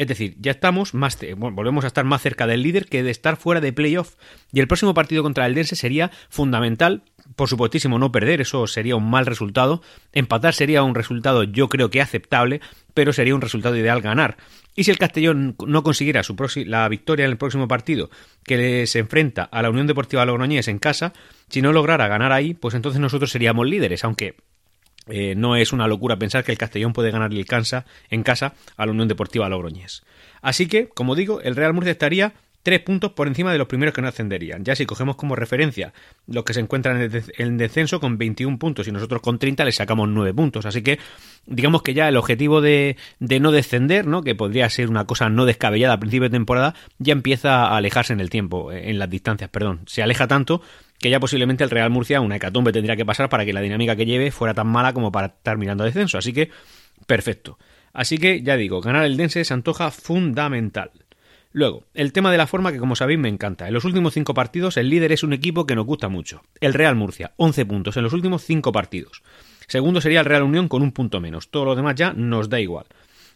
Es 0.00 0.08
decir, 0.08 0.34
ya 0.40 0.52
estamos 0.52 0.94
más, 0.94 1.18
volvemos 1.36 1.84
a 1.84 1.88
estar 1.88 2.06
más 2.06 2.22
cerca 2.22 2.46
del 2.46 2.62
líder 2.62 2.86
que 2.86 3.02
de 3.02 3.10
estar 3.10 3.36
fuera 3.36 3.60
de 3.60 3.70
playoff. 3.70 4.14
Y 4.50 4.60
el 4.60 4.66
próximo 4.66 4.94
partido 4.94 5.22
contra 5.22 5.44
el 5.44 5.54
Dense 5.54 5.76
sería 5.76 6.10
fundamental 6.30 7.02
por 7.36 7.50
supuestísimo 7.50 7.98
no 7.98 8.10
perder, 8.10 8.40
eso 8.40 8.66
sería 8.66 8.96
un 8.96 9.10
mal 9.10 9.26
resultado. 9.26 9.82
Empatar 10.14 10.54
sería 10.54 10.82
un 10.84 10.94
resultado 10.94 11.42
yo 11.44 11.68
creo 11.68 11.90
que 11.90 12.00
aceptable, 12.00 12.62
pero 12.94 13.12
sería 13.12 13.34
un 13.34 13.42
resultado 13.42 13.76
ideal 13.76 14.00
ganar. 14.00 14.38
Y 14.74 14.84
si 14.84 14.90
el 14.90 14.96
Castellón 14.96 15.54
no 15.66 15.82
consiguiera 15.82 16.22
su 16.22 16.34
la 16.64 16.88
victoria 16.88 17.26
en 17.26 17.32
el 17.32 17.36
próximo 17.36 17.68
partido 17.68 18.08
que 18.42 18.86
se 18.86 19.00
enfrenta 19.00 19.44
a 19.44 19.60
la 19.60 19.68
Unión 19.68 19.86
Deportiva 19.86 20.24
Logroñés 20.24 20.68
en 20.68 20.78
casa, 20.78 21.12
si 21.50 21.60
no 21.60 21.74
lograra 21.74 22.08
ganar 22.08 22.32
ahí, 22.32 22.54
pues 22.54 22.74
entonces 22.74 23.02
nosotros 23.02 23.30
seríamos 23.30 23.68
líderes, 23.68 24.02
aunque 24.02 24.36
eh, 25.08 25.34
no 25.36 25.56
es 25.56 25.72
una 25.72 25.88
locura 25.88 26.18
pensar 26.18 26.44
que 26.44 26.52
el 26.52 26.58
Castellón 26.58 26.92
puede 26.92 27.10
ganar 27.10 27.32
el 27.32 27.46
cansa 27.46 27.86
en 28.10 28.22
casa 28.22 28.54
a 28.76 28.86
la 28.86 28.92
Unión 28.92 29.08
Deportiva 29.08 29.48
Logroñés. 29.48 30.02
Así 30.42 30.66
que, 30.66 30.88
como 30.88 31.14
digo, 31.14 31.40
el 31.40 31.56
Real 31.56 31.74
Murcia 31.74 31.92
estaría 31.92 32.34
tres 32.62 32.80
puntos 32.80 33.12
por 33.12 33.26
encima 33.26 33.52
de 33.52 33.58
los 33.58 33.68
primeros 33.68 33.94
que 33.94 34.02
no 34.02 34.08
ascenderían. 34.08 34.64
Ya 34.64 34.76
si 34.76 34.86
cogemos 34.86 35.16
como 35.16 35.34
referencia 35.36 35.92
los 36.26 36.44
que 36.44 36.54
se 36.54 36.60
encuentran 36.60 37.10
en 37.38 37.56
descenso 37.56 38.00
con 38.00 38.18
21 38.18 38.58
puntos 38.58 38.86
y 38.86 38.92
nosotros 38.92 39.22
con 39.22 39.38
30 39.38 39.64
les 39.64 39.76
sacamos 39.76 40.08
9 40.08 40.34
puntos. 40.34 40.66
Así 40.66 40.82
que 40.82 40.98
digamos 41.46 41.82
que 41.82 41.94
ya 41.94 42.08
el 42.08 42.16
objetivo 42.16 42.60
de, 42.60 42.96
de 43.18 43.40
no 43.40 43.50
descender, 43.50 44.06
¿no? 44.06 44.22
que 44.22 44.34
podría 44.34 44.68
ser 44.68 44.90
una 44.90 45.06
cosa 45.06 45.28
no 45.30 45.46
descabellada 45.46 45.94
a 45.94 46.00
principio 46.00 46.28
de 46.28 46.36
temporada, 46.36 46.74
ya 46.98 47.12
empieza 47.12 47.66
a 47.66 47.76
alejarse 47.76 48.12
en 48.12 48.20
el 48.20 48.30
tiempo, 48.30 48.72
en 48.72 48.98
las 48.98 49.08
distancias, 49.08 49.50
perdón. 49.50 49.80
Se 49.86 50.02
aleja 50.02 50.28
tanto 50.28 50.60
que 51.00 51.10
ya 51.10 51.18
posiblemente 51.18 51.64
el 51.64 51.70
Real 51.70 51.90
Murcia 51.90 52.20
una 52.20 52.36
hecatombe 52.36 52.72
tendría 52.72 52.94
que 52.94 53.06
pasar 53.06 53.28
para 53.28 53.44
que 53.44 53.52
la 53.52 53.62
dinámica 53.62 53.96
que 53.96 54.06
lleve 54.06 54.30
fuera 54.30 54.54
tan 54.54 54.66
mala 54.66 54.92
como 54.92 55.10
para 55.10 55.28
estar 55.28 55.56
mirando 55.56 55.82
a 55.82 55.86
descenso. 55.86 56.18
Así 56.18 56.32
que, 56.32 56.50
perfecto. 57.06 57.58
Así 57.92 58.18
que, 58.18 58.42
ya 58.42 58.56
digo, 58.56 58.80
ganar 58.80 59.04
el 59.04 59.16
Dense 59.16 59.44
se 59.44 59.54
antoja 59.54 59.90
fundamental. 59.90 60.90
Luego, 61.52 61.84
el 61.94 62.12
tema 62.12 62.30
de 62.30 62.38
la 62.38 62.46
forma 62.46 62.70
que 62.70 62.78
como 62.78 62.94
sabéis 62.94 63.18
me 63.18 63.28
encanta. 63.28 63.66
En 63.66 63.74
los 63.74 63.84
últimos 63.84 64.14
cinco 64.14 64.34
partidos 64.34 64.76
el 64.76 64.88
líder 64.88 65.10
es 65.10 65.24
un 65.24 65.32
equipo 65.32 65.66
que 65.66 65.74
nos 65.74 65.86
gusta 65.86 66.08
mucho. 66.08 66.42
El 66.60 66.74
Real 66.74 66.94
Murcia, 66.94 67.32
11 67.36 67.66
puntos 67.66 67.96
en 67.96 68.04
los 68.04 68.12
últimos 68.12 68.44
cinco 68.44 68.70
partidos. 68.70 69.22
Segundo 69.66 70.00
sería 70.00 70.20
el 70.20 70.26
Real 70.26 70.42
Unión 70.42 70.68
con 70.68 70.82
un 70.82 70.92
punto 70.92 71.20
menos. 71.20 71.50
Todo 71.50 71.64
lo 71.64 71.74
demás 71.74 71.96
ya 71.96 72.12
nos 72.12 72.48
da 72.48 72.60
igual. 72.60 72.86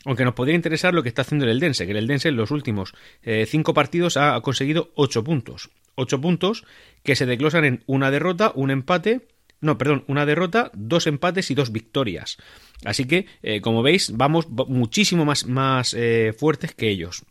Aunque 0.05 0.24
nos 0.24 0.35
podría 0.35 0.55
interesar 0.55 0.94
lo 0.94 1.03
que 1.03 1.09
está 1.09 1.22
haciendo 1.22 1.46
el 1.46 1.53
Eldense, 1.53 1.87
que 1.87 1.92
el 1.92 1.98
Eldense 1.98 2.29
en 2.29 2.37
los 2.37 2.50
últimos 2.50 2.94
eh, 3.22 3.46
cinco 3.48 3.72
partidos 3.74 4.16
ha 4.16 4.38
conseguido 4.42 4.92
ocho 4.94 5.24
puntos. 5.24 5.70
Ocho 5.94 6.20
puntos 6.20 6.64
que 7.02 7.16
se 7.16 7.26
desglosan 7.26 7.64
en 7.64 7.85
una 7.87 8.11
derrota, 8.11 8.52
un 8.54 8.70
empate, 8.70 9.28
no, 9.61 9.78
perdón, 9.78 10.04
una 10.09 10.26
derrota, 10.26 10.70
dos 10.74 11.07
empates 11.07 11.50
y 11.50 11.54
dos 11.54 11.72
victorias. 11.72 12.38
Así 12.85 13.07
que, 13.07 13.26
eh, 13.42 13.61
como 13.61 13.83
veis, 13.83 14.12
vamos 14.16 14.48
muchísimo 14.48 15.24
más, 15.24 15.46
más 15.46 15.94
eh, 15.94 16.35
fuertes 16.37 16.74
que 16.74 16.88
ellos 16.88 17.24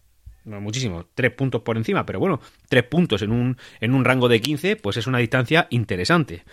no 0.45 0.59
muchísimo, 0.59 1.05
tres 1.15 1.31
puntos 1.31 1.61
por 1.61 1.77
encima, 1.77 2.05
pero 2.05 2.19
bueno, 2.19 2.41
tres 2.67 2.83
puntos 2.83 3.21
en 3.21 3.31
un, 3.31 3.57
en 3.79 3.93
un 3.93 4.03
rango 4.03 4.27
de 4.27 4.41
15, 4.41 4.75
pues 4.75 4.97
es 4.97 5.07
una 5.07 5.19
distancia 5.19 5.67
interesante. 5.69 6.43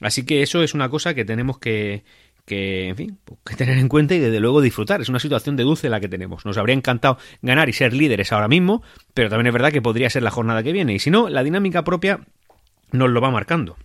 Así 0.00 0.24
que 0.24 0.42
eso 0.42 0.62
es 0.62 0.74
una 0.74 0.88
cosa 0.88 1.14
que 1.14 1.24
tenemos 1.24 1.58
que, 1.58 2.04
que, 2.44 2.88
en 2.88 2.96
fin, 2.96 3.18
pues, 3.24 3.40
que 3.44 3.56
tener 3.56 3.78
en 3.78 3.88
cuenta 3.88 4.14
y 4.14 4.18
desde 4.18 4.40
luego 4.40 4.60
disfrutar. 4.60 5.00
Es 5.00 5.08
una 5.08 5.18
situación 5.18 5.56
de 5.56 5.64
dulce 5.64 5.88
la 5.88 6.00
que 6.00 6.08
tenemos. 6.08 6.44
Nos 6.44 6.58
habría 6.58 6.74
encantado 6.74 7.18
ganar 7.40 7.68
y 7.68 7.72
ser 7.72 7.92
líderes 7.92 8.32
ahora 8.32 8.48
mismo, 8.48 8.82
pero 9.14 9.28
también 9.28 9.48
es 9.48 9.52
verdad 9.52 9.72
que 9.72 9.82
podría 9.82 10.10
ser 10.10 10.22
la 10.22 10.30
jornada 10.30 10.62
que 10.62 10.72
viene. 10.72 10.94
Y 10.94 10.98
si 10.98 11.10
no, 11.10 11.28
la 11.28 11.42
dinámica 11.42 11.84
propia 11.84 12.20
nos 12.90 13.10
lo 13.10 13.20
va 13.20 13.30
marcando. 13.30 13.76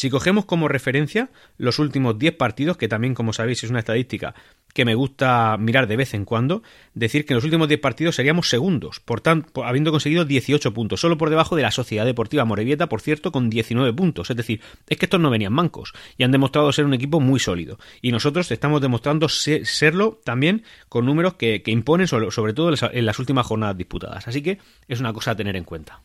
Si 0.00 0.08
cogemos 0.08 0.46
como 0.46 0.66
referencia 0.66 1.28
los 1.58 1.78
últimos 1.78 2.18
10 2.18 2.36
partidos, 2.36 2.78
que 2.78 2.88
también 2.88 3.12
como 3.12 3.34
sabéis 3.34 3.64
es 3.64 3.68
una 3.68 3.80
estadística 3.80 4.34
que 4.72 4.86
me 4.86 4.94
gusta 4.94 5.58
mirar 5.58 5.88
de 5.88 5.98
vez 5.98 6.14
en 6.14 6.24
cuando, 6.24 6.62
decir 6.94 7.26
que 7.26 7.34
en 7.34 7.36
los 7.36 7.44
últimos 7.44 7.68
10 7.68 7.82
partidos 7.82 8.14
seríamos 8.14 8.48
segundos, 8.48 8.98
por 8.98 9.20
tanto, 9.20 9.62
habiendo 9.62 9.90
conseguido 9.90 10.24
18 10.24 10.72
puntos, 10.72 11.02
solo 11.02 11.18
por 11.18 11.28
debajo 11.28 11.54
de 11.54 11.64
la 11.64 11.70
Sociedad 11.70 12.06
Deportiva 12.06 12.46
Morevieta, 12.46 12.88
por 12.88 13.02
cierto, 13.02 13.30
con 13.30 13.50
19 13.50 13.92
puntos. 13.92 14.30
Es 14.30 14.38
decir, 14.38 14.62
es 14.88 14.96
que 14.96 15.04
estos 15.04 15.20
no 15.20 15.28
venían 15.28 15.52
mancos 15.52 15.92
y 16.16 16.24
han 16.24 16.32
demostrado 16.32 16.72
ser 16.72 16.86
un 16.86 16.94
equipo 16.94 17.20
muy 17.20 17.38
sólido. 17.38 17.78
Y 18.00 18.10
nosotros 18.10 18.50
estamos 18.52 18.80
demostrando 18.80 19.28
serlo 19.28 20.18
también 20.24 20.64
con 20.88 21.04
números 21.04 21.34
que, 21.34 21.62
imponen, 21.66 22.08
sobre 22.08 22.54
todo 22.54 22.72
en 22.90 23.04
las 23.04 23.18
últimas 23.18 23.46
jornadas 23.46 23.76
disputadas. 23.76 24.26
Así 24.26 24.40
que 24.40 24.60
es 24.88 24.98
una 24.98 25.12
cosa 25.12 25.32
a 25.32 25.36
tener 25.36 25.56
en 25.56 25.64
cuenta. 25.64 26.00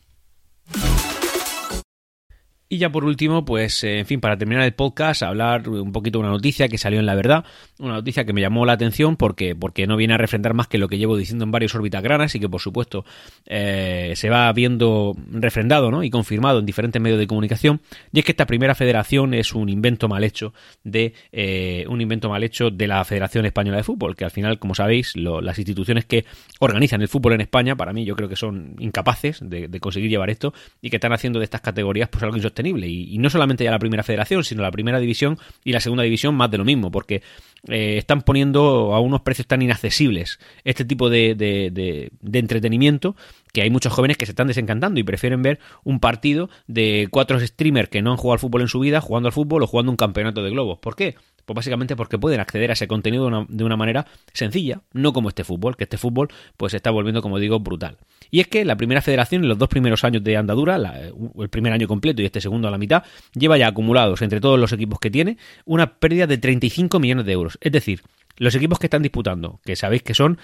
Y 2.68 2.78
ya 2.78 2.90
por 2.90 3.04
último, 3.04 3.44
pues, 3.44 3.84
eh, 3.84 4.00
en 4.00 4.06
fin, 4.06 4.20
para 4.20 4.36
terminar 4.36 4.64
el 4.64 4.72
podcast, 4.72 5.22
hablar 5.22 5.68
un 5.68 5.92
poquito 5.92 6.18
de 6.18 6.24
una 6.24 6.32
noticia 6.32 6.66
que 6.66 6.78
salió 6.78 6.98
en 6.98 7.06
la 7.06 7.14
verdad, 7.14 7.44
una 7.78 7.94
noticia 7.94 8.24
que 8.24 8.32
me 8.32 8.40
llamó 8.40 8.66
la 8.66 8.72
atención 8.72 9.16
porque, 9.16 9.54
porque 9.54 9.86
no 9.86 9.96
viene 9.96 10.14
a 10.14 10.16
refrendar 10.16 10.52
más 10.52 10.66
que 10.66 10.76
lo 10.76 10.88
que 10.88 10.98
llevo 10.98 11.16
diciendo 11.16 11.44
en 11.44 11.52
varios 11.52 11.72
granas 11.74 12.34
y 12.34 12.40
que, 12.40 12.48
por 12.48 12.60
supuesto, 12.60 13.04
eh, 13.46 14.14
se 14.16 14.30
va 14.30 14.52
viendo 14.52 15.14
refrendado 15.30 15.92
¿no? 15.92 16.02
y 16.02 16.10
confirmado 16.10 16.58
en 16.58 16.66
diferentes 16.66 17.00
medios 17.00 17.20
de 17.20 17.28
comunicación. 17.28 17.80
Y 18.12 18.18
es 18.18 18.24
que 18.24 18.32
esta 18.32 18.46
primera 18.46 18.74
federación 18.74 19.32
es 19.34 19.54
un 19.54 19.68
invento 19.68 20.08
mal 20.08 20.24
hecho 20.24 20.52
de 20.82 21.14
eh, 21.30 21.84
un 21.88 22.00
invento 22.00 22.28
mal 22.28 22.42
hecho 22.42 22.70
de 22.70 22.88
la 22.88 23.04
Federación 23.04 23.46
Española 23.46 23.76
de 23.76 23.84
Fútbol, 23.84 24.16
que 24.16 24.24
al 24.24 24.32
final, 24.32 24.58
como 24.58 24.74
sabéis, 24.74 25.14
las 25.14 25.56
instituciones 25.56 26.04
que 26.04 26.24
organizan 26.58 27.00
el 27.00 27.08
fútbol 27.08 27.34
en 27.34 27.42
España, 27.42 27.76
para 27.76 27.92
mí, 27.92 28.04
yo 28.04 28.16
creo 28.16 28.28
que 28.28 28.34
son 28.34 28.74
incapaces 28.80 29.38
de, 29.40 29.68
de 29.68 29.80
conseguir 29.80 30.10
llevar 30.10 30.30
esto 30.30 30.52
y 30.82 30.90
que 30.90 30.96
están 30.96 31.12
haciendo 31.12 31.38
de 31.38 31.44
estas 31.44 31.60
categorías 31.60 32.08
pues 32.08 32.24
algo 32.24 32.36
y, 32.64 33.18
no 33.18 33.30
solamente 33.30 33.64
ya 33.64 33.70
la 33.70 33.78
primera 33.78 34.02
federación, 34.02 34.44
sino 34.44 34.62
la 34.62 34.70
primera 34.70 35.00
división 35.00 35.38
y 35.64 35.72
la 35.72 35.80
segunda 35.80 36.04
división 36.04 36.34
más 36.34 36.50
de 36.50 36.58
lo 36.58 36.64
mismo, 36.64 36.90
porque 36.90 37.22
eh, 37.68 37.98
están 37.98 38.22
poniendo 38.22 38.94
a 38.94 39.00
unos 39.00 39.22
precios 39.22 39.46
tan 39.46 39.62
inaccesibles 39.62 40.38
este 40.64 40.84
tipo 40.84 41.10
de, 41.10 41.34
de, 41.34 42.10
de, 42.20 42.38
entretenimiento 42.38 43.16
que 43.52 43.62
hay 43.62 43.70
muchos 43.70 43.92
jóvenes 43.92 44.16
que 44.16 44.26
se 44.26 44.32
están 44.32 44.46
desencantando 44.46 45.00
y 45.00 45.02
prefieren 45.02 45.42
ver 45.42 45.58
un 45.82 45.98
partido 45.98 46.48
de 46.66 47.08
cuatro 47.10 47.40
streamers 47.40 47.88
que 47.88 48.02
no 48.02 48.12
han 48.12 48.16
jugado 48.16 48.34
al 48.34 48.38
fútbol 48.38 48.62
en 48.62 48.68
su 48.68 48.80
vida 48.80 49.00
jugando 49.00 49.28
al 49.28 49.32
fútbol 49.32 49.62
o 49.62 49.66
jugando 49.66 49.90
un 49.90 49.96
campeonato 49.96 50.42
de 50.42 50.50
globos. 50.50 50.78
¿Por 50.78 50.94
qué? 50.94 51.16
Pues 51.46 51.54
básicamente 51.54 51.96
porque 51.96 52.18
pueden 52.18 52.40
acceder 52.40 52.70
a 52.70 52.72
ese 52.74 52.88
contenido 52.88 53.22
de 53.22 53.28
una, 53.28 53.46
de 53.48 53.64
una, 53.64 53.76
manera 53.76 54.06
sencilla, 54.32 54.82
no 54.92 55.12
como 55.12 55.28
este 55.28 55.44
fútbol, 55.44 55.76
que 55.76 55.84
este 55.84 55.96
fútbol 55.96 56.28
pues 56.56 56.72
se 56.72 56.76
está 56.76 56.90
volviendo, 56.90 57.22
como 57.22 57.38
digo, 57.38 57.60
brutal. 57.60 57.98
Y 58.30 58.40
es 58.40 58.48
que 58.48 58.64
la 58.64 58.76
primera 58.76 59.00
federación, 59.00 59.42
en 59.42 59.48
los 59.48 59.58
dos 59.58 59.68
primeros 59.68 60.02
años 60.04 60.24
de 60.24 60.36
andadura, 60.36 60.76
el 60.76 61.48
primer 61.48 61.72
año 61.72 61.86
completo 61.86 62.20
y 62.20 62.26
este 62.26 62.40
segundo 62.40 62.66
a 62.66 62.70
la 62.72 62.78
mitad, 62.78 63.04
lleva 63.32 63.56
ya 63.56 63.68
acumulados 63.68 64.22
entre 64.22 64.40
todos 64.40 64.58
los 64.58 64.72
equipos 64.72 64.98
que 64.98 65.10
tiene 65.10 65.38
una 65.64 65.98
pérdida 65.98 66.26
de 66.26 66.36
35 66.36 66.98
millones 66.98 67.26
de 67.26 67.32
euros. 67.32 67.58
Es 67.60 67.70
decir, 67.70 68.02
los 68.38 68.54
equipos 68.54 68.78
que 68.78 68.86
están 68.86 69.02
disputando, 69.02 69.60
que 69.64 69.76
sabéis 69.76 70.02
que 70.02 70.14
son 70.14 70.38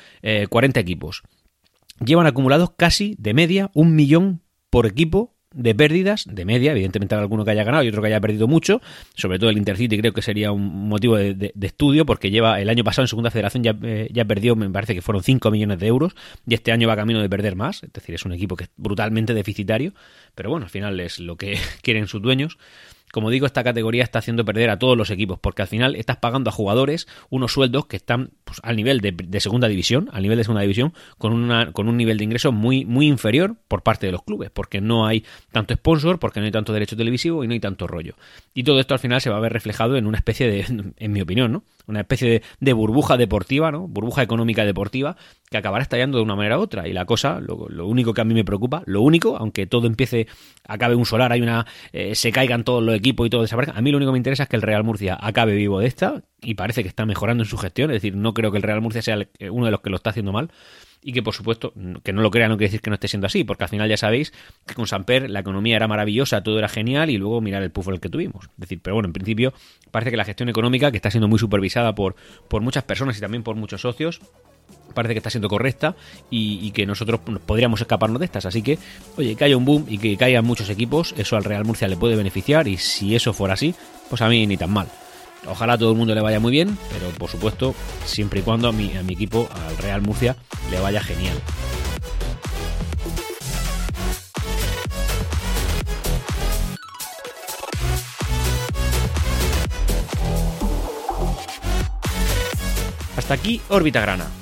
40 0.49 0.79
eh, 0.79 0.83
equipos, 0.83 1.23
llevan 2.05 2.27
acumulados 2.27 2.71
casi 2.77 3.17
de 3.19 3.35
media 3.35 3.71
un 3.75 3.95
millón 3.95 4.43
por 4.71 4.87
equipo 4.87 5.32
de 5.55 5.75
pérdidas, 5.75 6.27
de 6.29 6.45
media, 6.45 6.73
evidentemente 6.73 7.15
alguno 7.15 7.45
que 7.45 7.51
haya 7.51 7.65
ganado 7.65 7.85
y 7.85 7.89
otro 7.89 8.03
que 8.03 8.09
haya 8.09 8.21
perdido 8.21 8.49
mucho, 8.49 8.81
sobre 9.15 9.39
todo 9.39 9.51
el 9.51 9.59
Intercity 9.59 9.99
creo 9.99 10.13
que 10.13 10.23
sería 10.23 10.53
un 10.53 10.89
motivo 10.89 11.17
de, 11.17 11.53
estudio 11.61 12.05
porque 12.07 12.31
lleva 12.31 12.61
el 12.61 12.69
año 12.69 12.85
pasado 12.85 13.05
en 13.05 13.09
segunda 13.09 13.31
federación 13.31 13.63
ya, 13.63 13.77
eh, 13.83 14.09
ya 14.13 14.25
perdió, 14.25 14.57
me 14.57 14.69
parece 14.71 14.95
que 14.95 15.03
fueron 15.03 15.23
5 15.23 15.51
millones 15.51 15.79
de 15.79 15.87
euros 15.87 16.15
y 16.47 16.55
este 16.55 16.73
año 16.73 16.89
va 16.89 16.97
camino 16.97 17.21
de 17.21 17.29
perder 17.29 17.57
más, 17.57 17.83
es 17.83 17.93
decir, 17.93 18.15
es 18.15 18.25
un 18.25 18.33
equipo 18.33 18.57
que 18.57 18.65
es 18.65 18.71
brutalmente 18.77 19.35
deficitario, 19.35 19.93
pero 20.35 20.51
bueno, 20.51 20.65
al 20.65 20.71
final 20.71 20.99
es 21.01 21.19
lo 21.19 21.37
que 21.37 21.59
quieren 21.83 22.07
sus 22.09 22.23
dueños 22.23 22.59
como 23.13 23.29
digo, 23.29 23.45
esta 23.45 23.63
categoría 23.63 24.03
está 24.03 24.19
haciendo 24.21 24.45
perder 24.45 24.71
a 24.71 24.79
todos 24.79 24.97
los 24.97 25.11
equipos, 25.11 25.39
porque 25.39 25.61
al 25.61 25.69
final 25.69 25.95
estás 25.97 26.17
pagando 26.17 26.49
a 26.49 26.53
jugadores 26.53 27.07
unos 27.29 27.53
sueldos 27.53 27.85
que 27.85 27.97
están 27.97 28.31
pues, 28.45 28.59
al 28.63 28.75
nivel 28.75 29.01
de, 29.01 29.41
segunda 29.41 29.69
división, 29.69 30.09
al 30.13 30.23
nivel 30.23 30.39
de 30.39 30.45
segunda 30.45 30.63
división, 30.63 30.95
con, 31.19 31.35
una, 31.35 31.73
con 31.73 31.89
un 31.89 31.99
nivel 31.99 32.17
de 32.17 32.25
ingreso 32.25 32.53
muy, 32.53 32.87
inferior 33.07 33.55
por 33.69 33.83
parte 33.83 34.07
de 34.07 34.13
los 34.13 34.23
clubes, 34.23 34.51
porque 34.51 34.81
no 34.81 35.07
hay 35.07 35.25
tanto 35.53 35.75
sponsor, 35.75 36.19
porque 36.19 36.41
no 36.41 36.47
hay 36.47 36.53
tanto 36.53 36.73
derecho 36.73 36.97
televisivo 36.97 37.45
y 37.45 37.49
no 37.49 37.53
hay 37.53 37.61
tanto 37.61 37.87
rollo. 37.87 38.15
Y 38.55 38.65
todo 38.65 38.81
esto 38.81 38.95
al 38.95 39.01
final 39.01 39.21
se 39.21 39.29
va 39.29 39.37
a 39.37 39.41
ver 39.41 39.53
reflejado 39.53 39.99
en 39.99 40.07
una 40.07 40.17
especie 40.17 40.49
de, 40.49 40.93
en 40.97 41.13
mi 41.13 41.21
opinión, 41.21 41.53
¿no? 41.53 41.65
Una 41.87 42.01
especie 42.01 42.43
de, 42.61 42.73
burbuja 42.73 43.19
deportiva, 43.19 43.71
¿no? 43.71 43.89
Burbuja 43.89 44.23
económica 44.23 44.65
deportiva 44.65 45.17
que 45.53 45.59
acabará 45.59 45.83
estallando 45.83 46.19
de 46.19 46.25
una 46.25 46.35
manera 46.35 46.59
u 46.59 46.63
otra. 46.63 46.89
Y 46.89 46.93
la 46.93 47.05
cosa, 47.05 47.41
lo, 47.41 47.87
único 47.87 48.13
que 48.13 48.21
a 48.21 48.25
mí 48.25 48.35
me 48.35 48.45
preocupa, 48.45 48.83
lo 48.87 49.03
único, 49.03 49.37
aunque 49.37 49.67
todo 49.67 49.87
empiece, 49.87 50.27
acabe 50.67 50.97
un 50.97 51.07
solar, 51.07 51.31
hay 51.31 51.41
una, 51.41 51.67
eh, 51.93 52.17
se 52.17 52.33
caigan 52.33 52.65
todos 52.65 52.83
los 52.83 52.97
equipo 52.97 53.25
y 53.25 53.31
todo 53.31 53.43
desaparezca. 53.43 53.79
A 53.79 53.83
mí 53.83 53.93
lo 53.93 53.99
único 53.99 54.11
que 54.11 54.15
me 54.15 54.19
interesa 54.19 54.45
es 54.45 54.49
que 54.49 54.57
el 54.57 54.63
Real 54.63 54.83
Murcia 54.83 55.17
acabe 55.21 55.55
vivo 55.55 55.79
de 55.79 55.87
esta 55.87 56.23
y 56.41 56.55
parece 56.55 56.83
que 56.83 56.89
está 56.89 57.07
mejorando 57.07 57.45
en 57.45 57.49
su 57.49 57.57
gestión. 57.57 57.91
Es 57.91 57.97
decir, 57.97 58.17
no 58.17 58.35
creo 58.35 58.51
que 58.51 58.57
el 58.57 58.65
Real 58.65 58.81
Murcia 58.81 59.03
sea 59.03 59.19
eh, 59.39 59.51
uno 59.51 59.67
de 59.67 59.71
los 59.71 59.81
que 59.81 59.91
lo 59.91 59.97
está 59.97 60.11
haciendo 60.11 60.33
mal. 60.33 60.51
Y 61.05 61.13
que 61.13 61.23
por 61.23 61.35
supuesto, 61.35 61.73
que 62.05 62.13
no 62.13 62.23
lo 62.23 62.31
crea 62.31 62.49
no 62.49 62.57
quiere 62.57 62.69
decir 62.69 62.81
que 62.81 62.89
no 62.89 62.95
esté 62.95 63.09
siendo 63.09 63.27
así, 63.27 63.43
porque 63.43 63.65
al 63.65 63.71
final 63.71 63.89
ya 63.89 63.97
sabéis 63.97 64.33
que 64.65 64.75
con 64.75 64.87
Samper 64.87 65.29
la 65.29 65.41
economía 65.41 65.75
era 65.75 65.89
maravillosa, 65.89 66.45
todo 66.45 66.61
era 66.61 66.69
genial 66.69 67.11
y 67.11 67.19
luego 67.19 67.41
mirar 67.41 67.65
el 67.65 67.73
el 67.75 68.01
que 68.01 68.09
tuvimos. 68.09 68.45
Es 68.45 68.57
decir, 68.57 68.81
pero 68.81 68.95
bueno, 68.95 69.09
en 69.09 69.13
principio 69.13 69.53
parece 69.91 70.13
que 70.13 70.17
la 70.17 70.25
gestión 70.25 70.49
económica, 70.49 70.93
que 70.93 70.99
está 70.99 71.11
siendo 71.11 71.27
muy 71.27 71.41
supervisada 71.41 71.97
por, 71.97 72.15
por 72.47 72.63
muchas 72.63 72.85
personas 72.85 73.19
y 73.19 73.21
también 73.21 73.43
por 73.43 73.57
muchos 73.57 73.81
socios, 73.81 74.21
parece 74.93 75.15
que 75.15 75.19
está 75.19 75.31
siendo 75.31 75.49
correcta 75.49 75.97
y, 76.31 76.71
que 76.71 76.87
nosotros 76.87 77.21
podríamos 77.47 77.81
escaparnos 77.81 78.21
de 78.21 78.27
estas. 78.27 78.47
Así 78.47 78.63
que, 78.63 78.79
oye, 79.17 79.35
que 79.35 79.45
haya 79.45 79.57
un 79.57 79.65
boom 79.65 79.87
y 79.89 79.99
que 79.99 80.17
caigan 80.17 80.45
muchos 80.45 80.71
equipos, 80.71 81.15
eso 81.17 81.37
al 81.37 81.45
Real 81.45 81.65
Murcia 81.65 81.89
le 81.89 81.97
puede 81.97 82.17
beneficiar 82.17 82.69
y 82.69 82.77
si 82.77 83.15
eso 83.15 83.33
fuera 83.33 83.55
así, 83.55 83.75
pues 84.09 84.23
a 84.23 84.29
mí 84.29 84.47
ni 84.47 84.57
tan 84.57 84.71
mal. 84.71 84.89
Ojalá 85.47 85.73
a 85.73 85.79
todo 85.79 85.91
el 85.91 85.99
mundo 85.99 86.15
le 86.15 86.21
vaya 86.21 86.39
muy 86.39 86.53
bien, 86.53 86.79
pero 86.93 87.11
por 87.11 87.29
supuesto, 87.29 87.75
siempre 88.05 88.41
y 88.41 88.43
cuando 88.43 88.69
a 88.69 88.73
mi, 88.73 88.97
a 88.97 89.03
mi 89.03 89.15
equipo, 89.15 89.49
al 89.69 89.77
Real 89.79 90.03
Murcia, 90.03 90.37
le 90.71 90.79
vaya 90.79 91.03
genial. 91.03 91.37
Hasta 103.17 103.35
aquí 103.35 103.61
Órbita 103.69 104.01
Grana 104.01 104.42